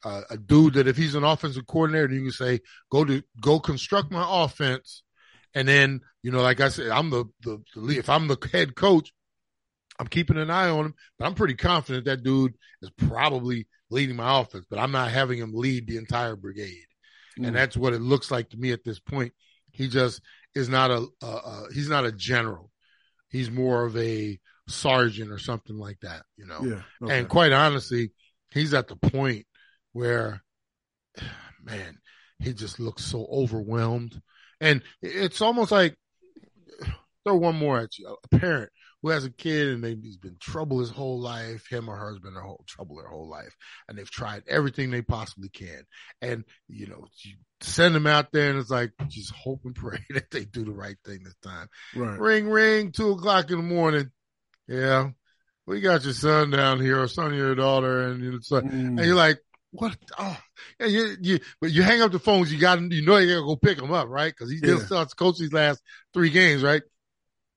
uh, 0.03 0.21
a 0.29 0.37
dude 0.37 0.75
that 0.75 0.87
if 0.87 0.97
he's 0.97 1.15
an 1.15 1.23
offensive 1.23 1.67
coordinator, 1.67 2.13
you 2.13 2.21
can 2.21 2.31
say, 2.31 2.61
go 2.89 3.03
to, 3.03 3.21
go 3.41 3.59
construct 3.59 4.11
my 4.11 4.25
offense. 4.27 5.03
And 5.53 5.67
then, 5.67 6.01
you 6.23 6.31
know, 6.31 6.41
like 6.41 6.61
I 6.61 6.69
said, 6.69 6.89
I'm 6.89 7.09
the, 7.09 7.25
the, 7.41 7.61
the 7.73 7.81
lead. 7.81 7.97
If 7.97 8.09
I'm 8.09 8.27
the 8.27 8.37
head 8.51 8.75
coach, 8.75 9.11
I'm 9.99 10.07
keeping 10.07 10.37
an 10.37 10.49
eye 10.49 10.69
on 10.69 10.87
him, 10.87 10.93
but 11.17 11.25
I'm 11.25 11.35
pretty 11.35 11.55
confident 11.55 12.05
that 12.05 12.23
dude 12.23 12.55
is 12.81 12.89
probably 12.97 13.67
leading 13.89 14.15
my 14.15 14.41
offense, 14.41 14.65
but 14.69 14.79
I'm 14.79 14.91
not 14.91 15.11
having 15.11 15.39
him 15.39 15.53
lead 15.53 15.87
the 15.87 15.97
entire 15.97 16.35
brigade. 16.35 16.85
Mm. 17.39 17.47
And 17.47 17.55
that's 17.55 17.77
what 17.77 17.93
it 17.93 18.01
looks 18.01 18.31
like 18.31 18.49
to 18.49 18.57
me 18.57 18.71
at 18.71 18.83
this 18.83 18.99
point. 18.99 19.33
He 19.71 19.87
just 19.87 20.21
is 20.53 20.69
not 20.69 20.91
a, 20.91 21.07
uh, 21.21 21.41
uh, 21.45 21.63
he's 21.73 21.89
not 21.89 22.05
a 22.05 22.11
general. 22.11 22.71
He's 23.29 23.51
more 23.51 23.85
of 23.85 23.95
a 23.97 24.39
sergeant 24.67 25.31
or 25.31 25.39
something 25.39 25.77
like 25.77 25.99
that, 26.01 26.23
you 26.37 26.45
know? 26.45 26.61
Yeah. 26.61 26.81
okay. 27.03 27.19
And 27.19 27.29
quite 27.29 27.51
honestly, 27.51 28.11
he's 28.51 28.73
at 28.73 28.87
the 28.87 28.95
point 28.95 29.45
where, 29.93 30.43
man, 31.63 31.99
he 32.39 32.53
just 32.53 32.79
looks 32.79 33.03
so 33.03 33.27
overwhelmed. 33.31 34.21
And 34.59 34.81
it's 35.01 35.41
almost 35.41 35.71
like, 35.71 35.95
throw 37.23 37.35
one 37.35 37.57
more 37.57 37.79
at 37.79 37.97
you. 37.97 38.15
A 38.23 38.37
parent 38.37 38.71
who 39.05 39.11
has 39.11 39.23
a 39.23 39.29
kid 39.29 39.67
and 39.67 39.81
maybe 39.81 40.01
he's 40.07 40.17
been 40.17 40.35
trouble 40.39 40.79
his 40.79 40.89
whole 40.89 41.19
life, 41.21 41.67
him 41.69 41.87
or 41.87 41.95
her 41.95 42.09
has 42.09 42.17
been 42.17 42.33
their 42.33 42.41
whole 42.41 42.63
trouble 42.65 42.95
their 42.95 43.07
whole 43.07 43.29
life. 43.29 43.55
And 43.87 43.95
they've 43.95 44.09
tried 44.09 44.41
everything 44.47 44.89
they 44.89 45.03
possibly 45.03 45.47
can. 45.47 45.83
And, 46.23 46.43
you 46.67 46.87
know, 46.87 47.05
you 47.23 47.35
send 47.61 47.93
them 47.93 48.07
out 48.07 48.31
there 48.31 48.49
and 48.49 48.57
it's 48.57 48.71
like, 48.71 48.93
just 49.09 49.31
hope 49.31 49.61
and 49.63 49.75
pray 49.75 49.99
that 50.09 50.31
they 50.31 50.43
do 50.45 50.65
the 50.65 50.71
right 50.71 50.97
thing 51.05 51.19
this 51.23 51.35
time. 51.43 51.67
right. 51.95 52.19
Ring, 52.19 52.49
ring, 52.49 52.91
two 52.91 53.11
o'clock 53.11 53.51
in 53.51 53.57
the 53.57 53.63
morning. 53.63 54.09
Yeah. 54.67 55.11
We 55.67 55.81
got 55.81 56.03
your 56.03 56.13
son 56.13 56.49
down 56.49 56.81
here 56.81 56.99
or 56.99 57.07
son 57.07 57.31
of 57.31 57.37
your 57.37 57.53
daughter. 57.53 58.07
And 58.07 58.33
it's 58.33 58.49
like, 58.49 58.63
Mm. 58.63 58.97
and 58.97 59.05
you're 59.05 59.13
like, 59.13 59.37
what? 59.69 59.95
Oh, 60.17 60.37
yeah, 60.79 60.87
you, 60.87 61.15
you, 61.21 61.39
but 61.61 61.71
you 61.71 61.83
hang 61.83 62.01
up 62.01 62.11
the 62.11 62.17
phones. 62.17 62.51
You 62.51 62.57
got, 62.57 62.81
you 62.81 63.05
know, 63.05 63.17
you 63.17 63.35
gotta 63.35 63.45
go 63.45 63.55
pick 63.55 63.79
him 63.79 63.93
up, 63.93 64.07
right? 64.07 64.35
Cause 64.35 64.49
he 64.49 64.55
Yeah. 64.55 64.77
still 64.77 64.79
starts 64.79 65.13
coach 65.13 65.37
these 65.37 65.53
last 65.53 65.79
three 66.11 66.31
games, 66.31 66.63
right? 66.63 66.81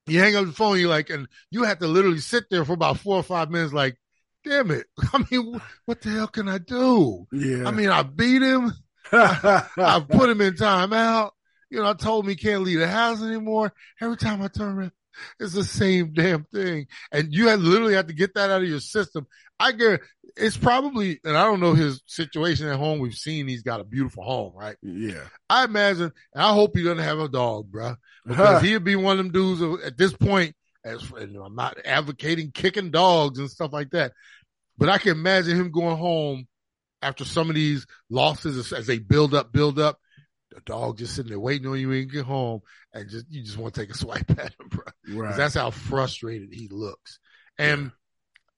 You 0.08 0.20
hang 0.20 0.36
up 0.36 0.46
the 0.46 0.52
phone. 0.52 0.78
You're 0.78 0.88
like, 0.88 1.10
and 1.10 1.28
you 1.50 1.64
have 1.64 1.78
to 1.78 1.86
literally 1.86 2.18
sit 2.18 2.44
there 2.50 2.64
for 2.64 2.72
about 2.72 2.98
four 2.98 3.16
or 3.16 3.22
five 3.22 3.50
minutes. 3.50 3.72
Like, 3.72 3.96
damn 4.44 4.70
it. 4.70 4.86
I 5.12 5.24
mean, 5.30 5.60
what 5.84 6.00
the 6.00 6.10
hell 6.10 6.28
can 6.28 6.48
I 6.48 6.58
do? 6.58 7.26
yeah. 7.32 7.66
I 7.66 7.70
mean, 7.70 7.90
I 7.90 8.02
beat 8.02 8.42
him. 8.42 8.72
I 9.12 10.04
put 10.08 10.30
him 10.30 10.40
in 10.40 10.54
timeout. 10.54 11.30
You 11.70 11.78
know, 11.78 11.90
I 11.90 11.94
told 11.94 12.24
him 12.24 12.30
he 12.30 12.36
can't 12.36 12.62
leave 12.62 12.78
the 12.78 12.88
house 12.88 13.22
anymore. 13.22 13.72
Every 14.00 14.16
time 14.16 14.42
I 14.42 14.48
turn 14.48 14.78
around, 14.78 14.92
it's 15.38 15.54
the 15.54 15.64
same 15.64 16.12
damn 16.12 16.44
thing. 16.44 16.86
And 17.12 17.32
you 17.32 17.48
had 17.48 17.60
literally 17.60 17.94
have 17.94 18.08
to 18.08 18.14
get 18.14 18.34
that 18.34 18.50
out 18.50 18.62
of 18.62 18.68
your 18.68 18.80
system. 18.80 19.26
I 19.60 19.72
get 19.72 20.00
it's 20.36 20.56
probably, 20.56 21.18
and 21.24 21.36
I 21.36 21.44
don't 21.44 21.60
know 21.60 21.74
his 21.74 22.00
situation 22.06 22.68
at 22.68 22.78
home. 22.78 23.00
We've 23.00 23.14
seen 23.14 23.48
he's 23.48 23.62
got 23.62 23.80
a 23.80 23.84
beautiful 23.84 24.22
home, 24.22 24.52
right? 24.54 24.76
yeah. 24.82 25.24
I 25.50 25.64
imagine, 25.64 26.12
and 26.32 26.42
I 26.42 26.52
hope 26.52 26.76
he 26.76 26.84
doesn't 26.84 27.02
have 27.02 27.18
a 27.18 27.28
dog, 27.28 27.70
bruh, 27.70 27.96
because 28.26 28.62
he'd 28.62 28.84
be 28.84 28.96
one 28.96 29.18
of 29.18 29.24
them 29.24 29.32
dudes 29.32 29.60
who, 29.60 29.82
at 29.82 29.96
this 29.96 30.12
point. 30.12 30.54
As 30.84 31.02
I'm 31.12 31.56
not 31.56 31.76
advocating 31.84 32.52
kicking 32.52 32.92
dogs 32.92 33.40
and 33.40 33.50
stuff 33.50 33.72
like 33.72 33.90
that, 33.90 34.12
but 34.78 34.88
I 34.88 34.96
can 34.98 35.10
imagine 35.10 35.56
him 35.56 35.72
going 35.72 35.98
home 35.98 36.46
after 37.02 37.24
some 37.24 37.48
of 37.48 37.56
these 37.56 37.86
losses 38.08 38.56
as, 38.56 38.72
as 38.72 38.86
they 38.86 38.98
build 38.98 39.34
up, 39.34 39.52
build 39.52 39.78
up. 39.78 39.98
The 40.58 40.72
dog 40.72 40.98
just 40.98 41.14
sitting 41.14 41.30
there 41.30 41.40
waiting 41.40 41.66
on 41.68 41.78
you 41.78 41.88
when 41.88 41.98
you 41.98 42.06
get 42.06 42.24
home, 42.24 42.60
and 42.92 43.08
just 43.08 43.26
you 43.30 43.42
just 43.42 43.58
want 43.58 43.74
to 43.74 43.80
take 43.80 43.90
a 43.90 43.94
swipe 43.98 44.30
at 44.30 44.54
him, 44.58 44.68
bro. 44.68 44.84
Right. 45.08 45.36
That's 45.36 45.54
how 45.54 45.70
frustrated 45.70 46.52
he 46.52 46.68
looks, 46.68 47.18
and 47.58 47.92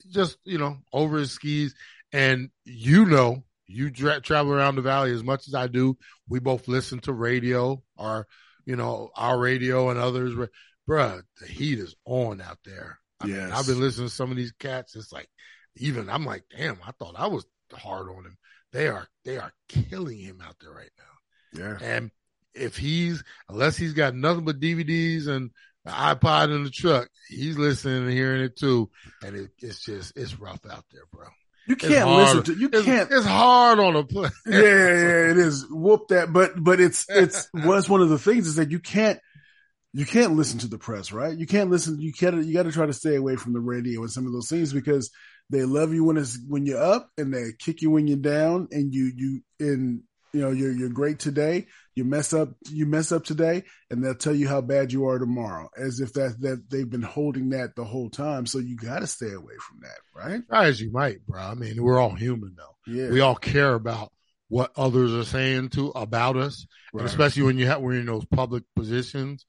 just 0.09 0.39
you 0.45 0.59
know 0.59 0.79
over 0.93 1.19
his 1.19 1.33
skis. 1.33 1.75
And 2.13 2.51
you 2.65 3.05
know, 3.07 3.45
you 3.67 3.91
dra- 3.91 4.21
travel 4.21 4.53
around 4.53 4.75
the 4.75 4.83
valley 4.83 5.13
as 5.13 5.23
much 5.23 5.47
as 5.47 5.55
I 5.55 5.69
do. 5.69 5.97
We 6.29 6.41
both 6.41 6.67
listen 6.67 6.99
to 7.01 7.13
radio, 7.13 7.83
or 7.97 8.27
you 8.67 8.77
know, 8.77 9.11
our 9.15 9.39
radio 9.39 9.91
and 9.91 9.99
others. 9.99 10.35
Bruh, 10.89 11.23
the 11.41 11.47
heat 11.47 11.79
is 11.79 11.95
on 12.05 12.41
out 12.41 12.59
there. 12.65 12.99
I 13.21 13.27
mean, 13.27 13.53
I've 13.53 13.67
been 13.67 13.81
listening 13.81 14.09
to 14.09 14.15
some 14.15 14.31
of 14.31 14.37
these 14.37 14.53
cats. 14.53 14.97
It's 14.97 15.13
like, 15.13 15.29
even 15.77 16.09
I'm 16.09 16.25
like, 16.25 16.45
damn, 16.57 16.79
I 16.85 16.93
thought 16.99 17.15
I 17.17 17.29
was 17.29 17.47
hard 17.73 18.09
on 18.09 18.25
him. 18.25 18.39
They 18.73 18.89
are, 18.89 19.07
they 19.25 19.37
are 19.39 19.53
killing 19.69 20.19
him 20.19 20.41
out 20.45 20.57
there 20.61 20.73
right 20.73 20.91
now. 20.99 21.05
Yeah. 21.53 21.79
And 21.83 22.11
if 22.55 22.77
he's, 22.77 23.23
unless 23.49 23.77
he's 23.77 23.93
got 23.93 24.15
nothing 24.15 24.45
but 24.45 24.61
DVDs 24.61 25.29
and 25.29 25.51
the 25.85 25.91
iPod 25.91 26.55
in 26.55 26.65
the 26.65 26.71
truck, 26.71 27.09
he's 27.29 27.57
listening 27.57 28.05
and 28.05 28.13
hearing 28.13 28.43
it 28.43 28.57
too. 28.57 28.91
And 29.23 29.37
it, 29.37 29.51
it's 29.59 29.85
just, 29.85 30.17
it's 30.17 30.39
rough 30.39 30.65
out 30.71 30.85
there, 30.93 31.03
bro. 31.13 31.27
You 31.67 31.77
can't 31.77 32.11
listen 32.11 32.43
to. 32.45 32.55
You 32.55 32.71
It's, 32.73 32.85
can't. 32.85 33.11
it's 33.13 33.27
hard 33.27 33.79
on 33.79 33.95
a 33.95 34.03
play. 34.03 34.31
yeah, 34.47 34.59
yeah, 34.59 35.31
it 35.31 35.39
is. 35.39 35.67
Whoop 35.71 36.09
that. 36.09 36.33
But 36.33 36.53
but 36.63 36.81
it's 36.81 37.07
it's 37.09 37.49
what's 37.53 37.89
one 37.89 38.01
of 38.01 38.09
the 38.09 38.19
things 38.19 38.49
is 38.49 38.57
that 38.57 38.73
you 38.73 38.81
can't 38.81 39.21
you 39.93 40.05
can't 40.05 40.35
listen 40.35 40.59
to 40.61 40.69
the 40.69 40.79
press, 40.79 41.13
right? 41.13 41.37
You 41.37 41.47
can't 41.47 41.71
listen. 41.71 42.01
You 42.01 42.13
can't. 42.13 42.45
You 42.45 42.55
got 42.55 42.65
to 42.65 42.73
try 42.73 42.87
to 42.87 42.93
stay 42.93 43.15
away 43.15 43.37
from 43.37 43.53
the 43.53 43.61
radio 43.61 44.01
and 44.01 44.11
some 44.11 44.27
of 44.27 44.33
those 44.33 44.49
things 44.49 44.73
because 44.73 45.11
they 45.51 45.65
love 45.65 45.93
you 45.93 46.03
when 46.03 46.17
it's 46.17 46.39
when 46.49 46.67
you're 46.67 46.83
up 46.83 47.09
and 47.17 47.33
they 47.33 47.53
kick 47.57 47.83
you 47.83 47.91
when 47.91 48.09
you're 48.09 48.17
down 48.17 48.69
and 48.73 48.93
you 48.93 49.13
you 49.15 49.43
and 49.61 50.03
you 50.33 50.41
know 50.41 50.51
you're 50.51 50.73
you're 50.73 50.89
great 50.89 51.19
today. 51.19 51.67
You 51.97 52.05
mess 52.05 52.33
up. 52.33 52.51
You 52.71 52.87
mess 52.87 53.13
up 53.13 53.25
today, 53.25 53.65
and 53.91 54.03
they'll 54.03 54.15
tell 54.15 54.35
you 54.35 54.49
how 54.49 54.61
bad 54.61 54.93
you 54.93 55.07
are 55.09 55.19
tomorrow, 55.19 55.69
as 55.77 56.01
if 56.01 56.13
that 56.15 56.41
that 56.41 56.71
they've 56.71 56.89
been 56.89 57.03
holding 57.03 57.51
that 57.51 57.75
the 57.77 57.85
whole 57.85 58.11
time. 58.11 58.47
So 58.47 58.59
you 58.59 58.77
got 58.77 59.01
to 59.01 59.07
stay 59.07 59.33
away 59.33 59.55
from 59.69 59.81
that, 59.83 59.99
right? 60.15 60.41
Try 60.49 60.67
as 60.67 60.81
you 60.81 60.91
might, 60.93 61.27
bro. 61.27 61.41
I 61.43 61.55
mean, 61.55 61.83
we're 61.83 61.99
all 62.01 62.15
human 62.15 62.55
though. 62.57 62.93
Yeah, 62.93 63.11
We 63.11 63.21
all 63.21 63.35
care 63.37 63.75
about 63.75 64.13
what 64.49 64.73
others 64.77 65.13
are 65.13 65.25
saying 65.25 65.69
to 65.71 65.89
about 65.91 66.37
us, 66.37 66.67
right. 66.93 67.05
especially 67.07 67.43
when 67.45 67.59
you 67.59 67.67
have 67.67 67.81
we're 67.81 67.95
in 67.95 68.07
those 68.07 68.25
public 68.27 68.65
positions. 68.75 69.45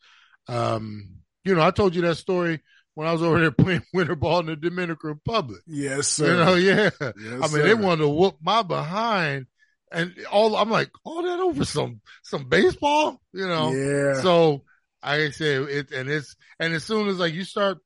Um, 0.47 1.15
you 1.43 1.55
know, 1.55 1.61
I 1.61 1.71
told 1.71 1.95
you 1.95 2.01
that 2.03 2.15
story 2.17 2.59
when 2.93 3.07
I 3.07 3.13
was 3.13 3.23
over 3.23 3.39
there 3.39 3.51
playing 3.51 3.83
winter 3.93 4.15
ball 4.15 4.39
in 4.41 4.47
the 4.47 4.55
Dominican 4.55 5.09
Republic. 5.09 5.61
Yes, 5.67 6.19
You 6.19 6.25
sir. 6.25 6.45
know, 6.45 6.55
yeah. 6.55 6.89
Yes, 6.99 7.13
I 7.19 7.37
mean, 7.37 7.49
sir. 7.49 7.63
they 7.63 7.73
wanted 7.73 8.01
to 8.01 8.09
whoop 8.09 8.37
my 8.41 8.61
behind, 8.63 9.47
and 9.91 10.15
all 10.32 10.56
I'm 10.56 10.69
like, 10.69 10.91
all 11.04 11.23
that 11.23 11.39
over 11.39 11.65
some 11.65 12.01
some 12.23 12.45
baseball, 12.45 13.21
you 13.34 13.47
know. 13.47 13.71
Yeah. 13.71 14.21
So 14.21 14.63
I 15.04 15.30
say 15.30 15.56
it, 15.56 15.91
and 15.91 16.10
it's 16.10 16.36
and 16.60 16.73
as 16.73 16.84
soon 16.84 17.08
as 17.08 17.19
like 17.19 17.34
you 17.34 17.43
start, 17.43 17.80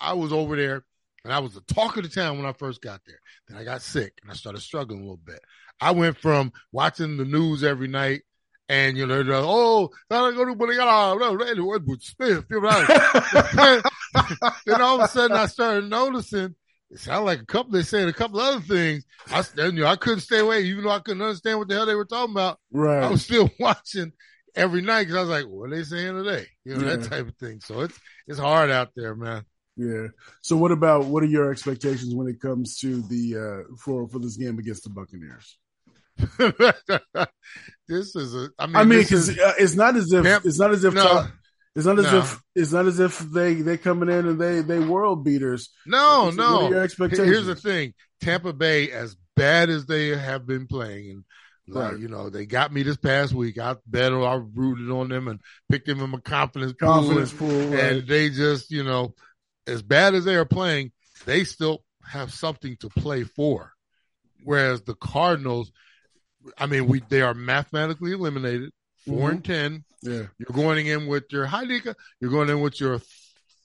I 0.00 0.14
was 0.14 0.32
over 0.32 0.56
there, 0.56 0.84
and 1.24 1.32
I 1.32 1.40
was 1.40 1.54
the 1.54 1.60
talk 1.62 1.96
of 1.96 2.04
the 2.04 2.08
town 2.08 2.38
when 2.38 2.46
I 2.46 2.52
first 2.52 2.80
got 2.80 3.00
there. 3.06 3.20
Then 3.48 3.58
I 3.58 3.64
got 3.64 3.82
sick, 3.82 4.14
and 4.22 4.30
I 4.30 4.34
started 4.34 4.60
struggling 4.60 5.00
a 5.00 5.02
little 5.02 5.16
bit. 5.18 5.40
I 5.80 5.92
went 5.92 6.18
from 6.18 6.52
watching 6.72 7.16
the 7.16 7.24
news 7.24 7.64
every 7.64 7.88
night. 7.88 8.22
And 8.68 8.96
you 8.96 9.04
know, 9.04 9.22
like, 9.22 9.42
oh, 9.44 9.90
I 10.12 10.30
go 10.30 10.44
to 10.44 10.54
Bolivia, 10.54 10.84
Smith. 11.98 12.44
then 14.64 14.80
all 14.80 15.00
of 15.00 15.04
a 15.04 15.08
sudden, 15.08 15.36
I 15.36 15.46
started 15.46 15.90
noticing 15.90 16.54
it 16.90 16.98
sounded 16.98 17.24
like 17.24 17.40
a 17.40 17.46
couple. 17.46 17.72
They 17.72 17.82
said 17.82 18.08
a 18.08 18.12
couple 18.12 18.40
other 18.40 18.60
things. 18.60 19.04
I, 19.30 19.44
you 19.56 19.72
know, 19.72 19.86
I 19.86 19.96
couldn't 19.96 20.20
stay 20.20 20.40
away, 20.40 20.62
even 20.62 20.84
though 20.84 20.90
I 20.90 20.98
couldn't 20.98 21.22
understand 21.22 21.58
what 21.58 21.68
the 21.68 21.74
hell 21.74 21.86
they 21.86 21.94
were 21.94 22.04
talking 22.04 22.32
about. 22.34 22.58
right. 22.72 23.04
I 23.04 23.10
was 23.10 23.22
still 23.22 23.48
watching 23.60 24.12
every 24.56 24.82
night 24.82 25.02
because 25.04 25.16
I 25.16 25.20
was 25.20 25.28
like, 25.30 25.44
"What 25.44 25.70
are 25.70 25.76
they 25.76 25.84
saying 25.84 26.14
today?" 26.24 26.46
You 26.64 26.76
know 26.76 26.86
Yeah. 26.88 26.96
that 26.96 27.08
type 27.08 27.28
of 27.28 27.36
thing. 27.36 27.60
So 27.60 27.80
it's 27.82 27.98
it's 28.26 28.38
hard 28.38 28.70
out 28.70 28.90
there, 28.96 29.14
man. 29.14 29.44
Yeah. 29.76 30.08
So 30.42 30.56
what 30.56 30.72
about 30.72 31.04
what 31.06 31.22
are 31.22 31.26
your 31.26 31.50
expectations 31.52 32.14
when 32.14 32.26
it 32.28 32.40
comes 32.40 32.76
to 32.78 33.02
the 33.02 33.36
uh 33.70 33.76
for 33.78 34.08
for 34.08 34.18
this 34.18 34.36
game 34.36 34.58
against 34.58 34.82
the 34.84 34.90
Buccaneers? 34.90 35.56
this 37.88 38.14
is 38.16 38.34
a. 38.34 38.50
I 38.58 38.66
mean, 38.66 38.76
I 38.76 38.84
mean, 38.84 38.98
because 39.00 39.30
uh, 39.30 39.54
it's 39.58 39.74
not 39.74 39.96
as 39.96 40.12
if 40.12 40.44
it's 40.44 40.58
not 40.58 40.70
as 40.72 40.84
if 40.84 40.94
no, 40.94 41.02
Tom- 41.06 41.32
it's 41.80 41.86
not 41.86 41.98
as 41.98 42.12
No. 42.12 42.18
if 42.18 42.40
it's 42.54 42.72
not 42.72 42.86
as 42.86 43.00
if 43.00 43.18
they 43.18 43.54
they 43.54 43.76
coming 43.76 44.08
in 44.08 44.26
and 44.26 44.40
they 44.40 44.60
they 44.62 44.78
world 44.78 45.24
beaters. 45.24 45.70
no, 45.86 46.30
no. 46.30 46.68
Your 46.70 46.82
expectations? 46.82 47.28
Here's 47.28 47.46
the 47.46 47.54
thing: 47.54 47.94
Tampa 48.20 48.52
Bay, 48.52 48.90
as 48.90 49.16
bad 49.36 49.70
as 49.70 49.86
they 49.86 50.08
have 50.08 50.46
been 50.46 50.66
playing, 50.66 51.10
and 51.10 51.24
uh, 51.74 51.80
Right. 51.80 51.98
you 51.98 52.08
know 52.08 52.30
they 52.30 52.46
got 52.46 52.72
me 52.72 52.82
this 52.82 52.96
past 52.96 53.32
week. 53.32 53.58
I 53.58 53.76
bet 53.86 54.12
I 54.12 54.34
rooted 54.54 54.90
on 54.90 55.08
them 55.08 55.28
and 55.28 55.40
picked 55.70 55.86
them 55.86 56.00
in 56.00 56.10
my 56.10 56.18
confidence 56.20 56.72
pool, 56.72 56.88
confidence 56.88 57.30
and- 57.30 57.38
pool. 57.38 57.66
Right? 57.68 57.80
and 57.80 58.08
they 58.08 58.30
just, 58.30 58.70
you 58.70 58.82
know, 58.84 59.14
as 59.66 59.82
bad 59.82 60.14
as 60.14 60.24
they 60.24 60.34
are 60.36 60.44
playing, 60.44 60.92
they 61.26 61.44
still 61.44 61.84
have 62.04 62.32
something 62.32 62.76
to 62.78 62.88
play 62.88 63.22
for. 63.24 63.72
Whereas 64.42 64.82
the 64.82 64.94
Cardinals, 64.94 65.70
I 66.58 66.66
mean, 66.66 66.86
we 66.88 67.02
they 67.08 67.22
are 67.22 67.34
mathematically 67.34 68.12
eliminated, 68.12 68.70
4 69.10 69.28
Mhm. 69.28 69.32
and 69.32 69.44
ten. 69.44 69.84
yeah. 70.02 70.26
You're 70.38 70.54
going 70.54 70.86
in 70.86 71.06
with 71.06 71.24
your 71.30 71.46
hi 71.46 71.62
you're 71.64 72.30
going 72.30 72.48
in 72.48 72.60
with 72.60 72.80
your 72.80 73.00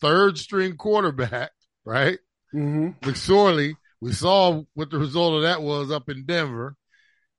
third 0.01 0.37
string 0.37 0.75
quarterback, 0.75 1.51
right? 1.85 2.19
hmm 2.51 2.89
McSorley. 3.01 3.75
We 4.01 4.11
saw 4.11 4.63
what 4.73 4.91
the 4.91 4.99
result 4.99 5.35
of 5.35 5.41
that 5.43 5.61
was 5.61 5.91
up 5.91 6.09
in 6.09 6.25
Denver. 6.25 6.75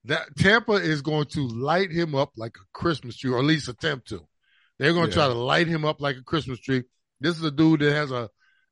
that 0.04 0.36
Tampa 0.36 0.74
is 0.74 1.02
going 1.02 1.26
to 1.26 1.46
light 1.48 1.90
him 1.90 2.14
up 2.14 2.30
like 2.36 2.54
a 2.57 2.66
Christmas 2.72 3.16
tree, 3.16 3.30
or 3.32 3.40
at 3.40 3.44
least 3.44 3.68
attempt 3.68 4.09
to. 4.09 4.24
They're 4.78 4.92
going 4.92 5.07
to 5.07 5.11
yeah. 5.11 5.26
try 5.26 5.28
to 5.28 5.34
light 5.34 5.66
him 5.66 5.84
up 5.84 6.00
like 6.00 6.16
a 6.16 6.22
Christmas 6.22 6.61
tree. 6.61 6.84
This 7.20 7.36
is 7.36 7.42
a 7.42 7.50
dude 7.50 7.80
that 7.80 7.92
has 7.92 8.12
a, 8.12 8.30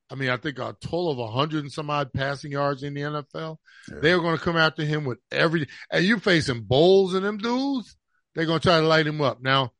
I 0.09 0.15
mean, 0.15 0.29
I 0.29 0.37
think 0.37 0.59
a 0.59 0.75
total 0.79 1.11
of 1.11 1.19
a 1.19 1.27
hundred 1.27 1.63
and 1.63 1.71
some 1.73 1.89
odd 1.89 2.13
passing 2.13 2.51
yards 2.53 2.83
in 2.83 2.93
the 2.93 3.01
NFL. 3.01 3.57
Yeah. 3.91 3.97
They're 4.01 4.19
going 4.21 4.37
to 4.37 4.43
come 4.43 4.55
after 4.55 4.83
him 4.85 5.03
with 5.03 5.17
every, 5.29 5.67
and 5.91 6.05
you 6.05 6.19
facing 6.19 6.61
Bowles 6.61 7.13
and 7.15 7.25
them 7.25 7.37
dudes. 7.37 7.97
They're 8.35 8.45
going 8.45 8.59
to 8.59 8.67
try 8.67 8.79
to 8.79 8.87
light 8.87 9.07
him 9.07 9.21
up. 9.21 9.41
Now, 9.41 9.71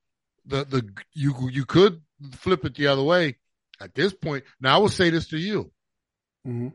the, 0.46 0.64
the, 0.66 0.90
you, 1.14 1.50
you 1.52 1.66
could 1.66 2.02
flip 2.32 2.66
it 2.66 2.76
the 2.76 2.88
other 2.88 3.04
way 3.04 3.38
at 3.80 3.94
this 3.94 4.14
point. 4.14 4.46
Now 4.60 4.76
I 4.76 4.78
will 4.80 4.90
say 4.90 5.10
this 5.10 5.28
to 5.30 5.38
you. 5.38 5.72
Mm-hmm. 6.48 6.70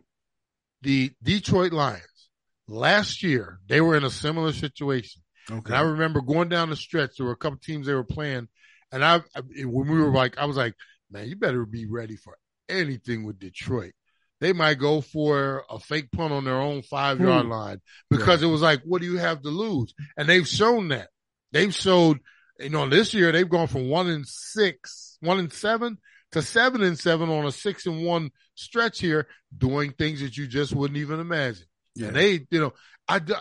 The 0.82 1.12
Detroit 1.22 1.72
Lions 1.72 2.28
last 2.68 3.22
year, 3.22 3.60
they 3.66 3.80
were 3.80 3.96
in 3.96 4.04
a 4.04 4.10
similar 4.10 4.52
situation. 4.52 5.22
Okay. 5.50 5.62
And 5.66 5.74
I 5.74 5.80
remember 5.80 6.20
going 6.20 6.48
down 6.48 6.70
the 6.70 6.76
stretch, 6.76 7.16
there 7.16 7.26
were 7.26 7.32
a 7.32 7.36
couple 7.36 7.58
teams 7.58 7.86
they 7.86 7.94
were 7.94 8.04
playing. 8.04 8.48
And 8.92 9.04
I, 9.04 9.22
when 9.64 9.88
we 9.88 10.00
were 10.00 10.12
like, 10.12 10.38
I 10.38 10.46
was 10.46 10.56
like, 10.56 10.74
man, 11.10 11.28
you 11.28 11.36
better 11.36 11.64
be 11.64 11.86
ready 11.86 12.16
for 12.16 12.36
anything 12.68 13.24
with 13.24 13.38
Detroit. 13.38 13.92
They 14.40 14.52
might 14.52 14.78
go 14.78 15.00
for 15.00 15.64
a 15.68 15.78
fake 15.78 16.10
punt 16.12 16.32
on 16.32 16.44
their 16.44 16.60
own 16.60 16.82
five 16.82 17.20
yard 17.20 17.44
hmm. 17.44 17.52
line 17.52 17.80
because 18.08 18.40
yeah. 18.40 18.48
it 18.48 18.50
was 18.50 18.62
like, 18.62 18.80
what 18.84 19.02
do 19.02 19.06
you 19.06 19.18
have 19.18 19.42
to 19.42 19.48
lose? 19.48 19.92
And 20.16 20.28
they've 20.28 20.48
shown 20.48 20.88
that. 20.88 21.08
They've 21.52 21.74
showed, 21.74 22.20
you 22.58 22.70
know, 22.70 22.88
this 22.88 23.14
year 23.14 23.32
they've 23.32 23.48
gone 23.48 23.66
from 23.66 23.88
one 23.88 24.08
and 24.08 24.26
six, 24.26 25.18
one 25.20 25.38
and 25.38 25.52
seven 25.52 25.98
to 26.32 26.42
seven 26.42 26.82
and 26.82 26.98
seven 26.98 27.28
on 27.28 27.46
a 27.46 27.52
six 27.52 27.86
and 27.86 28.04
one 28.04 28.30
stretch 28.54 29.00
here, 29.00 29.26
doing 29.56 29.92
things 29.92 30.20
that 30.20 30.36
you 30.36 30.46
just 30.46 30.74
wouldn't 30.74 30.98
even 30.98 31.20
imagine. 31.20 31.66
Yeah. 31.94 32.08
And 32.08 32.16
they, 32.16 32.46
you 32.50 32.60
know, 32.60 32.72
I 33.08 33.18
do 33.18 33.34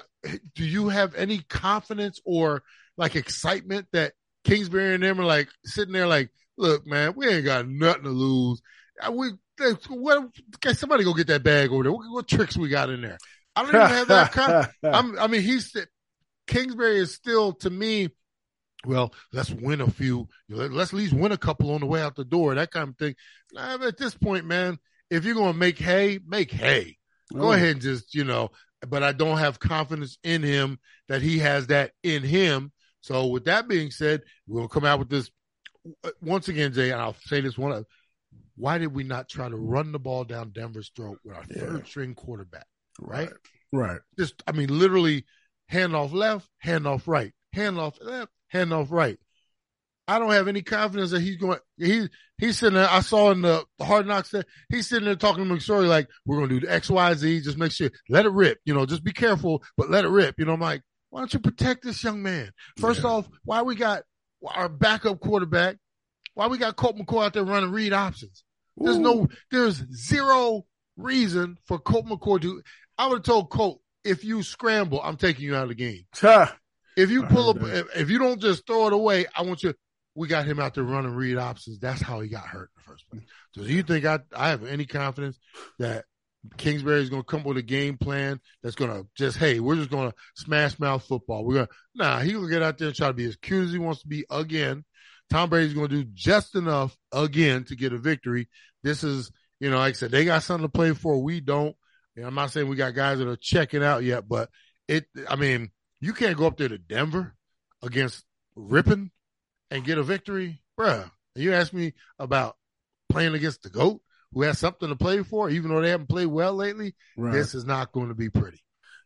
you 0.55 0.89
have 0.89 1.15
any 1.15 1.39
confidence 1.39 2.19
or 2.25 2.63
like 2.97 3.15
excitement 3.15 3.87
that 3.93 4.13
Kingsbury 4.43 4.95
and 4.95 5.03
them 5.03 5.19
are 5.19 5.25
like 5.25 5.49
sitting 5.65 5.93
there 5.93 6.07
like, 6.07 6.29
look, 6.57 6.87
man, 6.87 7.13
we 7.15 7.27
ain't 7.27 7.45
got 7.45 7.67
nothing 7.67 8.03
to 8.03 8.09
lose. 8.09 8.61
We 9.11 9.31
what? 9.89 10.29
Somebody 10.73 11.03
go 11.03 11.13
get 11.13 11.27
that 11.27 11.43
bag 11.43 11.71
over 11.71 11.83
there. 11.83 11.91
What, 11.91 12.09
what 12.09 12.27
tricks 12.27 12.57
we 12.57 12.69
got 12.69 12.89
in 12.89 13.01
there? 13.01 13.17
I 13.55 13.61
don't 13.63 13.75
even 13.75 13.87
have 13.87 14.07
that. 14.07 14.31
Con- 14.31 14.67
I'm, 14.83 15.19
I 15.19 15.27
mean, 15.27 15.41
he's 15.41 15.75
Kingsbury 16.49 16.97
is 16.97 17.13
still 17.13 17.53
to 17.53 17.69
me. 17.69 18.09
Well, 18.85 19.13
let's 19.33 19.51
win 19.51 19.81
a 19.81 19.89
few. 19.89 20.27
Let's 20.49 20.93
at 20.93 20.97
least 20.97 21.13
win 21.13 21.31
a 21.31 21.37
couple 21.37 21.71
on 21.73 21.81
the 21.81 21.85
way 21.85 22.01
out 22.01 22.15
the 22.15 22.25
door. 22.25 22.55
That 22.55 22.71
kind 22.71 22.89
of 22.89 22.97
thing. 22.97 23.15
Nah, 23.53 23.77
at 23.85 23.97
this 23.97 24.15
point, 24.15 24.45
man, 24.45 24.79
if 25.09 25.25
you're 25.25 25.35
gonna 25.35 25.53
make 25.53 25.77
hay, 25.77 26.19
make 26.25 26.51
hay. 26.51 26.97
Go 27.33 27.49
oh. 27.49 27.51
ahead 27.51 27.73
and 27.73 27.81
just 27.81 28.15
you 28.15 28.23
know. 28.23 28.51
But 28.87 29.03
I 29.03 29.11
don't 29.11 29.37
have 29.37 29.59
confidence 29.59 30.17
in 30.23 30.41
him 30.41 30.79
that 31.09 31.21
he 31.21 31.39
has 31.39 31.67
that 31.67 31.91
in 32.03 32.23
him. 32.23 32.71
So 33.01 33.27
with 33.27 33.45
that 33.45 33.67
being 33.67 33.91
said, 33.91 34.21
we'll 34.47 34.69
come 34.69 34.85
out 34.85 34.99
with 34.99 35.09
this 35.09 35.29
uh, 36.03 36.11
once 36.21 36.47
again, 36.47 36.73
Jay, 36.73 36.91
and 36.91 37.01
I'll 37.01 37.15
say 37.25 37.41
this 37.41 37.57
one 37.57 37.71
uh, 37.73 37.83
why 38.55 38.77
did 38.77 38.93
we 38.93 39.03
not 39.03 39.29
try 39.29 39.47
to 39.47 39.55
run 39.55 39.93
the 39.93 39.99
ball 39.99 40.25
down 40.25 40.49
Denver's 40.49 40.91
throat 40.93 41.19
with 41.23 41.35
our 41.35 41.43
yeah. 41.49 41.61
third 41.61 41.87
string 41.87 42.13
quarterback? 42.13 42.67
Right? 42.99 43.29
Right. 43.71 44.01
Just, 44.17 44.43
I 44.45 44.51
mean, 44.51 44.67
literally 44.67 45.25
hand 45.69 45.95
off 45.95 46.11
left, 46.11 46.49
hand 46.57 46.85
off 46.85 47.07
right, 47.07 47.31
hand 47.53 47.79
off 47.79 47.97
left, 48.01 48.31
hand 48.49 48.73
off 48.73 48.91
right. 48.91 49.17
I 50.07 50.17
don't 50.17 50.31
have 50.31 50.47
any 50.47 50.63
confidence 50.63 51.11
that 51.11 51.21
he's 51.21 51.37
going. 51.37 51.59
He 51.77 52.07
he's 52.39 52.57
sitting 52.57 52.75
there. 52.75 52.89
I 52.89 53.01
saw 53.01 53.31
in 53.31 53.43
the 53.43 53.63
Hard 53.79 54.07
Knocks 54.07 54.31
that 54.31 54.47
he's 54.67 54.87
sitting 54.87 55.05
there 55.05 55.15
talking 55.15 55.47
to 55.47 55.53
McSorley 55.53 55.87
like, 55.87 56.09
"We're 56.25 56.37
going 56.37 56.49
to 56.49 56.59
do 56.59 56.65
the 56.65 56.73
X, 56.73 56.89
Y, 56.89 57.13
Z. 57.13 57.41
Just 57.41 57.59
make 57.59 57.71
sure, 57.71 57.91
let 58.09 58.25
it 58.25 58.31
rip. 58.31 58.57
You 58.65 58.73
know, 58.73 58.87
just 58.87 59.03
be 59.03 59.13
careful, 59.13 59.63
but 59.77 59.91
let 59.91 60.05
it 60.05 60.09
rip." 60.09 60.39
You 60.39 60.45
know, 60.45 60.53
I'm 60.53 60.59
like, 60.59 60.81
why 61.09 61.21
don't 61.21 61.33
you 61.33 61.39
protect 61.39 61.83
this 61.83 62.03
young 62.03 62.21
man? 62.21 62.51
First 62.77 63.03
yeah. 63.03 63.09
off, 63.09 63.29
why 63.43 63.61
we 63.61 63.75
got 63.75 64.03
our 64.45 64.69
backup 64.69 65.19
quarterback? 65.19 65.77
Why 66.33 66.47
we 66.47 66.57
got 66.57 66.75
Colt 66.75 66.97
McCoy 66.97 67.25
out 67.25 67.33
there 67.33 67.43
running 67.43 67.71
read 67.71 67.93
options? 67.93 68.43
There's 68.77 68.97
no, 68.97 69.27
there's 69.51 69.83
zero 69.93 70.65
reason 70.95 71.57
for 71.65 71.79
Colt 71.79 72.05
McCoy 72.05 72.41
to. 72.41 72.61
I 72.97 73.07
would 73.07 73.17
have 73.17 73.23
told 73.23 73.49
Colt, 73.49 73.81
if 74.09 74.23
you 74.23 74.43
scramble, 74.43 75.01
I'm 75.01 75.17
taking 75.17 75.45
you 75.45 75.55
out 75.55 75.63
of 75.63 75.69
the 75.69 75.75
game. 75.75 76.05
if 76.97 77.11
you 77.11 77.23
pull 77.23 77.49
up, 77.49 77.57
if, 77.61 77.95
if, 77.95 78.09
you 78.09 78.19
don't 78.19 78.41
just 78.41 78.65
throw 78.67 78.87
it 78.87 78.93
away, 78.93 79.25
I 79.35 79.43
want 79.43 79.63
you. 79.63 79.73
We 80.15 80.27
got 80.27 80.45
him 80.45 80.59
out 80.59 80.73
there 80.73 80.83
running 80.83 81.13
read 81.13 81.37
options. 81.37 81.79
That's 81.79 82.01
how 82.01 82.19
he 82.19 82.27
got 82.27 82.45
hurt 82.45 82.71
in 82.75 82.83
the 82.83 82.91
first 82.91 83.09
place. 83.09 83.23
So 83.51 83.61
do 83.61 83.71
you 83.71 83.83
think 83.83 84.05
I, 84.05 84.19
I 84.35 84.49
have 84.49 84.65
any 84.65 84.85
confidence 84.85 85.39
that 85.77 86.05
Kingsbury 86.57 87.01
is 87.01 87.09
going 87.09 87.21
to 87.21 87.27
come 87.27 87.43
with 87.43 87.57
a 87.57 87.61
game 87.61 87.97
plan 87.97 88.39
that's 88.61 88.75
going 88.75 88.91
to 88.91 89.07
just, 89.15 89.37
hey, 89.37 89.59
we're 89.59 89.75
just 89.75 89.91
going 89.91 90.09
to 90.09 90.15
smash 90.35 90.79
mouth 90.79 91.03
football. 91.05 91.45
We're 91.45 91.53
going 91.53 91.67
to, 91.67 91.73
nah, 91.95 92.19
he's 92.19 92.33
going 92.33 92.45
to 92.45 92.51
get 92.51 92.63
out 92.63 92.77
there 92.77 92.87
and 92.87 92.97
try 92.97 93.07
to 93.07 93.13
be 93.13 93.25
as 93.25 93.35
cute 93.37 93.67
as 93.67 93.71
he 93.71 93.77
wants 93.77 94.01
to 94.01 94.07
be 94.07 94.25
again. 94.29 94.83
Tom 95.29 95.49
Brady's 95.49 95.73
going 95.73 95.89
to 95.89 96.03
do 96.03 96.09
just 96.13 96.55
enough 96.55 96.97
again 97.13 97.63
to 97.65 97.75
get 97.75 97.93
a 97.93 97.97
victory. 97.97 98.49
This 98.83 99.03
is, 99.03 99.31
you 99.59 99.69
know, 99.69 99.77
like 99.77 99.93
I 99.93 99.97
said, 99.97 100.11
they 100.11 100.25
got 100.25 100.43
something 100.43 100.67
to 100.67 100.71
play 100.71 100.93
for. 100.93 101.21
We 101.21 101.39
don't. 101.39 101.75
And 102.15 102.25
I'm 102.25 102.35
not 102.35 102.51
saying 102.51 102.67
we 102.67 102.75
got 102.75 102.95
guys 102.95 103.19
that 103.19 103.27
are 103.27 103.35
checking 103.35 103.83
out 103.83 104.03
yet, 104.03 104.27
but 104.27 104.49
it, 104.87 105.05
I 105.27 105.35
mean, 105.35 105.71
you 106.01 106.13
can't 106.13 106.37
go 106.37 106.47
up 106.47 106.57
there 106.57 106.69
to 106.69 106.77
Denver 106.77 107.35
against 107.81 108.23
Rippin 108.55 109.11
and 109.71 109.85
get 109.85 109.97
a 109.97 110.03
victory, 110.03 110.61
bruh. 110.77 111.09
You 111.35 111.53
ask 111.53 111.71
me 111.73 111.93
about 112.17 112.57
playing 113.09 113.35
against 113.35 113.63
the 113.63 113.69
GOAT 113.69 114.01
who 114.33 114.41
has 114.43 114.59
something 114.59 114.89
to 114.89 114.95
play 114.95 115.23
for, 115.23 115.49
even 115.49 115.69
though 115.71 115.81
they 115.81 115.89
haven't 115.89 116.09
played 116.09 116.27
well 116.27 116.53
lately. 116.53 116.95
Right. 117.17 117.33
This 117.33 117.55
is 117.55 117.65
not 117.65 117.91
going 117.91 118.09
to 118.09 118.15
be 118.15 118.29
pretty. 118.29 118.63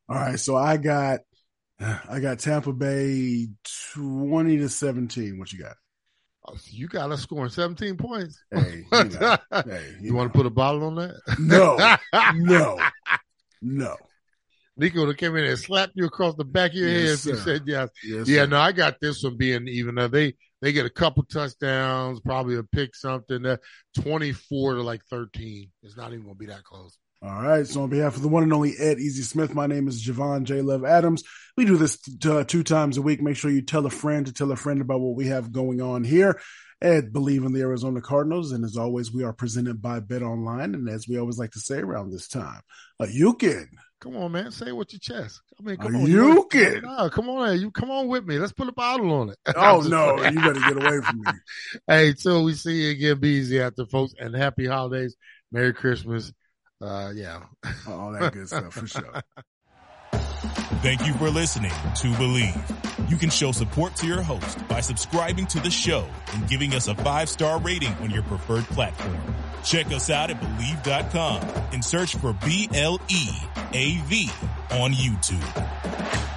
All 0.10 0.16
right. 0.16 0.40
So 0.40 0.56
I 0.56 0.78
got, 0.78 1.20
I 1.80 2.20
got 2.20 2.40
Tampa 2.40 2.74
Bay 2.74 3.50
20 3.94 4.58
to 4.58 4.70
17. 4.70 5.38
What 5.38 5.52
you 5.54 5.60
got? 5.60 5.76
Oh, 6.46 6.56
you 6.66 6.88
got 6.88 7.12
us 7.12 7.22
scoring 7.22 7.50
17 7.50 7.96
points. 7.96 8.44
Hey, 8.52 8.84
you, 8.92 9.04
know, 9.06 9.38
hey, 9.52 9.96
you, 10.02 10.08
you 10.08 10.14
want 10.14 10.32
to 10.32 10.38
put 10.38 10.46
a 10.46 10.50
bottle 10.50 10.84
on 10.84 10.96
that? 10.96 11.16
No, 11.40 11.78
no, 12.36 12.80
no. 13.64 13.96
Nico 14.76 15.02
would 15.02 15.10
have 15.10 15.18
came 15.18 15.36
in 15.36 15.46
and 15.46 15.60
slapped 15.60 15.94
you 15.96 16.06
across 16.06 16.36
the 16.36 16.44
back 16.44 16.72
of 16.72 16.78
your 16.78 16.90
yes, 16.90 17.24
head 17.24 17.34
if 17.34 17.38
you 17.38 17.44
said 17.44 17.62
yes. 17.66 17.90
yes 18.04 18.28
yeah, 18.28 18.42
sir. 18.42 18.48
no, 18.48 18.60
I 18.60 18.72
got 18.72 18.96
this 19.00 19.24
one 19.24 19.38
being 19.38 19.68
even. 19.68 19.98
Uh, 19.98 20.08
they 20.08 20.34
they 20.62 20.72
get 20.72 20.86
a 20.86 20.90
couple 20.90 21.24
touchdowns, 21.24 22.20
probably 22.22 22.56
a 22.56 22.64
pick 22.64 22.96
something. 22.96 23.46
Uh, 23.46 23.58
24 24.02 24.76
to 24.76 24.82
like 24.82 25.04
13. 25.06 25.70
It's 25.84 25.96
not 25.96 26.12
even 26.12 26.24
going 26.24 26.36
to 26.36 26.40
be 26.40 26.46
that 26.48 26.64
close. 26.64 26.98
All 27.24 27.42
right. 27.42 27.66
So 27.66 27.84
on 27.84 27.90
behalf 27.90 28.18
of 28.18 28.22
the 28.22 28.28
one 28.28 28.44
and 28.44 28.52
only 28.52 28.74
Ed 28.78 29.00
Easy 29.00 29.22
Smith, 29.22 29.56
my 29.56 29.66
name 29.66 29.88
is 29.88 30.06
Javon 30.06 30.44
J. 30.44 30.62
Love 30.62 30.84
Adams. 30.84 31.24
We 31.56 31.64
do 31.64 31.78
this 31.78 31.98
t- 31.98 32.30
uh, 32.30 32.44
two 32.44 32.64
times 32.64 32.98
a 32.98 33.02
week. 33.02 33.22
Make 33.22 33.38
sure 33.38 33.50
you 33.50 33.62
tell 33.62 33.86
a 33.86 33.90
friend 33.90 34.26
to 34.26 34.34
tell 34.34 34.52
a 34.52 34.58
friend 34.58 34.82
about 34.82 35.00
what 35.00 35.16
we 35.16 35.28
have 35.28 35.54
going 35.54 35.80
on 35.80 36.04
here 36.04 36.42
at 36.82 37.14
Bleav 37.14 37.46
in 37.46 37.54
the 37.54 37.62
Arizona 37.62 38.02
Cardinals. 38.02 38.52
And 38.52 38.66
as 38.66 38.76
always, 38.76 39.14
we 39.14 39.24
are 39.24 39.32
presented 39.32 39.82
by 39.82 40.02
Bet 40.02 40.22
Online. 40.22 40.76
And 40.76 40.90
as 40.90 41.08
we 41.08 41.18
always 41.18 41.38
like 41.38 41.52
to 41.52 41.62
say 41.62 41.78
around 41.78 42.12
this 42.12 42.28
time, 42.28 42.60
uh, 43.00 43.08
you 43.10 43.36
can. 43.36 43.70
Come 44.02 44.18
on, 44.18 44.34
man. 44.34 44.52
Say 44.52 44.68
it 44.68 44.76
with 44.76 44.92
your 44.92 45.00
chest. 45.00 45.40
I 45.58 45.64
mean, 45.64 45.78
come 45.78 45.96
on. 45.96 46.06
You 46.08 46.46
can. 46.52 46.82
No, 46.82 47.10
come 47.10 47.30
on. 47.30 47.58
You 47.58 47.72
come 47.72 47.90
on 47.90 48.10
with 48.10 48.26
me. 48.26 48.38
Let's 48.38 48.52
put 48.52 48.68
a 48.68 48.74
bottle 48.74 49.14
on 49.14 49.30
it. 49.30 49.38
Oh, 49.56 49.80
no. 49.80 50.18
you 50.18 50.42
better 50.42 50.60
get 50.60 50.76
away 50.76 51.00
from 51.00 51.22
me. 51.22 51.32
hey, 51.88 52.14
till 52.16 52.44
we 52.44 52.54
see 52.54 52.84
you 52.84 52.92
again, 52.92 53.20
be 53.22 53.30
easy 53.30 53.62
out 53.62 53.78
there, 53.78 53.86
folks. 53.86 54.14
And 54.20 54.36
happy 54.36 54.68
holidays. 54.68 55.16
Merry 55.54 55.72
Christmas 55.72 56.34
uh, 56.82 57.12
yeah, 57.14 57.42
all 57.88 58.12
that 58.14 58.34
good 58.34 58.48
stuff 58.48 58.74
for 58.74 58.88
sure. 58.88 59.22
Thank 60.82 61.08
you 61.08 61.14
for 61.14 61.30
listening 61.30 61.72
to 61.72 62.08
Bleav. 62.14 63.10
You 63.10 63.16
can 63.16 63.30
show 63.30 63.52
support 63.52 63.96
to 63.98 64.08
your 64.08 64.22
host 64.22 64.68
by 64.68 64.82
subscribing 64.82 65.48
to 65.48 65.60
the 65.60 65.72
show 65.72 66.06
and 66.34 66.48
giving 66.50 66.74
us 66.74 66.88
a 66.88 66.96
five 66.96 67.30
star 67.30 67.60
rating 67.60 67.94
on 68.02 68.10
your 68.10 68.24
preferred 68.24 68.66
platform. 68.66 69.18
Check 69.64 69.88
us 69.88 70.10
out 70.10 70.30
at 70.30 70.42
Bleav.com 70.42 71.42
and 71.72 71.84
search 71.84 72.16
for 72.18 72.34
B 72.46 72.70
L 72.74 73.00
E 73.10 73.30
A 73.74 73.98
V 74.08 74.30
on 74.72 74.92
YouTube. 74.92 76.33